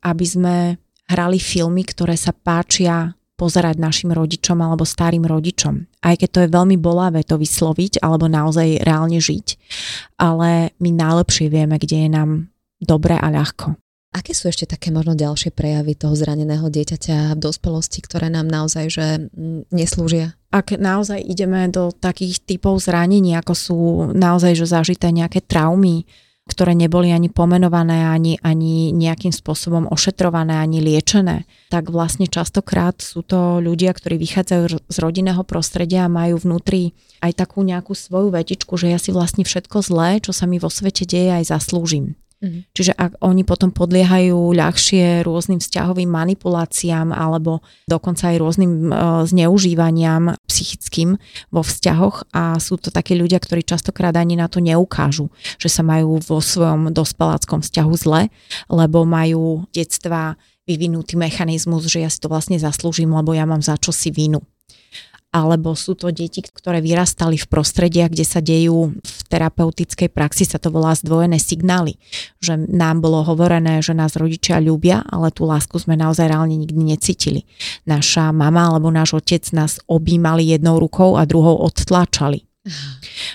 aby 0.00 0.24
sme 0.24 0.56
hrali 1.10 1.42
filmy, 1.42 1.82
ktoré 1.82 2.14
sa 2.14 2.30
páčia 2.30 3.18
pozerať 3.34 3.80
našim 3.80 4.12
rodičom 4.12 4.60
alebo 4.60 4.84
starým 4.84 5.24
rodičom. 5.24 5.88
Aj 6.04 6.12
keď 6.12 6.28
to 6.28 6.40
je 6.44 6.54
veľmi 6.54 6.76
bolavé 6.76 7.24
to 7.24 7.40
vysloviť 7.40 8.04
alebo 8.04 8.28
naozaj 8.28 8.84
reálne 8.84 9.16
žiť. 9.16 9.46
Ale 10.20 10.76
my 10.76 10.90
najlepšie 10.92 11.48
vieme, 11.48 11.80
kde 11.80 12.04
je 12.04 12.10
nám 12.12 12.30
dobre 12.84 13.16
a 13.16 13.32
ľahko. 13.32 13.80
Aké 14.10 14.34
sú 14.34 14.50
ešte 14.50 14.66
také 14.66 14.90
možno 14.90 15.14
ďalšie 15.14 15.54
prejavy 15.54 15.94
toho 15.94 16.18
zraneného 16.18 16.66
dieťaťa 16.66 17.38
v 17.38 17.42
dospelosti, 17.46 18.02
ktoré 18.02 18.26
nám 18.26 18.50
naozaj 18.50 18.84
že 18.90 19.06
mm, 19.30 19.70
neslúžia? 19.70 20.34
Ak 20.50 20.74
naozaj 20.74 21.22
ideme 21.22 21.70
do 21.70 21.94
takých 21.94 22.42
typov 22.42 22.82
zranení, 22.82 23.38
ako 23.38 23.54
sú 23.54 23.78
naozaj 24.10 24.58
že 24.58 24.66
zažité 24.66 25.14
nejaké 25.14 25.46
traumy, 25.46 26.10
ktoré 26.50 26.74
neboli 26.74 27.14
ani 27.14 27.30
pomenované, 27.30 28.02
ani, 28.02 28.42
ani 28.42 28.90
nejakým 28.90 29.30
spôsobom 29.30 29.86
ošetrované, 29.86 30.58
ani 30.58 30.82
liečené, 30.82 31.46
tak 31.70 31.94
vlastne 31.94 32.26
častokrát 32.26 32.98
sú 32.98 33.22
to 33.22 33.62
ľudia, 33.62 33.94
ktorí 33.94 34.18
vychádzajú 34.18 34.90
z 34.90 34.96
rodinného 34.98 35.46
prostredia 35.46 36.10
a 36.10 36.12
majú 36.12 36.42
vnútri 36.42 36.98
aj 37.22 37.38
takú 37.38 37.62
nejakú 37.62 37.94
svoju 37.94 38.34
vetičku, 38.34 38.74
že 38.74 38.90
ja 38.90 38.98
si 38.98 39.14
vlastne 39.14 39.46
všetko 39.46 39.86
zlé, 39.86 40.18
čo 40.18 40.34
sa 40.34 40.50
mi 40.50 40.58
vo 40.58 40.66
svete 40.66 41.06
deje, 41.06 41.30
aj 41.30 41.54
zaslúžim. 41.54 42.18
Mm. 42.40 42.64
Čiže 42.72 42.96
ak 42.96 43.20
oni 43.20 43.44
potom 43.44 43.68
podliehajú 43.68 44.56
ľahšie 44.56 45.28
rôznym 45.28 45.60
vzťahovým 45.60 46.08
manipuláciám 46.08 47.12
alebo 47.12 47.60
dokonca 47.84 48.32
aj 48.32 48.36
rôznym 48.40 48.88
uh, 48.88 49.28
zneužívaniam 49.28 50.32
psychickým 50.48 51.20
vo 51.52 51.60
vzťahoch 51.60 52.32
a 52.32 52.56
sú 52.56 52.80
to 52.80 52.88
takí 52.88 53.12
ľudia, 53.12 53.36
ktorí 53.44 53.60
častokrát 53.60 54.16
ani 54.16 54.40
na 54.40 54.48
to 54.48 54.64
neukážu, 54.64 55.28
že 55.60 55.68
sa 55.68 55.84
majú 55.84 56.16
vo 56.24 56.40
svojom 56.40 56.96
dospeláckom 56.96 57.60
vzťahu 57.60 57.92
zle, 58.00 58.32
lebo 58.72 59.04
majú 59.04 59.68
detstva 59.76 60.40
vyvinutý 60.64 61.20
mechanizmus, 61.20 61.92
že 61.92 62.00
ja 62.00 62.08
si 62.08 62.24
to 62.24 62.32
vlastne 62.32 62.56
zaslúžim, 62.56 63.12
lebo 63.12 63.36
ja 63.36 63.44
mám 63.44 63.60
za 63.60 63.76
čo 63.76 63.92
si 63.92 64.08
vinu 64.08 64.40
alebo 65.30 65.78
sú 65.78 65.94
to 65.94 66.10
deti, 66.10 66.42
ktoré 66.42 66.82
vyrastali 66.82 67.38
v 67.38 67.46
prostrediach, 67.46 68.10
kde 68.10 68.26
sa 68.26 68.42
dejú 68.42 68.98
v 68.98 69.20
terapeutickej 69.30 70.10
praxi, 70.10 70.42
sa 70.42 70.58
to 70.58 70.74
volá 70.74 70.90
zdvojené 70.98 71.38
signály. 71.38 72.02
Že 72.42 72.66
nám 72.66 72.98
bolo 72.98 73.22
hovorené, 73.22 73.78
že 73.78 73.94
nás 73.94 74.18
rodičia 74.18 74.58
ľúbia, 74.58 75.06
ale 75.06 75.30
tú 75.30 75.46
lásku 75.46 75.78
sme 75.78 75.94
naozaj 75.94 76.26
reálne 76.26 76.58
nikdy 76.58 76.82
necítili. 76.82 77.46
Naša 77.86 78.34
mama 78.34 78.74
alebo 78.74 78.90
náš 78.90 79.14
otec 79.22 79.46
nás 79.54 79.78
objímali 79.86 80.50
jednou 80.50 80.82
rukou 80.82 81.14
a 81.14 81.22
druhou 81.22 81.62
odtláčali. 81.62 82.49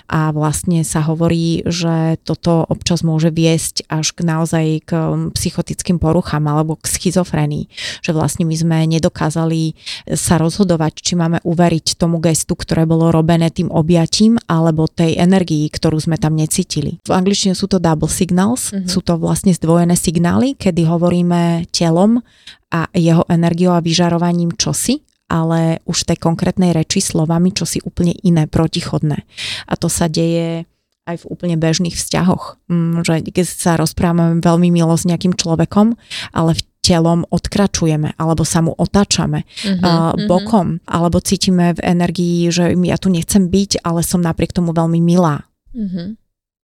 A 0.06 0.30
vlastne 0.30 0.86
sa 0.86 1.02
hovorí, 1.02 1.66
že 1.66 2.22
toto 2.22 2.62
občas 2.70 3.02
môže 3.02 3.34
viesť 3.34 3.90
až 3.90 4.14
k 4.14 4.22
naozaj 4.22 4.66
k 4.86 4.92
um, 4.94 5.34
psychotickým 5.34 5.98
poruchám 5.98 6.46
alebo 6.46 6.78
k 6.78 6.86
schizofrenii. 6.86 7.66
Že 8.06 8.12
vlastne 8.14 8.46
my 8.46 8.54
sme 8.54 8.78
nedokázali 8.86 9.74
sa 10.14 10.38
rozhodovať, 10.38 11.02
či 11.02 11.18
máme 11.18 11.42
uveriť 11.42 11.98
tomu 11.98 12.22
gestu, 12.22 12.54
ktoré 12.54 12.86
bolo 12.86 13.10
robené 13.10 13.50
tým 13.50 13.74
objatím, 13.74 14.38
alebo 14.46 14.86
tej 14.86 15.18
energii, 15.18 15.74
ktorú 15.74 15.98
sme 15.98 16.22
tam 16.22 16.38
necítili. 16.38 17.02
V 17.10 17.14
angličtine 17.18 17.58
sú 17.58 17.66
to 17.66 17.82
double 17.82 18.06
signals, 18.10 18.70
mm-hmm. 18.70 18.86
sú 18.86 19.02
to 19.02 19.18
vlastne 19.18 19.58
zdvojené 19.58 19.98
signály, 19.98 20.54
kedy 20.54 20.86
hovoríme 20.86 21.66
telom 21.74 22.22
a 22.70 22.86
jeho 22.94 23.26
energiou 23.26 23.74
a 23.74 23.82
vyžarovaním 23.82 24.54
čosi 24.54 25.02
ale 25.26 25.82
už 25.90 26.06
tej 26.06 26.18
konkrétnej 26.22 26.72
reči 26.72 27.02
slovami, 27.02 27.54
čo 27.54 27.66
si 27.66 27.82
úplne 27.82 28.14
iné, 28.22 28.46
protichodné. 28.46 29.26
A 29.66 29.74
to 29.78 29.90
sa 29.90 30.06
deje 30.06 30.70
aj 31.06 31.22
v 31.22 31.30
úplne 31.30 31.56
bežných 31.58 31.94
vzťahoch. 31.94 32.58
Mm, 32.66 33.06
že 33.06 33.14
keď 33.30 33.46
sa 33.46 33.78
rozprávame 33.78 34.42
veľmi 34.42 34.74
milo 34.74 34.98
s 34.98 35.06
nejakým 35.06 35.38
človekom, 35.38 35.94
ale 36.34 36.58
v 36.58 36.62
telom 36.82 37.26
odkračujeme, 37.34 38.14
alebo 38.18 38.46
sa 38.46 38.62
mu 38.62 38.74
otáčame 38.78 39.42
uh-huh, 39.42 39.82
uh, 39.82 40.14
bokom, 40.30 40.78
uh-huh. 40.78 40.86
alebo 40.86 41.18
cítime 41.18 41.74
v 41.74 41.82
energii, 41.82 42.54
že 42.54 42.78
ja 42.78 42.98
tu 43.02 43.10
nechcem 43.10 43.50
byť, 43.50 43.82
ale 43.82 44.06
som 44.06 44.22
napriek 44.22 44.54
tomu 44.54 44.70
veľmi 44.70 45.02
milá. 45.02 45.50
Uh-huh. 45.74 46.14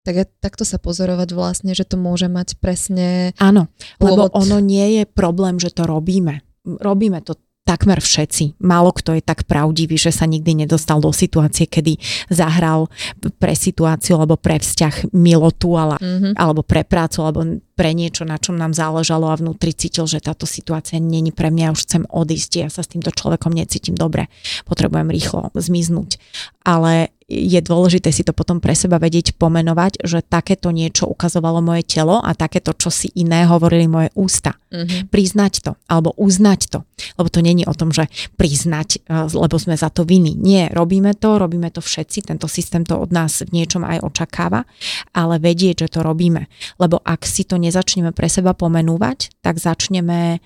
Tak 0.09 0.15
je, 0.17 0.25
takto 0.41 0.65
sa 0.65 0.81
pozorovať 0.81 1.37
vlastne, 1.37 1.77
že 1.77 1.85
to 1.85 2.01
môže 2.01 2.33
mať 2.33 2.57
presne... 2.57 3.37
Áno, 3.37 3.69
lebo 4.01 4.33
ono 4.33 4.57
nie 4.65 5.01
je 5.01 5.05
problém, 5.05 5.61
že 5.61 5.69
to 5.69 5.85
robíme. 5.85 6.41
Robíme 6.65 7.21
to 7.21 7.37
takmer 7.69 8.01
všetci. 8.01 8.57
Málo 8.65 8.97
kto 8.97 9.13
je 9.13 9.21
tak 9.21 9.45
pravdivý, 9.45 10.01
že 10.01 10.09
sa 10.09 10.25
nikdy 10.25 10.65
nedostal 10.65 11.05
do 11.05 11.13
situácie, 11.13 11.69
kedy 11.69 12.01
zahral 12.33 12.89
pre 13.37 13.53
situáciu 13.53 14.17
alebo 14.17 14.41
pre 14.41 14.57
vzťah 14.57 15.13
milotu 15.13 15.77
ale, 15.77 16.01
mm-hmm. 16.01 16.33
alebo 16.41 16.65
pre 16.65 16.89
prácu 16.89 17.21
alebo 17.21 17.61
pre 17.79 17.95
niečo, 17.95 18.27
na 18.27 18.43
čom 18.43 18.59
nám 18.59 18.75
záležalo 18.75 19.31
a 19.31 19.39
vnútri 19.39 19.71
cítil, 19.71 20.11
že 20.11 20.19
táto 20.19 20.51
situácia 20.51 20.99
není 20.99 21.31
pre 21.31 21.55
mňa, 21.55 21.79
už 21.79 21.87
chcem 21.87 22.03
odísť, 22.11 22.51
ja 22.59 22.69
sa 22.69 22.83
s 22.83 22.91
týmto 22.91 23.15
človekom 23.15 23.55
necítim 23.55 23.95
dobre, 23.95 24.27
potrebujem 24.67 25.07
rýchlo 25.07 25.55
zmiznúť. 25.55 26.19
Ale 26.67 27.15
je 27.29 27.61
dôležité 27.61 28.09
si 28.09 28.25
to 28.25 28.33
potom 28.33 28.57
pre 28.57 28.73
seba 28.73 28.97
vedieť 28.97 29.37
pomenovať, 29.37 30.01
že 30.01 30.25
takéto 30.25 30.73
niečo 30.73 31.05
ukazovalo 31.05 31.61
moje 31.61 31.85
telo 31.85 32.25
a 32.25 32.33
takéto 32.33 32.73
čo 32.73 32.89
si 32.89 33.13
iné 33.21 33.45
hovorili 33.45 33.85
moje 33.85 34.09
ústa. 34.17 34.57
Mm-hmm. 34.73 35.13
Priznať 35.13 35.53
to 35.61 35.73
alebo 35.89 36.17
uznať 36.17 36.61
to. 36.73 36.89
Lebo 37.21 37.29
to 37.29 37.45
není 37.45 37.69
o 37.69 37.77
tom, 37.77 37.93
že 37.93 38.09
priznať, 38.41 39.05
e, 39.05 39.29
lebo 39.37 39.61
sme 39.61 39.77
za 39.77 39.93
to 39.93 40.09
viny. 40.09 40.37
Nie, 40.41 40.73
robíme 40.73 41.13
to, 41.21 41.37
robíme 41.37 41.69
to 41.69 41.85
všetci, 41.85 42.33
tento 42.33 42.49
systém 42.49 42.85
to 42.85 42.97
od 42.97 43.13
nás 43.13 43.45
v 43.45 43.53
niečom 43.53 43.85
aj 43.85 44.05
očakáva, 44.09 44.65
ale 45.13 45.37
vedieť, 45.37 45.85
že 45.85 46.01
to 46.01 46.01
robíme. 46.01 46.49
Lebo 46.81 47.01
ak 47.05 47.29
si 47.29 47.45
to 47.45 47.61
nezačneme 47.69 48.17
pre 48.17 48.33
seba 48.33 48.57
pomenúvať, 48.57 49.37
tak 49.45 49.61
začneme 49.61 50.41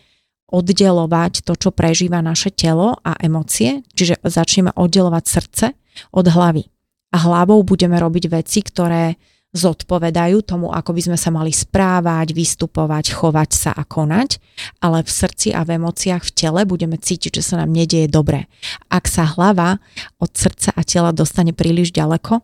oddelovať 0.53 1.49
to, 1.49 1.57
čo 1.57 1.71
prežíva 1.73 2.21
naše 2.21 2.53
telo 2.53 3.01
a 3.01 3.17
emócie, 3.23 3.87
čiže 3.97 4.21
začneme 4.21 4.75
oddelovať 4.77 5.25
srdce 5.25 5.67
od 6.13 6.27
hlavy. 6.29 6.69
A 7.13 7.17
hlavou 7.25 7.65
budeme 7.65 7.97
robiť 7.97 8.29
veci, 8.29 8.61
ktoré 8.61 9.17
zodpovedajú 9.53 10.49
tomu, 10.49 10.73
ako 10.73 10.97
by 10.97 11.13
sme 11.13 11.19
sa 11.21 11.29
mali 11.29 11.53
správať, 11.53 12.33
vystupovať, 12.33 13.13
chovať 13.13 13.51
sa 13.53 13.71
a 13.77 13.85
konať, 13.85 14.41
ale 14.81 15.05
v 15.05 15.11
srdci 15.13 15.53
a 15.53 15.61
v 15.61 15.77
emóciách 15.77 16.25
v 16.25 16.33
tele 16.33 16.61
budeme 16.65 16.97
cítiť, 16.97 17.41
že 17.41 17.53
sa 17.53 17.55
nám 17.61 17.69
nedieje 17.69 18.09
dobre. 18.09 18.49
Ak 18.89 19.09
sa 19.13 19.29
hlava 19.29 19.77
od 20.17 20.33
srdca 20.33 20.73
a 20.73 20.81
tela 20.89 21.13
dostane 21.13 21.53
príliš 21.53 21.93
ďaleko, 21.93 22.41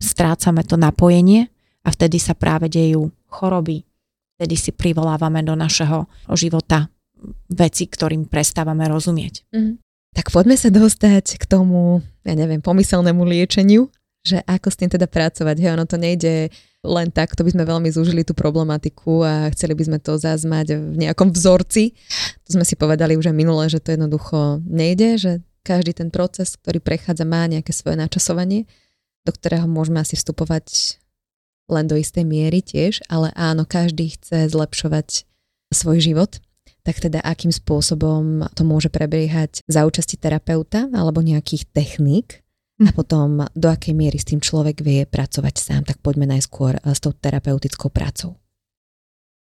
strácame 0.00 0.64
to 0.64 0.80
napojenie 0.80 1.52
a 1.84 1.88
vtedy 1.92 2.16
sa 2.16 2.32
práve 2.32 2.72
dejú 2.72 3.12
choroby, 3.28 3.84
vtedy 4.38 4.54
si 4.54 4.70
privolávame 4.70 5.42
do 5.42 5.58
našeho 5.58 6.06
života 6.38 6.86
veci, 7.50 7.90
ktorým 7.90 8.30
prestávame 8.30 8.86
rozumieť. 8.86 9.42
Mm. 9.50 9.82
Tak 10.14 10.30
poďme 10.30 10.54
sa 10.54 10.70
dostať 10.70 11.42
k 11.42 11.44
tomu, 11.44 12.00
ja 12.22 12.38
neviem, 12.38 12.62
pomyselnému 12.62 13.26
liečeniu, 13.26 13.90
že 14.22 14.38
ako 14.46 14.70
s 14.70 14.78
tým 14.78 14.90
teda 14.94 15.10
pracovať. 15.10 15.56
Hej, 15.58 15.74
ono 15.74 15.84
to 15.90 15.98
nejde 15.98 16.54
len 16.86 17.08
tak, 17.10 17.34
to 17.34 17.42
by 17.42 17.50
sme 17.50 17.66
veľmi 17.66 17.90
zúžili 17.90 18.22
tú 18.22 18.38
problematiku 18.38 19.26
a 19.26 19.50
chceli 19.50 19.74
by 19.74 19.82
sme 19.90 19.98
to 19.98 20.14
zazmať 20.14 20.94
v 20.94 20.96
nejakom 21.02 21.34
vzorci. 21.34 21.98
To 22.46 22.50
sme 22.54 22.62
si 22.62 22.78
povedali 22.78 23.18
už 23.18 23.34
aj 23.34 23.36
minule, 23.36 23.66
že 23.66 23.82
to 23.82 23.98
jednoducho 23.98 24.62
nejde, 24.62 25.18
že 25.18 25.32
každý 25.66 25.98
ten 25.98 26.14
proces, 26.14 26.54
ktorý 26.54 26.78
prechádza, 26.78 27.26
má 27.26 27.50
nejaké 27.50 27.74
svoje 27.74 27.98
načasovanie, 27.98 28.70
do 29.26 29.34
ktorého 29.34 29.66
môžeme 29.66 29.98
asi 29.98 30.14
vstupovať 30.14 30.96
len 31.68 31.86
do 31.86 31.94
istej 31.94 32.24
miery 32.24 32.64
tiež, 32.64 33.04
ale 33.12 33.32
áno, 33.36 33.68
každý 33.68 34.16
chce 34.16 34.48
zlepšovať 34.48 35.28
svoj 35.72 36.00
život 36.00 36.40
tak 36.88 37.04
teda 37.04 37.20
akým 37.20 37.52
spôsobom 37.52 38.48
to 38.56 38.64
môže 38.64 38.88
prebiehať 38.88 39.60
za 39.68 39.84
účasti 39.84 40.16
terapeuta 40.16 40.88
alebo 40.88 41.20
nejakých 41.20 41.68
techník 41.68 42.40
a 42.80 42.94
potom 42.96 43.44
do 43.52 43.68
akej 43.68 43.92
miery 43.92 44.16
s 44.16 44.24
tým 44.24 44.40
človek 44.40 44.80
vie 44.80 45.04
pracovať 45.04 45.54
sám. 45.60 45.82
Tak 45.84 46.00
poďme 46.00 46.30
najskôr 46.32 46.80
eh, 46.80 46.94
s 46.94 47.02
tou 47.02 47.12
terapeutickou 47.12 47.92
prácou. 47.92 48.40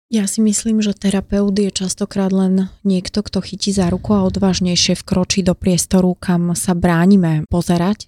Ja 0.07 0.23
si 0.23 0.39
myslím, 0.39 0.79
že 0.79 0.95
terapeut 0.95 1.51
je 1.51 1.67
častokrát 1.67 2.31
len 2.31 2.71
niekto, 2.87 3.19
kto 3.19 3.43
chytí 3.43 3.75
za 3.75 3.91
ruku 3.91 4.15
a 4.15 4.23
odvážnejšie 4.23 4.95
vkročí 5.03 5.43
do 5.43 5.51
priestoru, 5.51 6.15
kam 6.15 6.55
sa 6.55 6.71
bránime 6.71 7.43
pozerať 7.51 8.07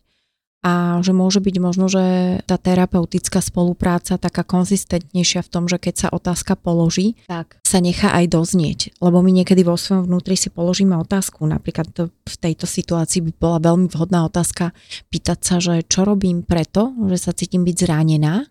a 0.60 1.00
že 1.00 1.16
môže 1.16 1.40
byť 1.40 1.56
možno, 1.64 1.88
že 1.88 2.04
tá 2.44 2.60
terapeutická 2.60 3.40
spolupráca 3.40 4.20
taká 4.20 4.44
konzistentnejšia 4.44 5.40
v 5.40 5.52
tom, 5.52 5.72
že 5.72 5.80
keď 5.80 5.96
sa 5.96 6.08
otázka 6.12 6.60
položí, 6.60 7.16
tak 7.32 7.64
sa 7.64 7.80
nechá 7.80 8.12
aj 8.12 8.26
doznieť. 8.28 8.80
Lebo 9.00 9.24
my 9.24 9.32
niekedy 9.32 9.64
vo 9.64 9.80
svojom 9.80 10.12
vnútri 10.12 10.36
si 10.36 10.52
položíme 10.52 11.00
otázku. 11.00 11.48
Napríklad 11.48 11.96
to, 11.96 12.12
v 12.12 12.36
tejto 12.36 12.68
situácii 12.68 13.24
by 13.24 13.32
bola 13.40 13.58
veľmi 13.72 13.88
vhodná 13.88 14.28
otázka 14.28 14.76
pýtať 15.08 15.40
sa, 15.40 15.56
že 15.64 15.88
čo 15.88 16.04
robím 16.04 16.44
preto, 16.44 16.92
že 17.08 17.16
sa 17.16 17.32
cítim 17.32 17.64
byť 17.64 17.76
zranená, 17.80 18.44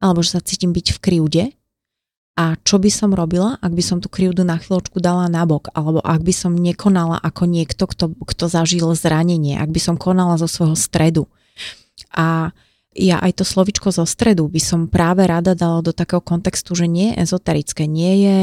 alebo 0.00 0.24
že 0.24 0.40
sa 0.40 0.40
cítim 0.40 0.72
byť 0.72 0.96
v 0.96 0.98
kryude, 1.04 1.44
a 2.32 2.56
čo 2.64 2.80
by 2.80 2.88
som 2.88 3.12
robila, 3.12 3.60
ak 3.60 3.76
by 3.76 3.84
som 3.84 4.00
tú 4.00 4.08
krivdu 4.08 4.40
na 4.40 4.56
chvíľočku 4.56 5.04
dala 5.04 5.28
nabok, 5.28 5.68
alebo 5.76 6.00
ak 6.00 6.24
by 6.24 6.32
som 6.32 6.56
nekonala 6.56 7.20
ako 7.20 7.44
niekto, 7.44 7.84
kto, 7.84 8.16
kto 8.24 8.48
zažil 8.48 8.88
zranenie, 8.96 9.60
ak 9.60 9.68
by 9.68 9.76
som 9.76 10.00
konala 10.00 10.40
zo 10.40 10.48
svojho 10.48 10.72
stredu. 10.72 11.28
A 12.12 12.50
ja 12.92 13.16
aj 13.24 13.40
to 13.40 13.44
slovičko 13.44 13.88
zo 13.88 14.04
stredu 14.04 14.44
by 14.48 14.60
som 14.60 14.90
práve 14.90 15.24
rada 15.24 15.56
dala 15.56 15.80
do 15.80 15.96
takého 15.96 16.20
kontextu, 16.20 16.76
že 16.76 16.84
nie 16.88 17.12
je 17.12 17.24
ezoterické, 17.24 17.88
nie 17.88 18.14
je 18.24 18.38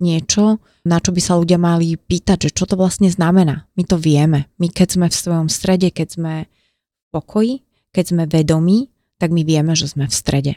niečo, 0.00 0.64
na 0.88 0.96
čo 0.96 1.12
by 1.12 1.20
sa 1.20 1.36
ľudia 1.36 1.60
mali 1.60 2.00
pýtať, 2.00 2.48
že 2.48 2.50
čo 2.56 2.64
to 2.64 2.80
vlastne 2.80 3.12
znamená. 3.12 3.68
My 3.76 3.84
to 3.84 4.00
vieme. 4.00 4.48
My 4.56 4.72
keď 4.72 4.96
sme 4.96 5.06
v 5.12 5.20
svojom 5.20 5.48
strede, 5.52 5.92
keď 5.92 6.08
sme 6.16 6.34
v 6.48 7.06
pokoji, 7.12 7.54
keď 7.92 8.04
sme 8.08 8.24
vedomí, 8.24 8.88
tak 9.20 9.36
my 9.36 9.44
vieme, 9.44 9.76
že 9.76 9.92
sme 9.92 10.08
v 10.08 10.16
strede 10.16 10.52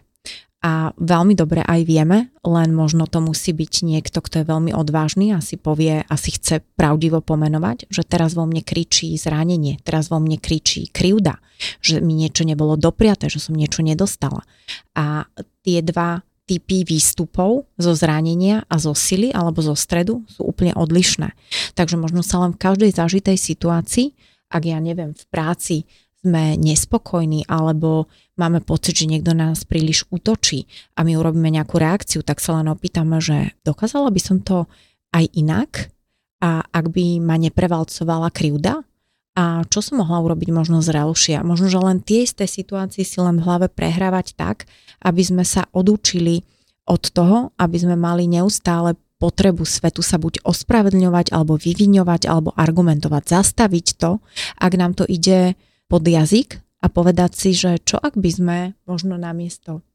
a 0.64 0.96
veľmi 0.96 1.36
dobre 1.36 1.60
aj 1.60 1.84
vieme, 1.84 2.32
len 2.48 2.72
možno 2.72 3.04
to 3.04 3.20
musí 3.20 3.52
byť 3.52 3.84
niekto, 3.84 4.24
kto 4.24 4.42
je 4.42 4.46
veľmi 4.48 4.72
odvážny 4.72 5.36
a 5.36 5.44
si 5.44 5.60
povie 5.60 6.08
a 6.08 6.16
chce 6.16 6.64
pravdivo 6.80 7.20
pomenovať, 7.20 7.92
že 7.92 8.08
teraz 8.08 8.32
vo 8.32 8.48
mne 8.48 8.64
kričí 8.64 9.12
zranenie, 9.20 9.84
teraz 9.84 10.08
vo 10.08 10.24
mne 10.24 10.40
kričí 10.40 10.88
krivda, 10.88 11.44
že 11.84 12.00
mi 12.00 12.16
niečo 12.16 12.48
nebolo 12.48 12.80
dopriaté, 12.80 13.28
že 13.28 13.44
som 13.44 13.60
niečo 13.60 13.84
nedostala. 13.84 14.48
A 14.96 15.28
tie 15.68 15.84
dva 15.84 16.24
typy 16.48 16.88
výstupov 16.88 17.68
zo 17.76 17.92
zranenia 17.92 18.64
a 18.72 18.76
zo 18.80 18.96
sily 18.96 19.36
alebo 19.36 19.60
zo 19.60 19.76
stredu 19.76 20.24
sú 20.32 20.48
úplne 20.48 20.72
odlišné. 20.80 21.36
Takže 21.76 22.00
možno 22.00 22.24
sa 22.24 22.40
len 22.40 22.56
v 22.56 22.64
každej 22.64 22.92
zažitej 22.96 23.36
situácii, 23.36 24.16
ak 24.48 24.64
ja 24.64 24.80
neviem, 24.80 25.12
v 25.12 25.24
práci 25.28 25.90
sme 26.24 26.56
nespokojní 26.56 27.46
alebo 27.52 28.08
máme 28.40 28.64
pocit, 28.64 28.96
že 28.96 29.12
niekto 29.12 29.36
na 29.36 29.52
nás 29.52 29.68
príliš 29.68 30.08
útočí 30.08 30.66
a 30.96 31.04
my 31.04 31.20
urobíme 31.20 31.52
nejakú 31.52 31.76
reakciu, 31.76 32.24
tak 32.24 32.40
sa 32.40 32.56
len 32.58 32.72
opýtame, 32.72 33.20
že 33.20 33.52
dokázala 33.68 34.08
by 34.08 34.22
som 34.24 34.40
to 34.40 34.66
aj 35.12 35.28
inak 35.36 35.92
a 36.40 36.64
ak 36.64 36.86
by 36.90 37.20
ma 37.20 37.36
neprevalcovala 37.36 38.32
krivda, 38.32 38.88
a 39.34 39.66
čo 39.66 39.82
som 39.82 39.98
mohla 39.98 40.22
urobiť 40.22 40.54
možno 40.54 40.86
zrelšia. 40.86 41.42
Možno, 41.42 41.66
že 41.66 41.82
len 41.82 42.06
tie 42.06 42.22
isté 42.22 42.46
situácie 42.46 43.02
si 43.02 43.18
len 43.18 43.42
v 43.42 43.46
hlave 43.50 43.66
prehrávať 43.66 44.38
tak, 44.38 44.70
aby 45.02 45.22
sme 45.26 45.42
sa 45.42 45.66
odúčili 45.74 46.46
od 46.86 47.02
toho, 47.10 47.50
aby 47.58 47.78
sme 47.82 47.98
mali 47.98 48.30
neustále 48.30 48.94
potrebu 49.18 49.64
svetu 49.66 50.04
sa 50.04 50.20
buď 50.20 50.44
ospravedlňovať, 50.46 51.32
alebo 51.32 51.58
vyviňovať, 51.58 52.28
alebo 52.28 52.52
argumentovať, 52.54 53.24
zastaviť 53.26 53.86
to, 53.98 54.20
ak 54.60 54.74
nám 54.76 54.94
to 54.94 55.08
ide 55.08 55.56
pod 55.88 56.04
jazyk 56.04 56.62
a 56.84 56.88
povedať 56.92 57.32
si, 57.36 57.50
že 57.56 57.80
čo 57.82 58.00
ak 58.00 58.20
by 58.20 58.30
sme 58.30 58.58
možno 58.84 59.16
namiesto 59.16 59.86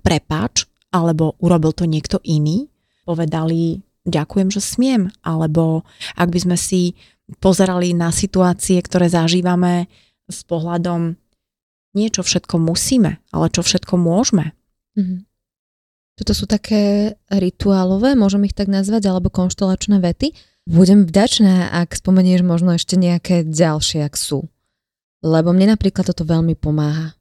prepáč, 0.00 0.70
alebo 0.92 1.34
urobil 1.40 1.72
to 1.72 1.88
niekto 1.88 2.20
iný, 2.22 2.68
povedali 3.04 3.82
ďakujem, 4.06 4.48
že 4.52 4.60
smiem, 4.60 5.10
alebo 5.24 5.82
ak 6.14 6.28
by 6.30 6.38
sme 6.38 6.56
si 6.58 6.94
pozerali 7.40 7.96
na 7.96 8.12
situácie, 8.12 8.78
ktoré 8.82 9.08
zažívame 9.08 9.88
s 10.28 10.44
pohľadom 10.44 11.16
nie 11.92 12.08
čo 12.08 12.24
všetko 12.24 12.56
musíme, 12.56 13.20
ale 13.32 13.46
čo 13.52 13.60
všetko 13.60 14.00
môžeme. 14.00 14.56
Mm-hmm. 14.96 15.28
Toto 16.16 16.32
sú 16.36 16.44
také 16.44 17.16
rituálové, 17.28 18.16
môžem 18.16 18.44
ich 18.48 18.56
tak 18.56 18.68
nazvať, 18.68 19.08
alebo 19.08 19.32
konštelačné 19.32 20.00
vety. 20.00 20.36
Budem 20.68 21.08
vďačná, 21.08 21.72
ak 21.72 21.96
spomenieš 21.96 22.44
možno 22.44 22.76
ešte 22.76 22.96
nejaké 22.96 23.44
ďalšie, 23.44 24.04
ak 24.04 24.14
sú. 24.16 24.48
Lebo 25.22 25.54
mne 25.54 25.78
napríklad 25.78 26.10
toto 26.10 26.26
veľmi 26.26 26.58
pomáha. 26.58 27.14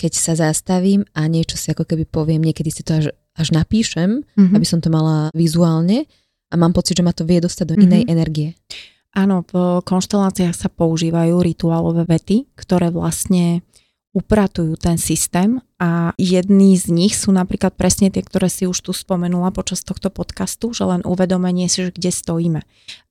Keď 0.00 0.12
sa 0.16 0.32
zastavím 0.38 1.04
a 1.12 1.28
niečo 1.28 1.60
si 1.60 1.68
ako 1.74 1.84
keby 1.84 2.08
poviem, 2.08 2.40
niekedy 2.40 2.72
si 2.72 2.80
to 2.80 2.96
až, 2.96 3.06
až 3.36 3.48
napíšem, 3.52 4.24
mm-hmm. 4.24 4.56
aby 4.56 4.66
som 4.66 4.80
to 4.80 4.88
mala 4.88 5.28
vizuálne 5.36 6.08
a 6.50 6.54
mám 6.56 6.72
pocit, 6.72 6.96
že 6.96 7.04
ma 7.04 7.12
to 7.12 7.28
vie 7.28 7.42
dostať 7.42 7.66
do 7.68 7.74
mm-hmm. 7.76 7.86
inej 7.90 8.02
energie. 8.08 8.48
Áno, 9.10 9.42
v 9.42 9.82
konšteláciách 9.82 10.54
sa 10.54 10.70
používajú 10.70 11.42
rituálové 11.42 12.06
vety, 12.06 12.54
ktoré 12.54 12.94
vlastne 12.94 13.66
upratujú 14.10 14.74
ten 14.74 14.98
systém 14.98 15.62
a 15.78 16.10
jedný 16.18 16.74
z 16.74 16.90
nich 16.90 17.14
sú 17.14 17.30
napríklad 17.30 17.78
presne 17.78 18.10
tie, 18.10 18.26
ktoré 18.26 18.50
si 18.50 18.66
už 18.66 18.82
tu 18.82 18.90
spomenula 18.90 19.54
počas 19.54 19.86
tohto 19.86 20.10
podcastu, 20.10 20.74
že 20.74 20.82
len 20.82 21.06
uvedomenie 21.06 21.70
si, 21.70 21.86
že 21.86 21.94
kde 21.94 22.10
stojíme. 22.10 22.60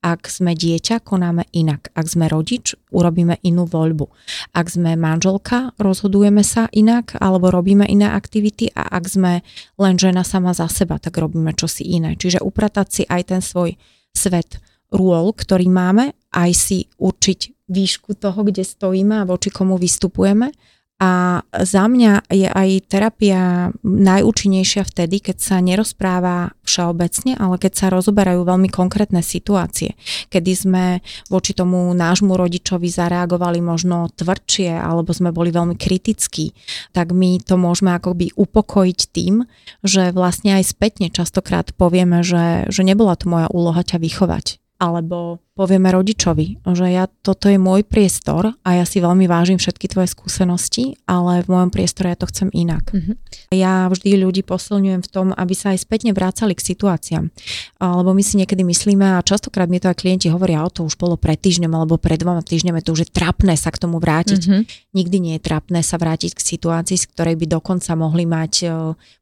Ak 0.03 0.27
sme 0.27 0.59
dieťa, 0.59 0.99
konáme 0.99 1.47
inak. 1.55 1.95
Ak 1.95 2.11
sme 2.11 2.27
rodič, 2.27 2.75
urobíme 2.91 3.39
inú 3.47 3.63
voľbu. 3.63 4.11
Ak 4.51 4.67
sme 4.67 4.99
manželka, 4.99 5.71
rozhodujeme 5.79 6.43
sa 6.43 6.67
inak 6.75 7.15
alebo 7.15 7.47
robíme 7.47 7.87
iné 7.87 8.11
aktivity 8.11 8.67
a 8.75 8.99
ak 8.99 9.07
sme 9.07 9.39
len 9.79 9.95
žena 9.95 10.27
sama 10.27 10.51
za 10.51 10.67
seba, 10.67 10.99
tak 10.99 11.15
robíme 11.15 11.55
čosi 11.55 11.87
iné. 11.87 12.19
Čiže 12.19 12.43
upratať 12.43 12.87
si 12.91 13.03
aj 13.07 13.21
ten 13.31 13.39
svoj 13.39 13.79
svet 14.11 14.59
rôl, 14.91 15.31
ktorý 15.31 15.71
máme, 15.71 16.11
aj 16.35 16.51
si 16.51 16.77
určiť 16.99 17.71
výšku 17.71 18.17
toho, 18.17 18.41
kde 18.43 18.65
stojíme 18.65 19.21
a 19.21 19.27
voči 19.29 19.53
komu 19.53 19.79
vystupujeme. 19.79 20.51
A 20.99 21.39
za 21.47 21.87
mňa 21.87 22.27
je 22.27 22.51
aj 22.51 22.69
terapia 22.91 23.71
najúčinnejšia 23.87 24.83
vtedy, 24.83 25.23
keď 25.23 25.37
sa 25.39 25.55
nerozpráva 25.63 26.51
všeobecne, 26.67 27.39
ale 27.39 27.55
keď 27.55 27.73
sa 27.73 27.87
rozoberajú 27.87 28.43
veľmi 28.43 28.67
konkrétne 28.67 29.23
situácie. 29.23 29.95
Kedy 30.27 30.51
sme 30.51 30.85
voči 31.31 31.55
tomu 31.55 31.87
nášmu 31.95 32.35
rodičovi 32.35 32.91
zareagovali 32.91 33.63
možno 33.63 34.11
tvrdšie, 34.11 34.75
alebo 34.75 35.15
sme 35.15 35.31
boli 35.31 35.55
veľmi 35.55 35.79
kritickí, 35.79 36.51
tak 36.91 37.15
my 37.15 37.39
to 37.47 37.55
môžeme 37.55 37.95
akoby 37.95 38.35
upokojiť 38.35 38.99
tým, 39.15 39.47
že 39.87 40.11
vlastne 40.11 40.59
aj 40.59 40.67
spätne 40.67 41.07
častokrát 41.07 41.71
povieme, 41.79 42.27
že, 42.27 42.67
že 42.67 42.83
nebola 42.83 43.15
to 43.15 43.31
moja 43.31 43.47
úloha 43.47 43.87
ťa 43.87 44.03
vychovať 44.03 44.59
alebo 44.79 45.43
povieme 45.59 45.91
rodičovi, 45.91 46.63
že 46.71 46.87
ja, 46.87 47.11
toto 47.19 47.51
je 47.51 47.59
môj 47.59 47.83
priestor 47.83 48.55
a 48.63 48.69
ja 48.79 48.87
si 48.87 49.03
veľmi 49.03 49.27
vážim 49.27 49.59
všetky 49.59 49.91
tvoje 49.91 50.07
skúsenosti, 50.07 50.95
ale 51.03 51.43
v 51.43 51.51
mojom 51.51 51.67
priestore 51.67 52.15
ja 52.15 52.15
to 52.15 52.31
chcem 52.31 52.47
inak. 52.55 52.87
Mm-hmm. 52.95 53.15
Ja 53.59 53.91
vždy 53.91 54.23
ľudí 54.23 54.47
posilňujem 54.47 55.03
v 55.03 55.11
tom, 55.11 55.27
aby 55.35 55.51
sa 55.51 55.75
aj 55.75 55.83
spätne 55.83 56.15
vrácali 56.15 56.55
k 56.55 56.63
situáciám. 56.63 57.27
Lebo 57.75 58.15
my 58.15 58.23
si 58.23 58.39
niekedy 58.39 58.63
myslíme, 58.63 59.19
a 59.19 59.19
častokrát 59.19 59.67
mi 59.67 59.83
to 59.83 59.91
aj 59.91 59.99
klienti 59.99 60.31
hovoria, 60.31 60.63
o 60.63 60.71
to 60.71 60.87
už 60.87 60.95
bolo 60.95 61.19
pred 61.19 61.35
týždňom 61.35 61.75
alebo 61.75 61.99
pred 61.99 62.23
dvoma 62.23 62.39
týždňami, 62.39 62.79
to 62.79 62.95
už 62.95 63.03
je 63.03 63.09
trapné 63.11 63.59
sa 63.59 63.75
k 63.75 63.83
tomu 63.83 63.99
vrátiť. 63.99 64.39
Mm-hmm. 64.39 64.61
Nikdy 64.95 65.17
nie 65.19 65.35
je 65.35 65.43
trapné 65.43 65.83
sa 65.83 65.99
vrátiť 65.99 66.39
k 66.39 66.41
situácii, 66.55 66.95
z 66.95 67.09
ktorej 67.11 67.35
by 67.35 67.59
dokonca 67.59 67.91
mohli 67.99 68.23
mať 68.23 68.53
e, 68.63 68.67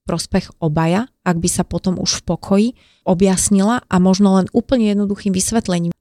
prospech 0.05 0.61
obaja, 0.61 1.09
ak 1.25 1.37
by 1.41 1.49
sa 1.49 1.65
potom 1.65 1.97
už 1.97 2.21
v 2.21 2.25
pokoji 2.29 2.67
objasnila 3.07 3.87
a 3.87 3.95
možno 4.03 4.35
len 4.35 4.51
úplne 4.51 4.91
jednoduchým 4.91 5.31
vysvetlením 5.31 5.95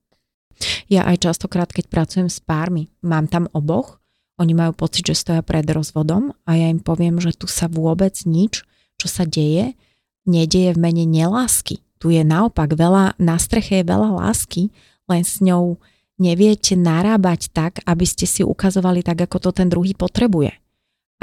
ja 0.88 1.04
aj 1.04 1.28
častokrát, 1.28 1.68
keď 1.68 1.90
pracujem 1.90 2.28
s 2.32 2.40
pármi, 2.40 2.88
mám 3.04 3.28
tam 3.28 3.50
oboch, 3.52 4.00
oni 4.36 4.52
majú 4.52 4.76
pocit, 4.76 5.08
že 5.08 5.16
stoja 5.16 5.40
pred 5.40 5.64
rozvodom 5.64 6.32
a 6.44 6.50
ja 6.56 6.68
im 6.68 6.80
poviem, 6.80 7.16
že 7.20 7.32
tu 7.32 7.48
sa 7.48 7.72
vôbec 7.72 8.12
nič, 8.28 8.68
čo 9.00 9.08
sa 9.08 9.24
deje, 9.24 9.72
nedieje 10.28 10.76
v 10.76 10.82
mene 10.82 11.04
nelásky. 11.08 11.80
Tu 11.96 12.12
je 12.12 12.22
naopak 12.22 12.76
veľa, 12.76 13.16
na 13.16 13.40
streche 13.40 13.80
je 13.80 13.88
veľa 13.88 14.20
lásky, 14.20 14.68
len 15.08 15.24
s 15.24 15.40
ňou 15.40 15.80
neviete 16.20 16.76
narábať 16.76 17.48
tak, 17.52 17.80
aby 17.88 18.04
ste 18.04 18.28
si 18.28 18.44
ukazovali 18.44 19.00
tak, 19.00 19.24
ako 19.24 19.48
to 19.48 19.50
ten 19.56 19.72
druhý 19.72 19.96
potrebuje. 19.96 20.52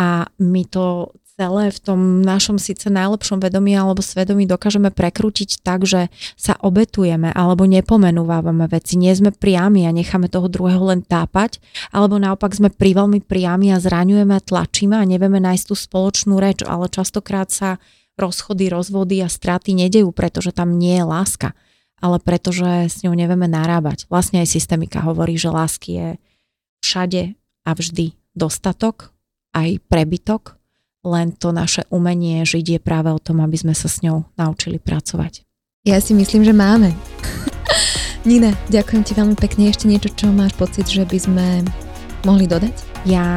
A 0.02 0.26
my 0.42 0.64
to 0.66 1.14
celé 1.44 1.76
v 1.76 1.80
tom 1.84 2.00
našom 2.24 2.56
síce 2.56 2.88
najlepšom 2.88 3.44
vedomí 3.44 3.76
alebo 3.76 4.00
svedomí 4.00 4.48
dokážeme 4.48 4.96
prekrútiť 4.96 5.60
tak, 5.60 5.84
že 5.84 6.08
sa 6.40 6.56
obetujeme 6.64 7.36
alebo 7.36 7.68
nepomenúvávame 7.68 8.72
veci, 8.72 8.96
nie 8.96 9.12
sme 9.12 9.36
priami 9.36 9.84
a 9.84 9.92
necháme 9.92 10.32
toho 10.32 10.48
druhého 10.48 10.88
len 10.88 11.04
tápať, 11.04 11.60
alebo 11.92 12.16
naopak 12.16 12.56
sme 12.56 12.72
pri 12.72 12.96
veľmi 12.96 13.20
priami 13.28 13.76
a 13.76 13.84
zraňujeme 13.84 14.32
a 14.32 14.40
tlačíme 14.40 14.96
a 14.96 15.04
nevieme 15.04 15.44
nájsť 15.44 15.66
tú 15.68 15.76
spoločnú 15.76 16.40
reč, 16.40 16.64
ale 16.64 16.88
častokrát 16.88 17.52
sa 17.52 17.84
rozchody, 18.16 18.72
rozvody 18.72 19.20
a 19.20 19.28
straty 19.28 19.76
nedejú, 19.76 20.16
pretože 20.16 20.56
tam 20.56 20.80
nie 20.80 20.96
je 20.96 21.06
láska, 21.06 21.50
ale 22.00 22.24
pretože 22.24 22.88
s 22.88 23.04
ňou 23.04 23.12
nevieme 23.20 23.52
narábať. 23.52 24.08
Vlastne 24.08 24.40
aj 24.40 24.54
systemika 24.54 25.04
hovorí, 25.04 25.36
že 25.36 25.52
lásky 25.52 25.90
je 25.92 26.10
všade 26.80 27.36
a 27.68 27.70
vždy 27.76 28.16
dostatok, 28.32 29.12
aj 29.54 29.82
prebytok, 29.92 30.63
len 31.04 31.36
to 31.36 31.52
naše 31.52 31.84
umenie 31.92 32.48
žiť 32.48 32.66
je 32.76 32.80
práve 32.80 33.12
o 33.12 33.20
tom, 33.20 33.44
aby 33.44 33.60
sme 33.60 33.76
sa 33.76 33.92
s 33.92 34.00
ňou 34.00 34.24
naučili 34.40 34.80
pracovať. 34.80 35.44
Ja 35.84 36.00
si 36.00 36.16
myslím, 36.16 36.48
že 36.48 36.56
máme. 36.56 36.96
Nina, 38.28 38.56
ďakujem 38.72 39.04
ti 39.04 39.12
veľmi 39.12 39.36
pekne. 39.36 39.68
Ešte 39.68 39.92
niečo, 39.92 40.08
čo 40.16 40.32
máš 40.32 40.56
pocit, 40.56 40.88
že 40.88 41.04
by 41.04 41.20
sme 41.20 41.46
mohli 42.24 42.48
dodať? 42.48 42.72
Ja 43.04 43.28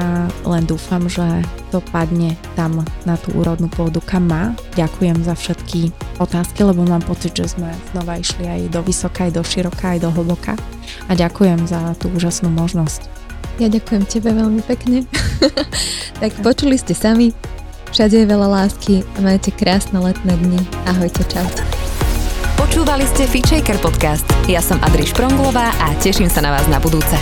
len 0.46 0.62
dúfam, 0.62 1.10
že 1.10 1.26
to 1.74 1.82
padne 1.90 2.38
tam 2.54 2.86
na 3.02 3.18
tú 3.18 3.34
úrodnú 3.34 3.66
pôdu, 3.66 3.98
kam 3.98 4.30
má. 4.30 4.54
Ďakujem 4.78 5.26
za 5.26 5.34
všetky 5.34 5.90
otázky, 6.22 6.62
lebo 6.62 6.86
mám 6.86 7.02
pocit, 7.02 7.34
že 7.34 7.58
sme 7.58 7.66
znova 7.90 8.22
išli 8.22 8.46
aj 8.46 8.70
do 8.70 8.80
vysoká, 8.86 9.26
aj 9.26 9.34
do 9.34 9.42
široká, 9.42 9.98
aj 9.98 10.06
do 10.06 10.10
hlboká. 10.14 10.54
A 11.10 11.18
ďakujem 11.18 11.66
za 11.66 11.98
tú 11.98 12.14
úžasnú 12.14 12.46
možnosť. 12.54 13.10
Ja 13.58 13.66
ďakujem 13.66 14.06
tebe 14.06 14.30
veľmi 14.30 14.62
pekne. 14.62 15.02
tak 16.22 16.30
počuli 16.46 16.78
ste 16.78 16.94
sami, 16.94 17.34
Všade 17.96 18.12
je 18.12 18.28
veľa 18.28 18.48
lásky 18.52 19.08
a 19.16 19.24
majte 19.24 19.48
krásne 19.56 19.96
letné 19.96 20.36
dni. 20.36 20.60
Ahojte, 20.84 21.24
čau. 21.32 21.48
Počúvali 22.60 23.08
ste 23.08 23.24
Fitchaker 23.24 23.80
podcast. 23.80 24.28
Ja 24.44 24.60
som 24.60 24.76
Adriš 24.84 25.16
Pronglová 25.16 25.72
a 25.80 25.96
teším 26.04 26.28
sa 26.28 26.44
na 26.44 26.52
vás 26.52 26.68
na 26.68 26.76
budúce. 26.76 27.16